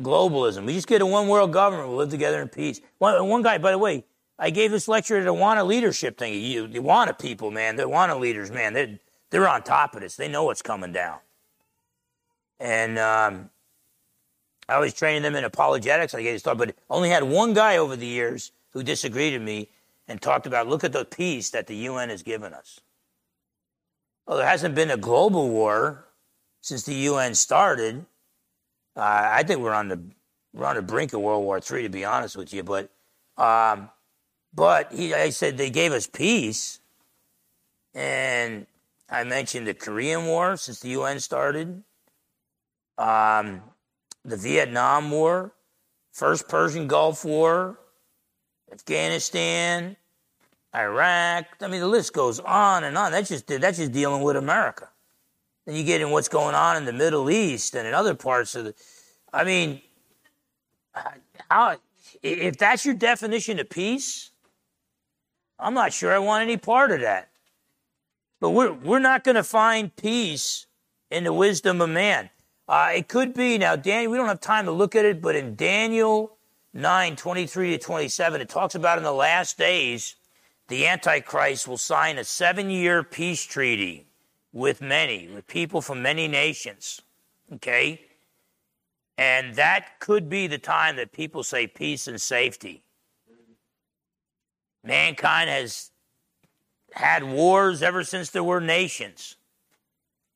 Globalism. 0.00 0.64
We 0.64 0.74
just 0.74 0.86
get 0.86 1.02
a 1.02 1.06
one 1.06 1.28
world 1.28 1.52
government. 1.52 1.88
We'll 1.88 1.98
live 1.98 2.10
together 2.10 2.40
in 2.40 2.48
peace. 2.48 2.80
One, 2.98 3.28
one 3.28 3.42
guy, 3.42 3.58
by 3.58 3.72
the 3.72 3.78
way, 3.78 4.04
I 4.38 4.50
gave 4.50 4.70
this 4.70 4.88
lecture 4.88 5.18
at 5.18 5.24
the 5.24 5.34
Awana 5.34 5.66
leadership 5.66 6.18
thing. 6.18 6.34
You, 6.34 6.66
the 6.66 6.78
Awana 6.78 7.18
people, 7.18 7.50
man, 7.50 7.76
the 7.76 7.84
Awana 7.84 8.18
leaders, 8.18 8.50
man, 8.50 8.72
they're, 8.72 8.98
they're 9.30 9.48
on 9.48 9.62
top 9.62 9.94
of 9.94 10.00
this. 10.00 10.16
They 10.16 10.28
know 10.28 10.44
what's 10.44 10.62
coming 10.62 10.92
down. 10.92 11.18
And 12.58 12.98
um, 12.98 13.50
I 14.68 14.78
was 14.78 14.94
training 14.94 15.22
them 15.22 15.34
in 15.34 15.44
apologetics. 15.44 16.14
I 16.14 16.22
gave 16.22 16.34
this 16.34 16.42
talk, 16.42 16.58
but 16.58 16.74
only 16.88 17.10
had 17.10 17.24
one 17.24 17.52
guy 17.52 17.76
over 17.76 17.96
the 17.96 18.06
years 18.06 18.52
who 18.70 18.82
disagreed 18.82 19.34
with 19.34 19.42
me 19.42 19.68
and 20.08 20.20
talked 20.20 20.46
about 20.46 20.68
look 20.68 20.84
at 20.84 20.92
the 20.92 21.04
peace 21.04 21.50
that 21.50 21.66
the 21.66 21.76
UN 21.76 22.08
has 22.08 22.22
given 22.22 22.54
us. 22.54 22.80
Well, 24.26 24.38
there 24.38 24.46
hasn't 24.46 24.74
been 24.74 24.90
a 24.90 24.96
global 24.96 25.50
war 25.50 26.06
since 26.60 26.84
the 26.84 26.94
UN 26.94 27.34
started. 27.34 28.06
Uh, 28.96 29.00
I 29.00 29.42
think 29.42 29.60
we're 29.60 29.72
on 29.72 29.88
the 29.88 30.00
we're 30.52 30.66
on 30.66 30.76
the 30.76 30.82
brink 30.82 31.12
of 31.12 31.20
World 31.20 31.44
War 31.44 31.58
III, 31.58 31.84
to 31.84 31.88
be 31.88 32.04
honest 32.04 32.36
with 32.36 32.52
you. 32.52 32.62
But 32.62 32.90
um, 33.38 33.88
but 34.54 34.92
he, 34.92 35.14
I 35.14 35.30
said 35.30 35.56
they 35.56 35.70
gave 35.70 35.92
us 35.92 36.06
peace, 36.06 36.80
and 37.94 38.66
I 39.08 39.24
mentioned 39.24 39.66
the 39.66 39.74
Korean 39.74 40.26
War 40.26 40.56
since 40.56 40.80
the 40.80 40.90
UN 40.90 41.20
started. 41.20 41.82
Um, 42.98 43.62
the 44.24 44.36
Vietnam 44.36 45.10
War, 45.10 45.52
First 46.12 46.48
Persian 46.48 46.86
Gulf 46.86 47.24
War, 47.24 47.78
Afghanistan, 48.70 49.96
Iraq. 50.74 51.46
I 51.60 51.68
mean, 51.68 51.80
the 51.80 51.88
list 51.88 52.12
goes 52.12 52.38
on 52.40 52.84
and 52.84 52.96
on. 52.96 53.12
That's 53.12 53.28
just 53.28 53.46
that's 53.46 53.78
just 53.78 53.92
dealing 53.92 54.22
with 54.22 54.36
America. 54.36 54.88
Then 55.66 55.76
you 55.76 55.84
get 55.84 56.00
in 56.00 56.10
what's 56.10 56.28
going 56.28 56.54
on 56.54 56.76
in 56.76 56.84
the 56.84 56.92
Middle 56.92 57.30
East 57.30 57.74
and 57.74 57.86
in 57.86 57.94
other 57.94 58.14
parts 58.14 58.54
of 58.54 58.64
the. 58.64 58.74
I 59.32 59.44
mean, 59.44 59.80
how 61.50 61.76
if 62.22 62.58
that's 62.58 62.84
your 62.84 62.94
definition 62.94 63.58
of 63.58 63.70
peace, 63.70 64.30
I'm 65.58 65.74
not 65.74 65.92
sure 65.92 66.12
I 66.12 66.18
want 66.18 66.42
any 66.42 66.56
part 66.56 66.90
of 66.90 67.00
that. 67.00 67.30
But 68.40 68.50
we're 68.50 68.72
we're 68.72 68.98
not 68.98 69.22
going 69.22 69.36
to 69.36 69.44
find 69.44 69.94
peace 69.94 70.66
in 71.10 71.24
the 71.24 71.32
wisdom 71.32 71.80
of 71.80 71.90
man. 71.90 72.30
Uh, 72.68 72.92
it 72.94 73.08
could 73.08 73.34
be 73.34 73.58
now, 73.58 73.76
Daniel. 73.76 74.12
We 74.12 74.18
don't 74.18 74.28
have 74.28 74.40
time 74.40 74.64
to 74.64 74.72
look 74.72 74.96
at 74.96 75.04
it, 75.04 75.22
but 75.22 75.36
in 75.36 75.54
Daniel 75.54 76.36
nine 76.74 77.14
twenty 77.14 77.46
three 77.46 77.70
to 77.70 77.78
twenty 77.78 78.08
seven, 78.08 78.40
it 78.40 78.48
talks 78.48 78.74
about 78.74 78.98
in 78.98 79.04
the 79.04 79.12
last 79.12 79.58
days, 79.58 80.16
the 80.66 80.86
Antichrist 80.88 81.68
will 81.68 81.76
sign 81.76 82.18
a 82.18 82.24
seven 82.24 82.68
year 82.68 83.04
peace 83.04 83.44
treaty 83.44 84.08
with 84.52 84.80
many, 84.80 85.28
with 85.28 85.46
people 85.46 85.80
from 85.80 86.02
many 86.02 86.28
nations. 86.28 87.00
Okay, 87.52 88.00
and 89.18 89.54
that 89.56 90.00
could 90.00 90.28
be 90.28 90.46
the 90.46 90.58
time 90.58 90.96
that 90.96 91.12
people 91.12 91.42
say 91.42 91.66
peace 91.66 92.08
and 92.08 92.20
safety. 92.20 92.82
Mankind 94.84 95.48
has 95.48 95.90
had 96.92 97.24
wars 97.24 97.82
ever 97.82 98.04
since 98.04 98.30
there 98.30 98.44
were 98.44 98.60
nations. 98.60 99.36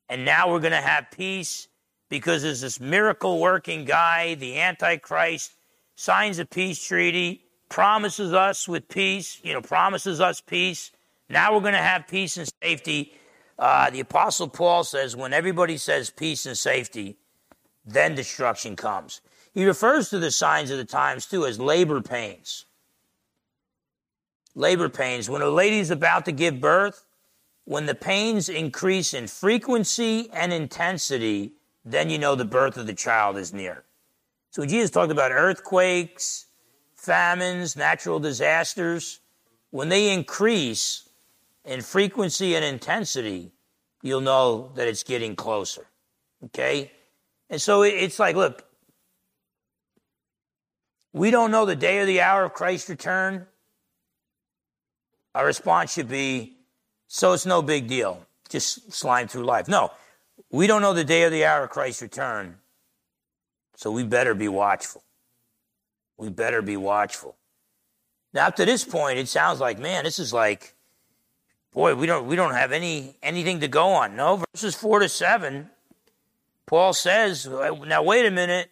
And 0.09 0.23
now 0.23 0.49
we're 0.49 0.59
going 0.59 0.71
to 0.71 0.77
have 0.77 1.11
peace 1.11 1.67
because 2.09 2.43
there's 2.43 2.61
this 2.61 2.79
miracle 2.79 3.39
working 3.39 3.83
guy, 3.83 4.35
the 4.35 4.59
Antichrist, 4.59 5.53
signs 5.95 6.39
a 6.39 6.45
peace 6.45 6.81
treaty, 6.81 7.43
promises 7.69 8.33
us 8.33 8.67
with 8.67 8.87
peace, 8.87 9.41
you 9.43 9.53
know, 9.53 9.61
promises 9.61 10.21
us 10.21 10.39
peace. 10.39 10.91
Now 11.29 11.53
we're 11.53 11.61
going 11.61 11.73
to 11.73 11.79
have 11.79 12.07
peace 12.07 12.37
and 12.37 12.49
safety. 12.63 13.13
Uh, 13.59 13.89
the 13.89 13.99
Apostle 13.99 14.47
Paul 14.47 14.83
says 14.83 15.15
when 15.15 15.33
everybody 15.33 15.77
says 15.77 16.09
peace 16.09 16.45
and 16.45 16.57
safety, 16.57 17.17
then 17.85 18.15
destruction 18.15 18.75
comes. 18.75 19.21
He 19.53 19.65
refers 19.65 20.09
to 20.09 20.19
the 20.19 20.29
signs 20.29 20.69
of 20.69 20.77
the 20.77 20.85
times 20.85 21.25
too 21.25 21.45
as 21.45 21.59
labor 21.59 22.01
pains. 22.01 22.65
Labor 24.53 24.89
pains. 24.89 25.29
When 25.29 25.41
a 25.41 25.49
lady 25.49 25.79
is 25.79 25.91
about 25.91 26.25
to 26.25 26.31
give 26.31 26.61
birth, 26.61 27.05
when 27.65 27.85
the 27.85 27.95
pains 27.95 28.49
increase 28.49 29.13
in 29.13 29.27
frequency 29.27 30.29
and 30.31 30.53
intensity, 30.53 31.53
then 31.83 32.09
you 32.09 32.17
know 32.17 32.35
the 32.35 32.45
birth 32.45 32.77
of 32.77 32.87
the 32.87 32.93
child 32.93 33.37
is 33.37 33.53
near. 33.53 33.83
So 34.51 34.65
Jesus 34.65 34.89
talked 34.89 35.11
about 35.11 35.31
earthquakes, 35.31 36.45
famines, 36.95 37.75
natural 37.75 38.19
disasters. 38.19 39.19
When 39.71 39.89
they 39.89 40.13
increase 40.13 41.06
in 41.67 41.81
frequency 41.81 42.55
and 42.55 42.65
intensity, 42.65 43.51
you'll 44.01 44.21
know 44.21 44.71
that 44.75 44.87
it's 44.87 45.03
getting 45.03 45.35
closer. 45.35 45.85
Okay? 46.45 46.91
And 47.49 47.61
so 47.61 47.83
it's 47.83 48.19
like, 48.19 48.35
look, 48.35 48.65
we 51.13 51.29
don't 51.29 51.51
know 51.51 51.65
the 51.65 51.75
day 51.75 51.99
or 51.99 52.05
the 52.05 52.21
hour 52.21 52.45
of 52.45 52.53
Christ's 52.53 52.89
return. 52.89 53.47
Our 55.35 55.45
response 55.45 55.93
should 55.93 56.09
be, 56.09 56.57
so 57.07 57.33
it's 57.33 57.45
no 57.45 57.61
big 57.61 57.87
deal. 57.87 58.25
Just 58.49 58.93
slime 58.93 59.27
through 59.27 59.43
life. 59.43 59.67
No, 59.67 59.91
we 60.51 60.67
don't 60.67 60.81
know 60.81 60.93
the 60.93 61.03
day 61.03 61.23
or 61.23 61.29
the 61.29 61.45
hour 61.45 61.65
of 61.65 61.69
Christ's 61.69 62.01
return, 62.01 62.57
so 63.75 63.91
we 63.91 64.03
better 64.03 64.33
be 64.33 64.47
watchful. 64.47 65.03
We 66.17 66.29
better 66.29 66.61
be 66.61 66.77
watchful. 66.77 67.35
Now, 68.33 68.47
up 68.47 68.55
to 68.55 68.65
this 68.65 68.83
point, 68.83 69.19
it 69.19 69.27
sounds 69.27 69.59
like, 69.59 69.79
man, 69.79 70.03
this 70.03 70.19
is 70.19 70.33
like, 70.33 70.73
boy, 71.73 71.95
we 71.95 72.07
don't 72.07 72.27
we 72.27 72.35
don't 72.35 72.53
have 72.53 72.71
any 72.71 73.15
anything 73.21 73.59
to 73.59 73.67
go 73.67 73.89
on. 73.89 74.15
No, 74.15 74.43
verses 74.53 74.75
four 74.75 74.99
to 74.99 75.09
seven, 75.09 75.69
Paul 76.65 76.93
says, 76.93 77.47
now 77.47 78.03
wait 78.03 78.25
a 78.25 78.31
minute. 78.31 78.71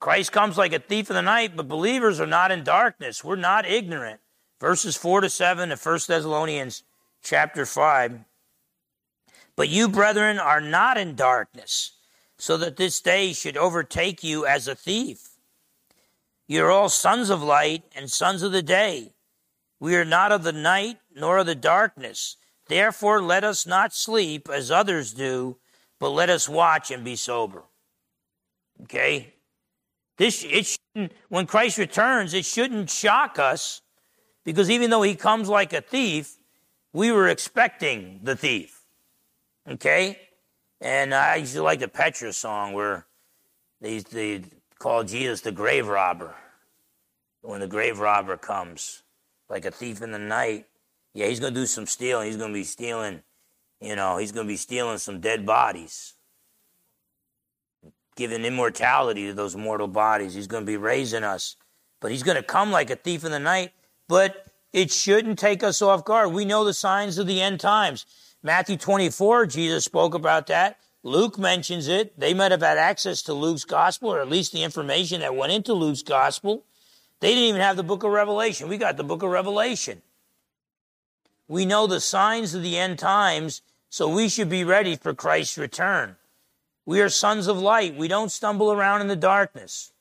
Christ 0.00 0.30
comes 0.30 0.56
like 0.56 0.72
a 0.72 0.78
thief 0.78 1.10
in 1.10 1.16
the 1.16 1.22
night, 1.22 1.56
but 1.56 1.66
believers 1.66 2.20
are 2.20 2.26
not 2.26 2.52
in 2.52 2.62
darkness. 2.62 3.24
We're 3.24 3.36
not 3.36 3.66
ignorant. 3.66 4.20
Verses 4.60 4.96
four 4.96 5.20
to 5.20 5.28
seven 5.28 5.72
of 5.72 5.80
First 5.80 6.08
Thessalonians 6.08 6.84
chapter 7.22 7.66
five. 7.66 8.20
But 9.56 9.68
you, 9.68 9.88
brethren, 9.88 10.38
are 10.38 10.60
not 10.60 10.96
in 10.96 11.16
darkness, 11.16 11.96
so 12.38 12.56
that 12.58 12.76
this 12.76 13.00
day 13.00 13.32
should 13.32 13.56
overtake 13.56 14.22
you 14.22 14.46
as 14.46 14.68
a 14.68 14.76
thief. 14.76 15.30
You're 16.46 16.70
all 16.70 16.88
sons 16.88 17.28
of 17.28 17.42
light 17.42 17.82
and 17.96 18.08
sons 18.08 18.42
of 18.42 18.52
the 18.52 18.62
day. 18.62 19.12
We 19.80 19.96
are 19.96 20.04
not 20.04 20.32
of 20.32 20.42
the 20.42 20.52
night 20.52 20.98
nor 21.14 21.38
of 21.38 21.46
the 21.46 21.54
darkness. 21.54 22.36
Therefore, 22.68 23.22
let 23.22 23.44
us 23.44 23.66
not 23.66 23.94
sleep 23.94 24.48
as 24.52 24.70
others 24.70 25.12
do, 25.12 25.56
but 25.98 26.10
let 26.10 26.30
us 26.30 26.48
watch 26.48 26.90
and 26.90 27.04
be 27.04 27.16
sober. 27.16 27.64
Okay? 28.82 29.34
This, 30.16 30.44
it 30.44 30.66
shouldn't, 30.66 31.12
when 31.28 31.46
Christ 31.46 31.78
returns, 31.78 32.34
it 32.34 32.44
shouldn't 32.44 32.90
shock 32.90 33.38
us 33.38 33.82
because 34.44 34.70
even 34.70 34.90
though 34.90 35.02
he 35.02 35.14
comes 35.14 35.48
like 35.48 35.72
a 35.72 35.80
thief, 35.80 36.36
we 36.92 37.12
were 37.12 37.28
expecting 37.28 38.20
the 38.22 38.34
thief. 38.34 38.82
Okay? 39.68 40.18
And 40.80 41.14
I 41.14 41.36
used 41.36 41.54
to 41.54 41.62
like 41.62 41.80
the 41.80 41.88
Petra 41.88 42.32
song 42.32 42.72
where 42.72 43.06
they, 43.80 43.98
they 43.98 44.42
call 44.78 45.04
Jesus 45.04 45.40
the 45.40 45.52
grave 45.52 45.88
robber. 45.88 46.34
when 47.42 47.60
the 47.60 47.66
grave 47.66 47.98
robber 47.98 48.36
comes, 48.36 49.02
like 49.48 49.64
a 49.64 49.70
thief 49.70 50.02
in 50.02 50.12
the 50.12 50.18
night. 50.18 50.66
Yeah, 51.14 51.26
he's 51.26 51.40
going 51.40 51.54
to 51.54 51.60
do 51.60 51.66
some 51.66 51.86
stealing. 51.86 52.26
He's 52.26 52.36
going 52.36 52.52
to 52.52 52.58
be 52.58 52.64
stealing, 52.64 53.22
you 53.80 53.96
know, 53.96 54.18
he's 54.18 54.32
going 54.32 54.46
to 54.46 54.52
be 54.52 54.56
stealing 54.56 54.98
some 54.98 55.20
dead 55.20 55.46
bodies, 55.46 56.14
giving 58.16 58.44
immortality 58.44 59.26
to 59.26 59.34
those 59.34 59.56
mortal 59.56 59.88
bodies. 59.88 60.34
He's 60.34 60.46
going 60.46 60.64
to 60.64 60.70
be 60.70 60.76
raising 60.76 61.24
us. 61.24 61.56
But 62.00 62.12
he's 62.12 62.22
going 62.22 62.36
to 62.36 62.42
come 62.42 62.70
like 62.70 62.90
a 62.90 62.96
thief 62.96 63.24
in 63.24 63.32
the 63.32 63.40
night. 63.40 63.72
But 64.06 64.46
it 64.72 64.90
shouldn't 64.90 65.38
take 65.38 65.62
us 65.62 65.82
off 65.82 66.04
guard. 66.04 66.32
We 66.32 66.44
know 66.44 66.64
the 66.64 66.74
signs 66.74 67.18
of 67.18 67.26
the 67.26 67.40
end 67.40 67.60
times. 67.60 68.06
Matthew 68.42 68.76
24, 68.76 69.46
Jesus 69.46 69.84
spoke 69.84 70.14
about 70.14 70.46
that. 70.48 70.78
Luke 71.02 71.38
mentions 71.38 71.88
it. 71.88 72.18
They 72.18 72.34
might 72.34 72.52
have 72.52 72.60
had 72.60 72.78
access 72.78 73.22
to 73.22 73.32
Luke's 73.32 73.64
gospel, 73.64 74.12
or 74.12 74.20
at 74.20 74.28
least 74.28 74.52
the 74.52 74.62
information 74.62 75.20
that 75.20 75.34
went 75.34 75.52
into 75.52 75.72
Luke's 75.72 76.02
gospel. 76.02 76.64
They 77.20 77.30
didn't 77.30 77.44
even 77.44 77.60
have 77.60 77.76
the 77.76 77.82
book 77.82 78.04
of 78.04 78.12
Revelation. 78.12 78.68
We 78.68 78.76
got 78.76 78.96
the 78.96 79.04
book 79.04 79.22
of 79.22 79.30
Revelation. 79.30 80.02
We 81.48 81.64
know 81.66 81.86
the 81.86 82.00
signs 82.00 82.54
of 82.54 82.62
the 82.62 82.76
end 82.76 82.98
times, 82.98 83.62
so 83.88 84.08
we 84.08 84.28
should 84.28 84.48
be 84.48 84.64
ready 84.64 84.96
for 84.96 85.14
Christ's 85.14 85.58
return. 85.58 86.16
We 86.84 87.00
are 87.00 87.08
sons 87.08 87.46
of 87.48 87.58
light. 87.58 87.96
We 87.96 88.08
don't 88.08 88.30
stumble 88.30 88.72
around 88.72 89.00
in 89.00 89.08
the 89.08 89.16
darkness. 89.16 89.92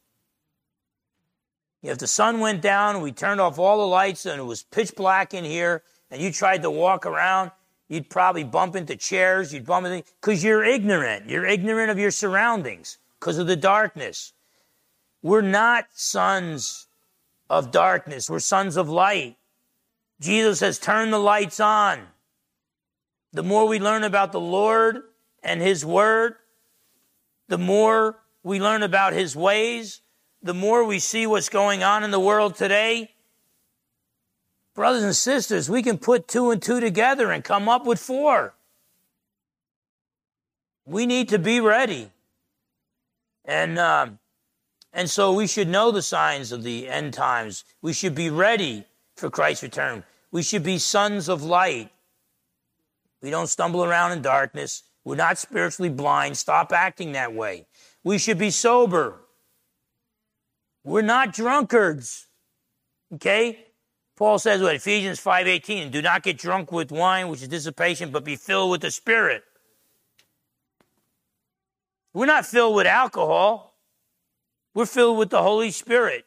If 1.82 1.97
the 1.97 2.07
sun 2.07 2.39
went 2.39 2.61
down, 2.61 3.01
we 3.01 3.11
turned 3.11 3.39
off 3.39 3.59
all 3.59 3.78
the 3.78 3.88
lights 3.88 4.26
and 4.26 4.39
it 4.39 4.43
was 4.43 4.63
pitch 4.63 4.95
black 4.95 5.34
in 5.34 5.45
here, 5.45 5.84
and 6.11 6.22
you 6.22 6.32
tried 6.32 6.61
to 6.63 6.72
walk 6.72 7.05
around, 7.05 7.51
you'd 7.88 8.09
probably 8.09 8.43
bump 8.43 8.76
into 8.76 8.95
chairs, 8.95 9.53
you'd 9.53 9.65
bump 9.65 9.86
into 9.86 10.03
because 10.20 10.43
you're 10.43 10.63
ignorant. 10.63 11.30
You're 11.30 11.45
ignorant 11.45 11.91
of 11.91 11.99
your 11.99 12.11
surroundings 12.11 12.97
because 13.20 13.38
of 13.38 13.47
the 13.47 13.55
darkness. 13.55 14.34
We're 15.22 15.41
not 15.41 15.86
sons 15.93 16.86
of 17.50 17.72
darkness, 17.72 18.30
we're 18.30 18.39
sons 18.39 18.78
of 18.78 18.89
light. 18.89 19.38
Jesus 20.20 20.60
has 20.60 20.80
turned 20.80 21.14
the 21.14 21.20
lights 21.20 21.60
on. 21.60 22.02
The 23.34 23.43
more 23.43 23.68
we 23.68 23.80
learn 23.80 24.04
about 24.04 24.32
the 24.32 24.39
Lord 24.39 25.04
and 25.43 25.62
His 25.62 25.86
Word, 25.86 26.36
the 27.48 27.58
more 27.58 28.20
we 28.43 28.60
learn 28.60 28.84
about 28.84 29.14
His 29.14 29.36
ways, 29.36 30.02
the 30.41 30.54
more 30.54 30.84
we 30.84 31.00
see 31.00 31.28
what's 31.28 31.50
going 31.50 31.84
on 31.84 32.04
in 32.04 32.12
the 32.12 32.20
world 32.20 32.56
today, 32.56 33.12
brothers 34.74 35.04
and 35.04 35.16
sisters, 35.16 35.70
we 35.70 35.84
can 35.84 35.98
put 35.98 36.28
two 36.28 36.52
and 36.52 36.62
two 36.62 36.80
together 36.80 37.32
and 37.32 37.43
come 37.43 37.68
up 37.70 37.86
with 37.86 38.00
four. 38.00 38.54
We 40.86 41.06
need 41.06 41.30
to 41.30 41.39
be 41.39 41.60
ready. 41.60 42.12
And, 43.43 43.78
um, 43.78 44.20
and 44.98 45.08
so 45.08 45.32
we 45.32 45.45
should 45.45 45.68
know 45.68 45.91
the 45.91 46.02
signs 46.02 46.52
of 46.52 46.64
the 46.64 46.89
end 46.89 47.14
times. 47.14 47.64
We 47.84 47.93
should 47.93 48.16
be 48.16 48.32
ready 48.32 48.84
for 49.16 49.30
Christ's 49.30 49.62
return. 49.62 50.04
We 50.32 50.41
should 50.41 50.64
be 50.64 50.80
sons 50.80 51.30
of 51.30 51.43
light. 51.43 51.91
We 53.22 53.30
don't 53.30 53.45
stumble 53.45 53.84
around 53.84 54.14
in 54.14 54.24
darkness. 54.24 54.82
We're 55.06 55.16
not 55.16 55.38
spiritually 55.38 55.91
blind. 55.91 56.36
Stop 56.36 56.74
acting 56.74 57.12
that 57.12 57.32
way. 57.32 57.68
We 58.04 58.18
should 58.18 58.39
be 58.39 58.50
sober. 58.50 59.20
We're 60.84 61.04
not 61.04 61.32
drunkards. 61.32 62.26
Okay? 63.14 63.68
Paul 64.16 64.39
says 64.39 64.64
what 64.64 64.74
Ephesians 64.74 65.20
5:18, 65.20 65.91
do 65.91 66.02
not 66.02 66.24
get 66.24 66.39
drunk 66.39 66.72
with 66.72 66.91
wine, 66.91 67.28
which 67.28 67.43
is 67.43 67.50
dissipation, 67.50 68.10
but 68.10 68.24
be 68.24 68.36
filled 68.36 68.72
with 68.72 68.82
the 68.82 68.89
Spirit. 68.89 69.43
We're 72.14 72.26
not 72.26 72.48
filled 72.48 72.76
with 72.76 72.88
alcohol. 72.88 73.66
We're 74.78 74.86
filled 74.86 75.17
with 75.17 75.32
the 75.32 75.41
Holy 75.41 75.71
Spirit. 75.71 76.23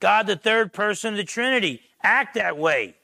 God, 0.00 0.26
the 0.26 0.34
third 0.34 0.72
person 0.72 1.14
of 1.14 1.18
the 1.18 1.22
Trinity. 1.22 1.82
Act 2.02 2.34
that 2.34 2.58
way. 2.58 2.96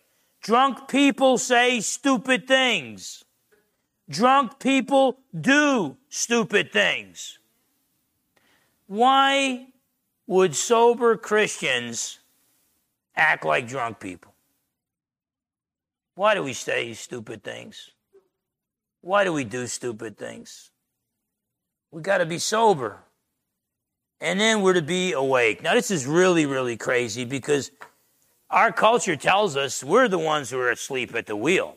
Drunk 0.43 0.89
people 0.89 1.39
say 1.39 1.78
stupid 1.78 2.49
things. 2.49 3.22
Drunk 4.11 4.59
people 4.59 5.18
do 5.41 5.97
stupid 6.09 6.72
things. 6.72 7.39
Why 8.89 9.68
would 10.26 10.57
sober 10.57 11.16
Christians 11.16 12.18
act 13.14 13.45
like 13.45 13.68
drunk 13.68 14.01
people? 14.01 14.34
Why 16.16 16.34
do 16.34 16.43
we 16.43 16.55
say 16.55 16.93
stupid 16.95 17.45
things? 17.45 17.93
Why 19.01 19.22
do 19.22 19.32
we 19.32 19.45
do 19.45 19.68
stupid 19.68 20.18
things? 20.18 20.72
We 21.93 22.03
got 22.03 22.18
to 22.18 22.26
be 22.26 22.41
sober. 22.41 23.06
And 24.21 24.41
then 24.41 24.62
we're 24.62 24.75
to 24.75 24.83
be 24.83 25.12
awake. 25.12 25.62
Now, 25.62 25.75
this 25.75 25.91
is 25.91 26.07
really, 26.07 26.47
really 26.47 26.77
crazy 26.77 27.25
because 27.25 27.71
our 28.51 28.73
culture 28.73 29.17
tells 29.17 29.57
us 29.57 29.85
we're 29.85 30.09
the 30.09 30.19
ones 30.19 30.51
who 30.51 30.59
are 30.59 30.71
asleep 30.71 31.14
at 31.14 31.27
the 31.27 31.37
wheel. 31.37 31.77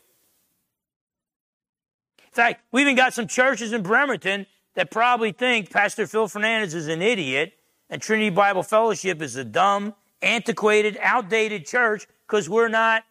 In 2.19 2.31
fact, 2.31 2.63
we 2.71 2.81
even 2.81 2.95
got 2.95 3.13
some 3.13 3.27
churches 3.27 3.73
in 3.73 3.81
Bremerton 3.81 4.45
that 4.75 4.91
probably 4.91 5.31
think 5.31 5.71
Pastor 5.71 6.07
Phil 6.07 6.27
Fernandes 6.27 6.73
is 6.73 6.87
an 6.87 7.01
idiot 7.01 7.53
and 7.89 8.01
Trinity 8.01 8.29
Bible 8.29 8.63
Fellowship 8.63 9.21
is 9.21 9.35
a 9.35 9.43
dumb, 9.43 9.95
antiquated, 10.21 10.97
outdated 11.01 11.65
church 11.65 12.07
because 12.27 12.47
we're 12.47 12.69
not 12.69 13.03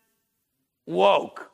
woke. 0.86 1.50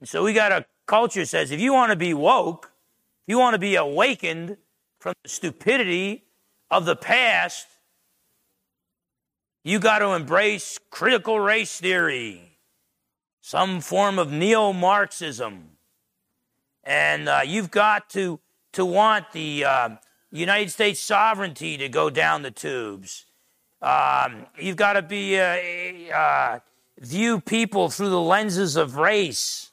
And 0.00 0.08
so 0.08 0.24
we 0.24 0.32
got 0.32 0.50
a 0.50 0.66
culture 0.86 1.24
says 1.24 1.50
if 1.52 1.60
you 1.60 1.72
want 1.72 1.90
to 1.90 1.96
be 1.96 2.12
woke, 2.12 2.72
if 3.26 3.32
you 3.32 3.38
want 3.38 3.54
to 3.54 3.58
be 3.58 3.76
awakened 3.76 4.56
from 5.00 5.14
the 5.24 5.28
stupidity 5.28 6.22
of 6.70 6.84
the 6.84 6.94
past, 6.94 7.66
you 9.64 9.80
got 9.80 9.98
to 9.98 10.10
embrace 10.10 10.78
critical 10.90 11.40
race 11.40 11.80
theory, 11.80 12.58
some 13.40 13.80
form 13.80 14.18
of 14.18 14.30
neo 14.30 14.72
Marxism. 14.72 15.70
And 16.84 17.28
uh, 17.28 17.40
you've 17.44 17.72
got 17.72 18.08
to, 18.10 18.38
to 18.72 18.84
want 18.84 19.32
the, 19.32 19.64
uh, 19.64 19.88
United 20.32 20.70
States 20.70 21.00
sovereignty 21.00 21.76
to 21.76 21.88
go 21.88 22.08
down 22.08 22.42
the 22.42 22.50
tubes. 22.50 23.26
Um, 23.82 24.46
you've 24.58 24.76
got 24.76 24.92
to 24.92 25.02
be 25.02 25.38
uh, 25.38 26.14
uh, 26.14 26.60
view 27.00 27.40
people 27.40 27.90
through 27.90 28.10
the 28.10 28.20
lenses 28.20 28.76
of 28.76 28.96
race 28.96 29.72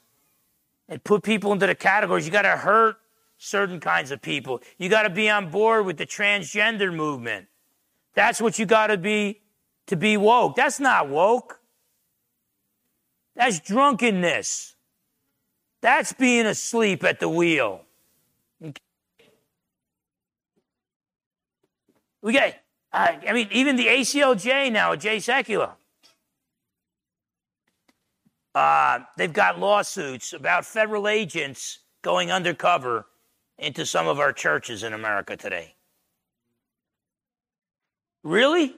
and 0.88 1.02
put 1.04 1.22
people 1.22 1.52
into 1.52 1.66
the 1.66 1.74
categories. 1.74 2.26
You 2.26 2.32
got 2.32 2.42
to 2.42 2.56
hurt 2.56 2.96
certain 3.38 3.80
kinds 3.80 4.10
of 4.10 4.20
people. 4.20 4.60
You 4.76 4.88
got 4.88 5.02
to 5.02 5.10
be 5.10 5.30
on 5.30 5.50
board 5.50 5.86
with 5.86 5.96
the 5.96 6.06
transgender 6.06 6.94
movement. 6.94 7.46
That's 8.14 8.40
what 8.40 8.58
you 8.58 8.66
got 8.66 8.88
to 8.88 8.98
be 8.98 9.40
to 9.86 9.96
be 9.96 10.16
woke. 10.16 10.56
That's 10.56 10.80
not 10.80 11.08
woke. 11.08 11.60
That's 13.36 13.60
drunkenness. 13.60 14.74
That's 15.80 16.12
being 16.12 16.46
asleep 16.46 17.04
at 17.04 17.20
the 17.20 17.28
wheel. 17.28 17.82
We 22.20 22.32
got, 22.32 22.54
uh, 22.92 23.12
I 23.26 23.32
mean, 23.32 23.48
even 23.52 23.76
the 23.76 23.86
ACLJ 23.86 24.72
now, 24.72 24.96
Jay 24.96 25.18
Sekulow, 25.18 25.70
uh, 28.56 28.98
they've 29.16 29.32
got 29.32 29.60
lawsuits 29.60 30.32
about 30.32 30.66
federal 30.66 31.06
agents 31.06 31.78
going 32.02 32.32
undercover 32.32 33.06
into 33.58 33.84
some 33.84 34.06
of 34.06 34.18
our 34.18 34.32
churches 34.32 34.82
in 34.82 34.92
America 34.92 35.36
today. 35.36 35.74
Really? 38.22 38.74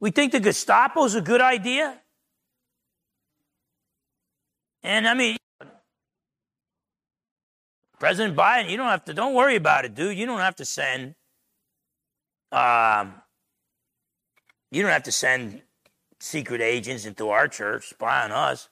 We 0.00 0.10
think 0.10 0.32
the 0.32 0.40
Gestapo's 0.40 1.14
a 1.14 1.20
good 1.20 1.40
idea? 1.40 2.00
And 4.82 5.08
I 5.08 5.14
mean, 5.14 5.36
President 7.98 8.36
Biden, 8.36 8.70
you 8.70 8.76
don't 8.76 8.86
have 8.86 9.04
to, 9.06 9.14
don't 9.14 9.34
worry 9.34 9.56
about 9.56 9.84
it, 9.84 9.94
dude. 9.94 10.16
You 10.16 10.26
don't 10.26 10.38
have 10.38 10.56
to 10.56 10.64
send 10.64 11.14
um, 12.50 13.14
you 14.70 14.82
don't 14.82 14.90
have 14.90 15.02
to 15.04 15.12
send 15.12 15.62
secret 16.20 16.60
agents 16.60 17.04
into 17.04 17.28
our 17.28 17.48
church, 17.48 17.90
spy 17.90 18.24
on 18.24 18.32
us. 18.32 18.68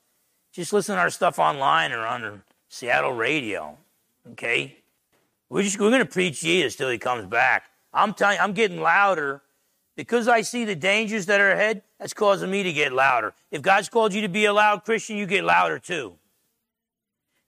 Just 0.52 0.72
listen 0.72 0.96
to 0.96 1.00
our 1.00 1.10
stuff 1.10 1.38
online 1.38 1.92
or 1.92 2.06
on 2.06 2.42
Seattle 2.68 3.12
radio. 3.12 3.76
Okay? 4.32 4.75
We're 5.48 5.62
just 5.62 5.78
we're 5.78 5.90
gonna 5.90 6.04
preach 6.04 6.40
Jesus 6.40 6.76
till 6.76 6.90
he 6.90 6.98
comes 6.98 7.26
back. 7.26 7.64
I'm 7.92 8.14
telling 8.14 8.36
you, 8.36 8.42
I'm 8.42 8.52
getting 8.52 8.80
louder 8.80 9.42
because 9.96 10.28
I 10.28 10.42
see 10.42 10.64
the 10.64 10.76
dangers 10.76 11.26
that 11.26 11.40
are 11.40 11.52
ahead. 11.52 11.82
That's 11.98 12.12
causing 12.12 12.50
me 12.50 12.62
to 12.62 12.72
get 12.72 12.92
louder. 12.92 13.34
If 13.50 13.62
God's 13.62 13.88
called 13.88 14.12
you 14.12 14.20
to 14.22 14.28
be 14.28 14.44
a 14.44 14.52
loud 14.52 14.84
Christian, 14.84 15.16
you 15.16 15.26
get 15.26 15.44
louder 15.44 15.78
too. 15.78 16.14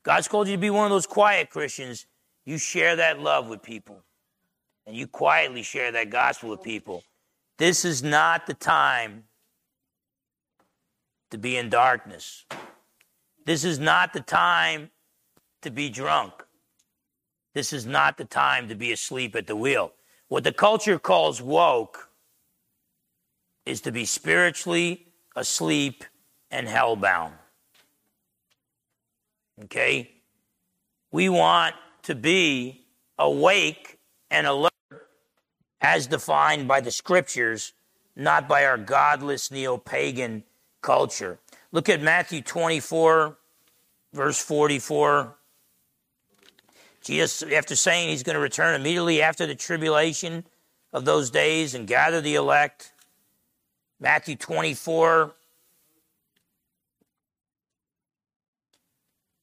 God's 0.03 0.28
called 0.28 0.49
you 0.49 0.55
to 0.55 0.61
be 0.61 0.70
one 0.70 0.84
of 0.84 0.90
those 0.90 1.07
quiet 1.07 1.51
Christians. 1.51 2.07
You 2.46 2.57
share 2.57 2.96
that 2.96 3.20
love 3.20 3.49
with 3.49 3.62
people 3.62 4.03
and 4.88 4.96
you 4.96 5.07
quietly 5.07 5.62
share 5.62 5.92
that 5.92 6.09
gospel 6.09 6.49
with 6.49 6.62
people, 6.62 7.05
this 7.59 7.84
is 7.84 8.03
not 8.03 8.46
the 8.46 8.55
time 8.55 9.24
to 11.30 11.36
be 11.36 11.59
in 11.59 11.68
darkness. 11.68 12.46
This 13.44 13.64
is 13.64 13.78
not 13.78 14.14
the 14.14 14.22
time 14.22 14.90
to 15.61 15.70
be 15.70 15.90
drunk. 15.90 16.32
This 17.59 17.72
is 17.72 17.86
not 17.86 18.18
the 18.18 18.24
time 18.24 18.68
to 18.68 18.76
be 18.76 18.92
asleep 18.92 19.34
at 19.34 19.48
the 19.48 19.56
wheel. 19.56 19.90
What 20.28 20.44
the 20.44 20.52
culture 20.52 20.96
calls 20.96 21.42
woke 21.42 22.09
is 23.66 23.80
to 23.80 23.90
be 23.90 24.04
spiritually 24.04 25.09
asleep 25.34 26.04
and 26.52 26.68
hellbound. 26.68 27.32
Okay? 29.64 30.09
We 31.11 31.28
want 31.28 31.74
to 32.02 32.14
be 32.14 32.84
awake 33.18 33.98
and 34.30 34.46
alert 34.46 34.70
as 35.80 36.06
defined 36.06 36.68
by 36.68 36.80
the 36.80 36.92
scriptures, 36.92 37.72
not 38.14 38.46
by 38.46 38.66
our 38.66 38.78
godless 38.78 39.50
neo 39.50 39.78
pagan 39.78 40.44
culture. 40.80 41.40
Look 41.72 41.88
at 41.88 42.00
Matthew 42.00 42.40
24, 42.40 43.36
verse 44.12 44.40
44. 44.40 45.38
Jesus, 47.09 47.42
after 47.54 47.74
saying 47.74 48.11
he's 48.11 48.22
going 48.22 48.34
to 48.34 48.40
return 48.40 48.78
immediately 48.78 49.22
after 49.22 49.46
the 49.46 49.54
tribulation 49.54 50.44
of 50.92 51.06
those 51.06 51.30
days 51.30 51.74
and 51.74 51.86
gather 51.86 52.20
the 52.20 52.34
elect, 52.34 52.92
Matthew 53.98 54.36
24, 54.36 55.32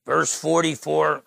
verse 0.06 0.40
44. 0.40 1.24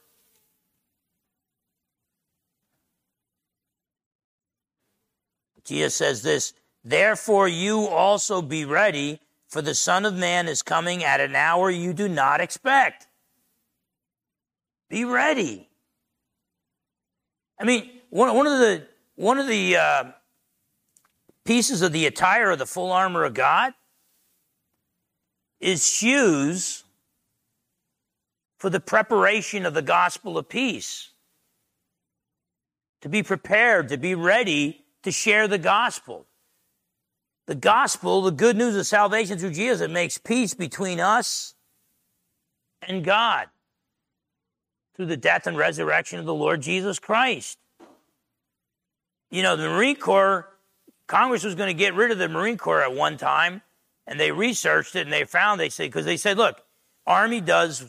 Jesus 5.64 5.96
says 5.96 6.22
this, 6.22 6.54
Therefore 6.84 7.48
you 7.48 7.88
also 7.88 8.42
be 8.42 8.64
ready, 8.64 9.18
for 9.48 9.60
the 9.60 9.74
Son 9.74 10.04
of 10.04 10.14
Man 10.14 10.46
is 10.46 10.62
coming 10.62 11.02
at 11.02 11.20
an 11.20 11.34
hour 11.34 11.68
you 11.68 11.92
do 11.92 12.08
not 12.08 12.40
expect. 12.40 13.08
Be 14.88 15.04
ready. 15.04 15.67
I 17.58 17.64
mean, 17.64 17.90
one, 18.10 18.34
one 18.34 18.46
of 18.46 18.58
the 18.58 18.86
one 19.16 19.38
of 19.38 19.48
the 19.48 19.76
uh, 19.76 20.04
pieces 21.44 21.82
of 21.82 21.92
the 21.92 22.06
attire 22.06 22.50
of 22.50 22.58
the 22.58 22.66
full 22.66 22.92
armor 22.92 23.24
of 23.24 23.34
God 23.34 23.74
is 25.60 25.86
shoes 25.86 26.84
for 28.58 28.70
the 28.70 28.80
preparation 28.80 29.66
of 29.66 29.74
the 29.74 29.82
gospel 29.82 30.38
of 30.38 30.48
peace. 30.48 31.10
To 33.02 33.08
be 33.08 33.22
prepared, 33.22 33.88
to 33.88 33.96
be 33.96 34.14
ready 34.14 34.84
to 35.02 35.12
share 35.12 35.48
the 35.48 35.58
gospel. 35.58 36.26
The 37.46 37.54
gospel, 37.54 38.22
the 38.22 38.30
good 38.30 38.56
news 38.56 38.76
of 38.76 38.86
salvation 38.86 39.38
through 39.38 39.52
Jesus, 39.52 39.80
it 39.80 39.90
makes 39.90 40.18
peace 40.18 40.54
between 40.54 41.00
us 41.00 41.54
and 42.82 43.04
God 43.04 43.46
through 44.98 45.06
the 45.06 45.16
death 45.16 45.46
and 45.46 45.56
resurrection 45.56 46.18
of 46.18 46.26
the 46.26 46.34
Lord 46.34 46.60
Jesus 46.60 46.98
Christ. 46.98 47.56
You 49.30 49.44
know, 49.44 49.54
the 49.54 49.68
Marine 49.68 49.94
Corps, 49.94 50.48
Congress 51.06 51.44
was 51.44 51.54
going 51.54 51.68
to 51.68 51.74
get 51.74 51.94
rid 51.94 52.10
of 52.10 52.18
the 52.18 52.28
Marine 52.28 52.58
Corps 52.58 52.82
at 52.82 52.92
one 52.92 53.16
time, 53.16 53.62
and 54.08 54.18
they 54.18 54.32
researched 54.32 54.96
it 54.96 55.02
and 55.02 55.12
they 55.12 55.22
found, 55.22 55.60
they 55.60 55.68
said, 55.68 55.84
because 55.84 56.04
they 56.04 56.16
said, 56.16 56.36
look, 56.36 56.62
Army 57.06 57.40
does 57.40 57.88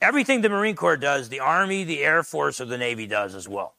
everything 0.00 0.40
the 0.40 0.48
Marine 0.48 0.74
Corps 0.74 0.96
does, 0.96 1.28
the 1.28 1.40
Army, 1.40 1.84
the 1.84 2.02
Air 2.02 2.22
Force, 2.22 2.62
or 2.62 2.64
the 2.64 2.78
Navy 2.78 3.06
does 3.06 3.34
as 3.34 3.46
well. 3.46 3.74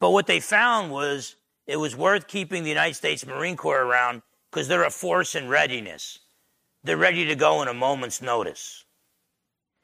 But 0.00 0.10
what 0.10 0.26
they 0.26 0.40
found 0.40 0.90
was 0.90 1.36
it 1.68 1.76
was 1.76 1.94
worth 1.94 2.26
keeping 2.26 2.64
the 2.64 2.70
United 2.70 2.94
States 2.94 3.24
Marine 3.24 3.56
Corps 3.56 3.84
around 3.84 4.22
because 4.50 4.66
they're 4.66 4.82
a 4.82 4.90
force 4.90 5.36
in 5.36 5.48
readiness. 5.48 6.18
They're 6.82 6.96
ready 6.96 7.24
to 7.26 7.36
go 7.36 7.62
in 7.62 7.68
a 7.68 7.74
moment's 7.74 8.20
notice. 8.20 8.84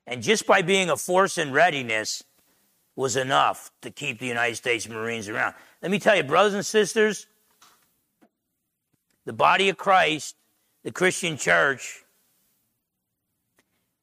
And 0.06 0.22
just 0.22 0.46
by 0.46 0.62
being 0.62 0.90
a 0.90 0.96
force 0.96 1.38
in 1.38 1.52
readiness 1.52 2.24
was 2.96 3.16
enough 3.16 3.70
to 3.82 3.90
keep 3.90 4.18
the 4.18 4.26
United 4.26 4.56
States 4.56 4.88
Marines 4.88 5.28
around. 5.28 5.54
Let 5.80 5.90
me 5.90 5.98
tell 5.98 6.16
you, 6.16 6.22
brothers 6.22 6.54
and 6.54 6.66
sisters, 6.66 7.26
the 9.24 9.32
body 9.32 9.68
of 9.68 9.76
Christ, 9.76 10.36
the 10.82 10.92
Christian 10.92 11.36
church, 11.36 12.04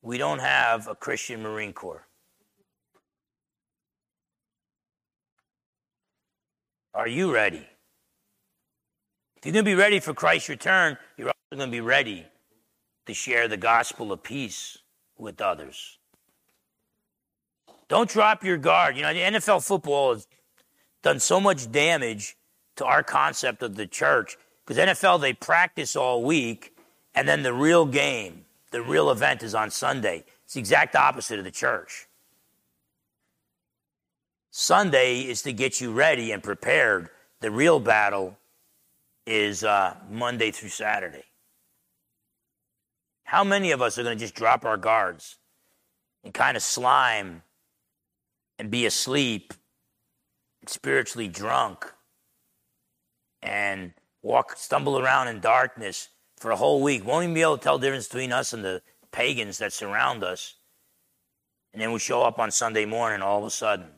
we 0.01 0.17
don't 0.17 0.39
have 0.39 0.87
a 0.87 0.95
Christian 0.95 1.43
Marine 1.43 1.73
Corps. 1.73 2.05
Are 6.93 7.07
you 7.07 7.33
ready? 7.33 7.67
If 9.35 9.45
you're 9.45 9.53
going 9.53 9.65
to 9.65 9.71
be 9.71 9.75
ready 9.75 9.99
for 9.99 10.13
Christ's 10.13 10.49
return, 10.49 10.97
you're 11.17 11.27
also 11.27 11.57
going 11.57 11.69
to 11.69 11.71
be 11.71 11.81
ready 11.81 12.25
to 13.05 13.13
share 13.13 13.47
the 13.47 13.57
gospel 13.57 14.11
of 14.11 14.23
peace 14.23 14.77
with 15.19 15.41
others. 15.41 15.97
Don't 17.87 18.09
drop 18.09 18.43
your 18.43 18.57
guard. 18.57 18.95
You 18.95 19.01
know, 19.01 19.13
the 19.13 19.19
NFL 19.19 19.65
football 19.65 20.13
has 20.13 20.27
done 21.01 21.19
so 21.19 21.39
much 21.39 21.71
damage 21.71 22.37
to 22.75 22.85
our 22.85 23.03
concept 23.03 23.63
of 23.63 23.75
the 23.75 23.87
church 23.87 24.37
because 24.65 24.77
NFL, 24.77 25.21
they 25.21 25.33
practice 25.33 25.95
all 25.95 26.23
week, 26.23 26.75
and 27.15 27.27
then 27.27 27.41
the 27.41 27.53
real 27.53 27.85
game, 27.85 28.45
the 28.71 28.81
real 28.81 29.09
event 29.09 29.41
is 29.41 29.55
on 29.55 29.71
Sunday. 29.71 30.23
It's 30.45 30.53
the 30.53 30.59
exact 30.59 30.95
opposite 30.95 31.39
of 31.39 31.45
the 31.45 31.51
church. 31.51 32.07
Sunday 34.51 35.21
is 35.21 35.41
to 35.43 35.53
get 35.53 35.81
you 35.81 35.91
ready 35.91 36.31
and 36.31 36.43
prepared. 36.43 37.09
The 37.39 37.49
real 37.49 37.79
battle 37.79 38.37
is 39.25 39.63
uh, 39.63 39.95
Monday 40.09 40.51
through 40.51 40.69
Saturday. 40.69 41.23
How 43.29 43.43
many 43.43 43.69
of 43.69 43.79
us 43.79 43.99
are 43.99 44.03
going 44.03 44.17
to 44.17 44.19
just 44.19 44.33
drop 44.33 44.65
our 44.65 44.75
guards 44.75 45.37
and 46.23 46.33
kind 46.33 46.57
of 46.57 46.63
slime 46.63 47.43
and 48.57 48.71
be 48.71 48.87
asleep, 48.87 49.53
spiritually 50.65 51.27
drunk, 51.27 51.85
and 53.43 53.93
walk, 54.23 54.57
stumble 54.57 54.97
around 54.97 55.27
in 55.27 55.41
darkness 55.41 56.09
for 56.37 56.49
a 56.49 56.55
whole 56.55 56.81
week? 56.81 57.05
Won't 57.05 57.25
even 57.25 57.35
be 57.35 57.43
able 57.43 57.59
to 57.59 57.63
tell 57.63 57.77
the 57.77 57.85
difference 57.85 58.07
between 58.07 58.31
us 58.31 58.51
and 58.51 58.65
the 58.65 58.81
pagans 59.11 59.59
that 59.59 59.73
surround 59.73 60.23
us. 60.23 60.55
And 61.71 61.79
then 61.79 61.91
we 61.91 61.99
show 61.99 62.23
up 62.23 62.39
on 62.39 62.49
Sunday 62.49 62.85
morning, 62.85 63.21
all 63.21 63.37
of 63.37 63.45
a 63.45 63.51
sudden, 63.51 63.89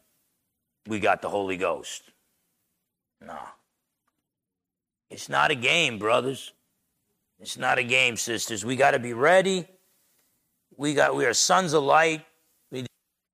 we 0.88 1.00
got 1.00 1.22
the 1.22 1.30
Holy 1.30 1.56
Ghost. 1.56 2.04
No. 3.26 3.40
It's 5.10 5.30
not 5.30 5.52
a 5.52 5.56
game, 5.56 6.00
brothers. 6.00 6.52
It's 7.42 7.58
not 7.58 7.80
a 7.80 7.84
game, 7.84 8.18
sisters. 8.18 8.64
We 8.64 8.76
got 8.76 8.92
to 8.92 9.00
be 9.00 9.14
ready. 9.14 9.68
We 10.78 10.94
got 10.94 11.16
we 11.16 11.26
are 11.26 11.34
sons 11.34 11.74
of 11.74 11.84
light. 11.84 12.24
We 12.72 12.86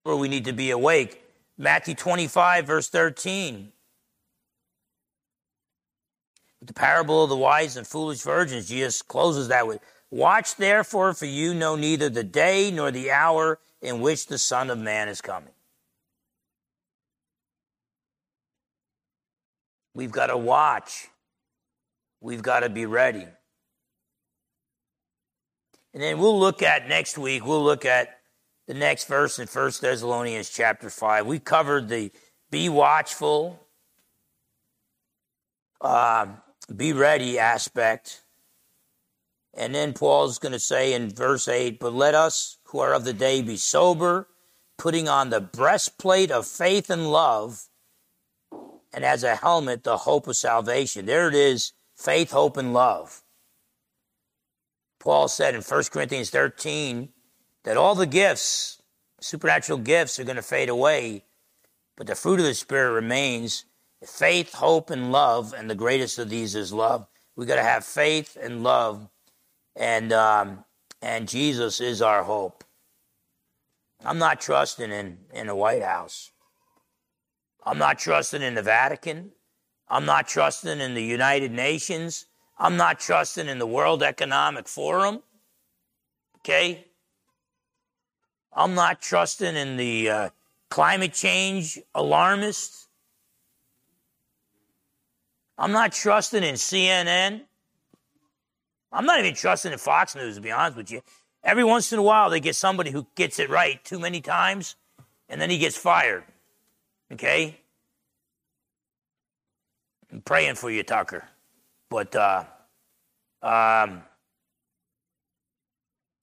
we 0.05 0.29
need 0.29 0.45
to 0.45 0.53
be 0.53 0.71
awake. 0.71 1.21
Matthew 1.57 1.93
25 1.93 2.65
verse 2.65 2.87
13. 2.87 3.73
With 6.59 6.67
The 6.67 6.73
parable 6.73 7.23
of 7.23 7.29
the 7.29 7.35
wise 7.35 7.75
and 7.75 7.85
foolish 7.85 8.21
virgins, 8.21 8.69
Jesus 8.69 9.01
closes 9.01 9.49
that 9.49 9.67
with, 9.67 9.81
Watch 10.09 10.55
therefore, 10.55 11.13
for 11.13 11.25
you 11.25 11.53
know 11.53 11.75
neither 11.75 12.09
the 12.09 12.23
day 12.23 12.71
nor 12.71 12.91
the 12.91 13.11
hour 13.11 13.59
in 13.81 13.99
which 13.99 14.27
the 14.27 14.37
Son 14.37 14.69
of 14.69 14.79
Man 14.79 15.09
is 15.09 15.19
coming. 15.19 15.51
We've 19.93 20.11
got 20.11 20.27
to 20.27 20.37
watch. 20.37 21.09
We've 22.21 22.41
got 22.41 22.61
to 22.61 22.69
be 22.69 22.85
ready. 22.85 23.25
And 25.97 26.03
then 26.03 26.19
we'll 26.19 26.39
look 26.39 26.61
at 26.61 26.87
next 26.87 27.17
week, 27.17 27.43
we'll 27.43 27.63
look 27.63 27.83
at 27.83 28.19
the 28.67 28.75
next 28.75 29.07
verse 29.07 29.39
in 29.39 29.47
1 29.47 29.71
Thessalonians 29.81 30.47
chapter 30.47 30.91
5. 30.91 31.25
We 31.25 31.39
covered 31.39 31.89
the 31.89 32.11
be 32.51 32.69
watchful, 32.69 33.59
uh, 35.81 36.27
be 36.75 36.93
ready 36.93 37.39
aspect. 37.39 38.21
And 39.55 39.73
then 39.73 39.93
Paul's 39.93 40.37
going 40.37 40.51
to 40.51 40.59
say 40.59 40.93
in 40.93 41.09
verse 41.09 41.47
8, 41.47 41.79
But 41.79 41.95
let 41.95 42.13
us 42.13 42.59
who 42.65 42.77
are 42.77 42.93
of 42.93 43.03
the 43.03 43.13
day 43.13 43.41
be 43.41 43.57
sober, 43.57 44.27
putting 44.77 45.09
on 45.09 45.31
the 45.31 45.41
breastplate 45.41 46.29
of 46.29 46.45
faith 46.45 46.91
and 46.91 47.11
love 47.11 47.69
and 48.93 49.03
as 49.03 49.23
a 49.23 49.37
helmet, 49.37 49.83
the 49.83 49.97
hope 49.97 50.27
of 50.27 50.35
salvation. 50.35 51.07
There 51.07 51.27
it 51.27 51.33
is 51.33 51.73
faith, 51.95 52.29
hope, 52.29 52.55
and 52.55 52.71
love. 52.71 53.23
Paul 54.99 55.27
said 55.27 55.55
in 55.55 55.61
1 55.61 55.83
Corinthians 55.91 56.29
13 56.29 57.09
that 57.63 57.77
all 57.77 57.95
the 57.95 58.05
gifts, 58.05 58.81
supernatural 59.21 59.79
gifts, 59.79 60.19
are 60.19 60.23
going 60.23 60.35
to 60.35 60.41
fade 60.41 60.69
away, 60.69 61.25
but 61.95 62.07
the 62.07 62.15
fruit 62.15 62.39
of 62.39 62.45
the 62.45 62.53
Spirit 62.53 62.93
remains 62.93 63.65
faith, 64.05 64.53
hope, 64.53 64.89
and 64.89 65.11
love, 65.11 65.53
and 65.53 65.69
the 65.69 65.75
greatest 65.75 66.19
of 66.19 66.29
these 66.29 66.55
is 66.55 66.71
love. 66.71 67.07
We 67.35 67.45
got 67.45 67.55
to 67.55 67.63
have 67.63 67.85
faith 67.85 68.37
and 68.39 68.63
love, 68.63 69.09
and 69.75 70.11
um, 70.13 70.65
and 71.01 71.27
Jesus 71.27 71.79
is 71.79 72.01
our 72.01 72.23
hope. 72.23 72.63
I'm 74.03 74.17
not 74.17 74.41
trusting 74.41 74.91
in 74.91 75.19
in 75.33 75.47
the 75.47 75.55
White 75.55 75.83
House. 75.83 76.31
I'm 77.65 77.77
not 77.77 77.99
trusting 77.99 78.41
in 78.41 78.55
the 78.55 78.61
Vatican. 78.61 79.31
I'm 79.89 80.05
not 80.05 80.27
trusting 80.27 80.79
in 80.79 80.93
the 80.93 81.03
United 81.03 81.51
Nations. 81.51 82.25
I'm 82.59 82.77
not 82.77 82.99
trusting 82.99 83.47
in 83.47 83.59
the 83.59 83.67
World 83.67 84.01
Economic 84.01 84.67
Forum. 84.67 85.21
Okay? 86.39 86.85
I'm 88.53 88.73
not 88.73 89.01
trusting 89.01 89.55
in 89.55 89.77
the 89.77 90.09
uh, 90.09 90.29
climate 90.69 91.13
change 91.13 91.79
alarmists. 91.93 92.87
I'm 95.57 95.71
not 95.71 95.91
trusting 95.91 96.43
in 96.43 96.55
CNN. 96.55 97.41
I'm 98.91 99.05
not 99.05 99.19
even 99.19 99.35
trusting 99.35 99.71
in 99.71 99.77
Fox 99.77 100.15
News, 100.15 100.35
to 100.35 100.41
be 100.41 100.51
honest 100.51 100.77
with 100.77 100.91
you. 100.91 101.01
Every 101.43 101.63
once 101.63 101.93
in 101.93 101.99
a 101.99 102.03
while, 102.03 102.29
they 102.29 102.39
get 102.39 102.55
somebody 102.55 102.89
who 102.91 103.05
gets 103.15 103.39
it 103.39 103.49
right 103.49 103.83
too 103.83 103.99
many 103.99 104.21
times, 104.21 104.75
and 105.29 105.39
then 105.39 105.49
he 105.49 105.57
gets 105.57 105.77
fired. 105.77 106.23
Okay? 107.11 107.59
I'm 110.11 110.21
praying 110.21 110.55
for 110.55 110.71
you, 110.71 110.83
Tucker. 110.83 111.27
But 111.89 112.15
uh, 112.15 112.43
um, 113.41 114.03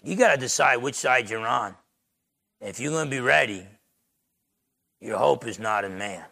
you 0.02 0.16
got 0.16 0.32
to 0.32 0.36
decide 0.36 0.76
which 0.76 0.94
side 0.94 1.30
you're 1.30 1.46
on. 1.46 1.74
If 2.60 2.80
you're 2.80 2.92
going 2.92 3.06
to 3.06 3.10
be 3.10 3.20
ready, 3.20 3.66
your 5.00 5.18
hope 5.18 5.46
is 5.46 5.58
not 5.58 5.84
in 5.84 5.98
man. 5.98 6.24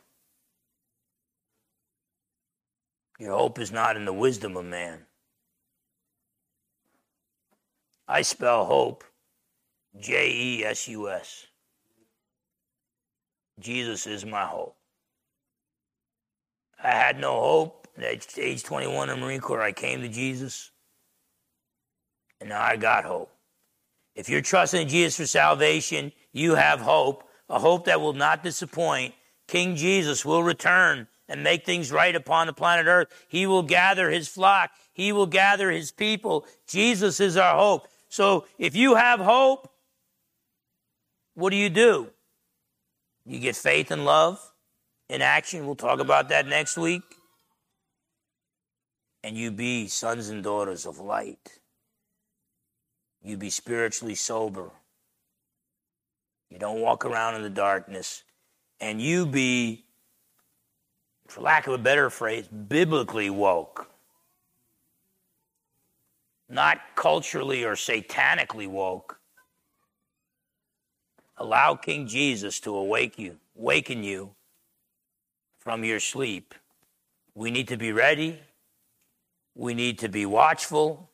Your 3.18 3.36
hope 3.36 3.58
is 3.58 3.70
not 3.70 3.96
in 3.96 4.04
the 4.04 4.12
wisdom 4.12 4.56
of 4.56 4.64
man. 4.64 5.06
I 8.08 8.22
spell 8.22 8.64
hope 8.64 9.04
J 9.98 10.30
E 10.30 10.64
S 10.64 10.88
U 10.88 11.08
S. 11.08 11.46
Jesus 13.60 14.06
is 14.06 14.26
my 14.26 14.44
hope. 14.44 14.76
I 16.82 16.90
had 16.90 17.18
no 17.18 17.40
hope 17.40 17.81
at 17.96 18.38
age 18.38 18.62
21 18.62 19.10
in 19.10 19.20
the 19.20 19.24
Marine 19.24 19.40
Corps. 19.40 19.62
I 19.62 19.72
came 19.72 20.02
to 20.02 20.08
Jesus, 20.08 20.70
and 22.40 22.48
now 22.48 22.62
I 22.62 22.76
got 22.76 23.04
hope. 23.04 23.30
If 24.14 24.28
you're 24.28 24.42
trusting 24.42 24.82
in 24.82 24.88
Jesus 24.88 25.16
for 25.16 25.26
salvation, 25.26 26.12
you 26.32 26.54
have 26.54 26.80
hope, 26.80 27.24
a 27.48 27.58
hope 27.58 27.86
that 27.86 28.00
will 28.00 28.12
not 28.12 28.42
disappoint. 28.42 29.14
King 29.48 29.76
Jesus 29.76 30.24
will 30.24 30.42
return 30.42 31.08
and 31.28 31.42
make 31.42 31.64
things 31.64 31.90
right 31.90 32.14
upon 32.14 32.46
the 32.46 32.52
planet 32.52 32.86
Earth. 32.86 33.08
He 33.28 33.46
will 33.46 33.62
gather 33.62 34.10
his 34.10 34.28
flock. 34.28 34.70
He 34.92 35.12
will 35.12 35.26
gather 35.26 35.70
his 35.70 35.90
people. 35.90 36.46
Jesus 36.66 37.20
is 37.20 37.36
our 37.36 37.56
hope. 37.56 37.88
So 38.08 38.46
if 38.58 38.76
you 38.76 38.94
have 38.96 39.20
hope, 39.20 39.70
what 41.34 41.50
do 41.50 41.56
you 41.56 41.70
do? 41.70 42.10
You 43.24 43.38
get 43.38 43.56
faith 43.56 43.90
and 43.90 44.04
love 44.04 44.52
in 45.08 45.22
action. 45.22 45.64
We'll 45.64 45.76
talk 45.76 46.00
about 46.00 46.28
that 46.28 46.46
next 46.46 46.76
week. 46.76 47.02
And 49.24 49.36
you 49.36 49.50
be 49.50 49.86
sons 49.86 50.28
and 50.28 50.42
daughters 50.42 50.84
of 50.84 50.98
light. 50.98 51.60
You 53.22 53.36
be 53.36 53.50
spiritually 53.50 54.16
sober. 54.16 54.70
You 56.50 56.58
don't 56.58 56.80
walk 56.80 57.04
around 57.04 57.36
in 57.36 57.42
the 57.42 57.50
darkness. 57.50 58.24
And 58.80 59.00
you 59.00 59.24
be, 59.24 59.84
for 61.28 61.40
lack 61.40 61.66
of 61.66 61.72
a 61.72 61.78
better 61.78 62.10
phrase, 62.10 62.48
biblically 62.48 63.30
woke. 63.30 63.88
Not 66.48 66.80
culturally 66.96 67.64
or 67.64 67.74
satanically 67.74 68.68
woke. 68.68 69.18
Allow 71.38 71.76
King 71.76 72.06
Jesus 72.06 72.60
to 72.60 72.74
awake 72.74 73.18
you, 73.18 73.38
waken 73.54 74.02
you 74.02 74.34
from 75.58 75.84
your 75.84 76.00
sleep. 76.00 76.54
We 77.34 77.50
need 77.50 77.68
to 77.68 77.76
be 77.76 77.92
ready. 77.92 78.40
We 79.54 79.74
need 79.74 79.98
to 80.00 80.08
be 80.08 80.26
watchful. 80.26 81.10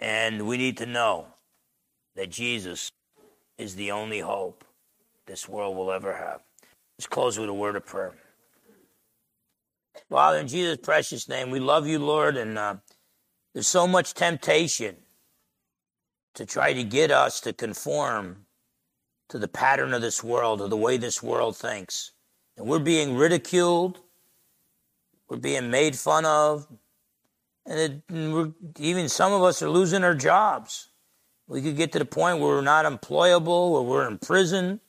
And 0.00 0.46
we 0.46 0.56
need 0.56 0.76
to 0.78 0.86
know 0.86 1.26
that 2.16 2.30
Jesus 2.30 2.90
is 3.56 3.74
the 3.74 3.92
only 3.92 4.20
hope 4.20 4.64
this 5.26 5.48
world 5.48 5.76
will 5.76 5.90
ever 5.90 6.14
have. 6.14 6.40
Let's 6.98 7.06
close 7.06 7.38
with 7.38 7.48
a 7.48 7.54
word 7.54 7.76
of 7.76 7.86
prayer. 7.86 8.12
Father, 10.10 10.38
in 10.38 10.48
Jesus' 10.48 10.78
precious 10.78 11.28
name, 11.28 11.50
we 11.50 11.60
love 11.60 11.86
you, 11.86 11.98
Lord, 11.98 12.36
and 12.36 12.58
uh, 12.58 12.76
there's 13.52 13.66
so 13.66 13.86
much 13.86 14.14
temptation 14.14 14.96
to 16.34 16.44
try 16.44 16.72
to 16.72 16.84
get 16.84 17.10
us 17.10 17.40
to 17.40 17.52
conform 17.52 18.44
to 19.28 19.38
the 19.38 19.48
pattern 19.48 19.94
of 19.94 20.02
this 20.02 20.22
world, 20.22 20.60
or 20.60 20.68
the 20.68 20.76
way 20.76 20.96
this 20.96 21.22
world 21.22 21.56
thinks. 21.56 22.12
And 22.56 22.66
we're 22.66 22.78
being 22.78 23.16
ridiculed, 23.16 24.00
we're 25.28 25.38
being 25.38 25.70
made 25.70 25.96
fun 25.96 26.24
of, 26.24 26.66
and, 27.66 28.02
it, 28.10 28.52
even 28.78 29.08
some 29.08 29.32
of 29.32 29.42
us 29.42 29.62
are 29.62 29.70
losing 29.70 30.04
our 30.04 30.14
jobs. 30.14 30.88
We 31.46 31.62
could 31.62 31.76
get 31.76 31.92
to 31.92 31.98
the 31.98 32.04
point 32.04 32.38
where 32.38 32.48
we're 32.48 32.60
not 32.62 32.84
employable, 32.84 33.72
where 33.72 33.82
we're 33.82 34.08
in 34.08 34.18
prison. 34.18 34.80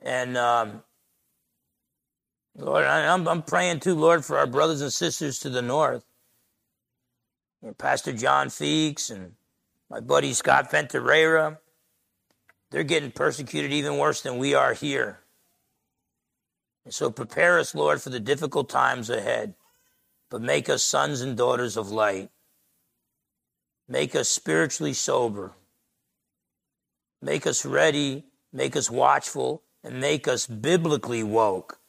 And 0.00 0.36
um, 0.36 0.82
Lord, 2.56 2.84
I'm, 2.84 3.26
I'm 3.28 3.42
praying 3.42 3.80
too, 3.80 3.94
Lord, 3.94 4.24
for 4.24 4.38
our 4.38 4.46
brothers 4.46 4.80
and 4.80 4.92
sisters 4.92 5.38
to 5.40 5.50
the 5.50 5.62
north. 5.62 6.04
Pastor 7.78 8.12
John 8.12 8.48
Feeks 8.48 9.10
and 9.10 9.32
my 9.88 10.00
buddy 10.00 10.32
Scott 10.32 10.70
Ventureyra, 10.70 11.58
they're 12.70 12.82
getting 12.82 13.12
persecuted 13.12 13.72
even 13.72 13.98
worse 13.98 14.22
than 14.22 14.38
we 14.38 14.54
are 14.54 14.74
here. 14.74 15.20
And 16.84 16.92
so 16.92 17.10
prepare 17.10 17.58
us, 17.58 17.74
Lord, 17.74 18.02
for 18.02 18.10
the 18.10 18.18
difficult 18.18 18.68
times 18.68 19.10
ahead, 19.10 19.54
but 20.32 20.40
make 20.40 20.70
us 20.70 20.82
sons 20.82 21.20
and 21.20 21.36
daughters 21.36 21.76
of 21.76 21.90
light. 21.90 22.30
Make 23.86 24.16
us 24.16 24.30
spiritually 24.30 24.94
sober. 24.94 25.52
Make 27.20 27.46
us 27.46 27.66
ready, 27.66 28.24
make 28.50 28.74
us 28.74 28.90
watchful, 28.90 29.62
and 29.84 30.00
make 30.00 30.26
us 30.26 30.46
biblically 30.46 31.22
woke, 31.22 31.80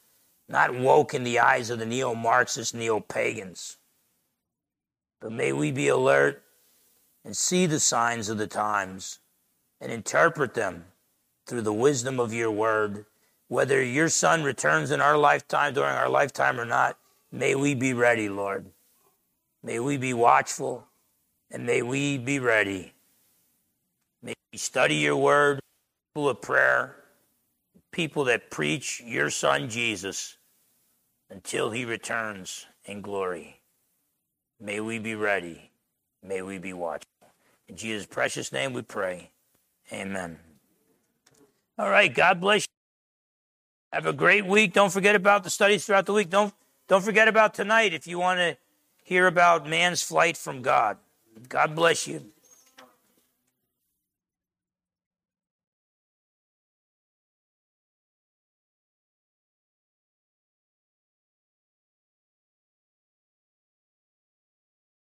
not 0.46 0.74
woke 0.74 1.14
in 1.14 1.24
the 1.24 1.38
eyes 1.38 1.70
of 1.70 1.78
the 1.78 1.86
neo 1.86 2.14
Marxists, 2.14 2.74
neo 2.74 3.00
pagans. 3.00 3.78
But 5.22 5.32
may 5.32 5.54
we 5.54 5.72
be 5.72 5.88
alert 5.88 6.42
and 7.24 7.34
see 7.34 7.64
the 7.64 7.80
signs 7.80 8.28
of 8.28 8.36
the 8.36 8.46
times 8.46 9.20
and 9.80 9.90
interpret 9.90 10.52
them 10.52 10.84
through 11.46 11.62
the 11.62 11.72
wisdom 11.72 12.20
of 12.20 12.34
your 12.34 12.50
word. 12.50 13.06
Whether 13.48 13.82
your 13.82 14.10
son 14.10 14.44
returns 14.44 14.90
in 14.90 15.00
our 15.00 15.16
lifetime, 15.16 15.72
during 15.72 15.94
our 15.94 16.10
lifetime 16.10 16.60
or 16.60 16.66
not, 16.66 16.98
may 17.34 17.54
we 17.54 17.74
be 17.74 17.92
ready, 17.92 18.28
Lord. 18.28 18.66
May 19.62 19.80
we 19.80 19.96
be 19.96 20.14
watchful 20.14 20.86
and 21.50 21.66
may 21.66 21.82
we 21.82 22.16
be 22.18 22.38
ready. 22.38 22.92
May 24.22 24.34
we 24.52 24.58
study 24.58 24.96
your 24.96 25.16
word, 25.16 25.60
full 26.14 26.28
of 26.28 26.40
prayer, 26.40 26.96
people 27.92 28.24
that 28.24 28.50
preach 28.50 29.02
your 29.04 29.30
son 29.30 29.68
Jesus 29.68 30.36
until 31.30 31.70
he 31.70 31.84
returns 31.84 32.66
in 32.84 33.00
glory. 33.00 33.60
May 34.60 34.80
we 34.80 34.98
be 34.98 35.14
ready. 35.14 35.70
May 36.22 36.42
we 36.42 36.58
be 36.58 36.72
watchful. 36.72 37.32
In 37.68 37.76
Jesus' 37.76 38.06
precious 38.06 38.52
name 38.52 38.72
we 38.72 38.82
pray. 38.82 39.30
Amen. 39.92 40.38
All 41.78 41.90
right, 41.90 42.12
God 42.14 42.40
bless 42.40 42.62
you. 42.62 42.66
Have 43.92 44.06
a 44.06 44.12
great 44.12 44.46
week. 44.46 44.72
Don't 44.72 44.92
forget 44.92 45.14
about 45.14 45.44
the 45.44 45.50
studies 45.50 45.84
throughout 45.84 46.06
the 46.06 46.12
week. 46.12 46.30
Don't 46.30 46.52
don't 46.88 47.02
forget 47.02 47.28
about 47.28 47.54
tonight 47.54 47.94
if 47.94 48.06
you 48.06 48.18
want 48.18 48.38
to 48.38 48.56
hear 49.02 49.26
about 49.26 49.68
man's 49.68 50.02
flight 50.02 50.36
from 50.36 50.62
God. 50.62 50.98
God 51.48 51.74
bless 51.74 52.06
you. 52.06 52.33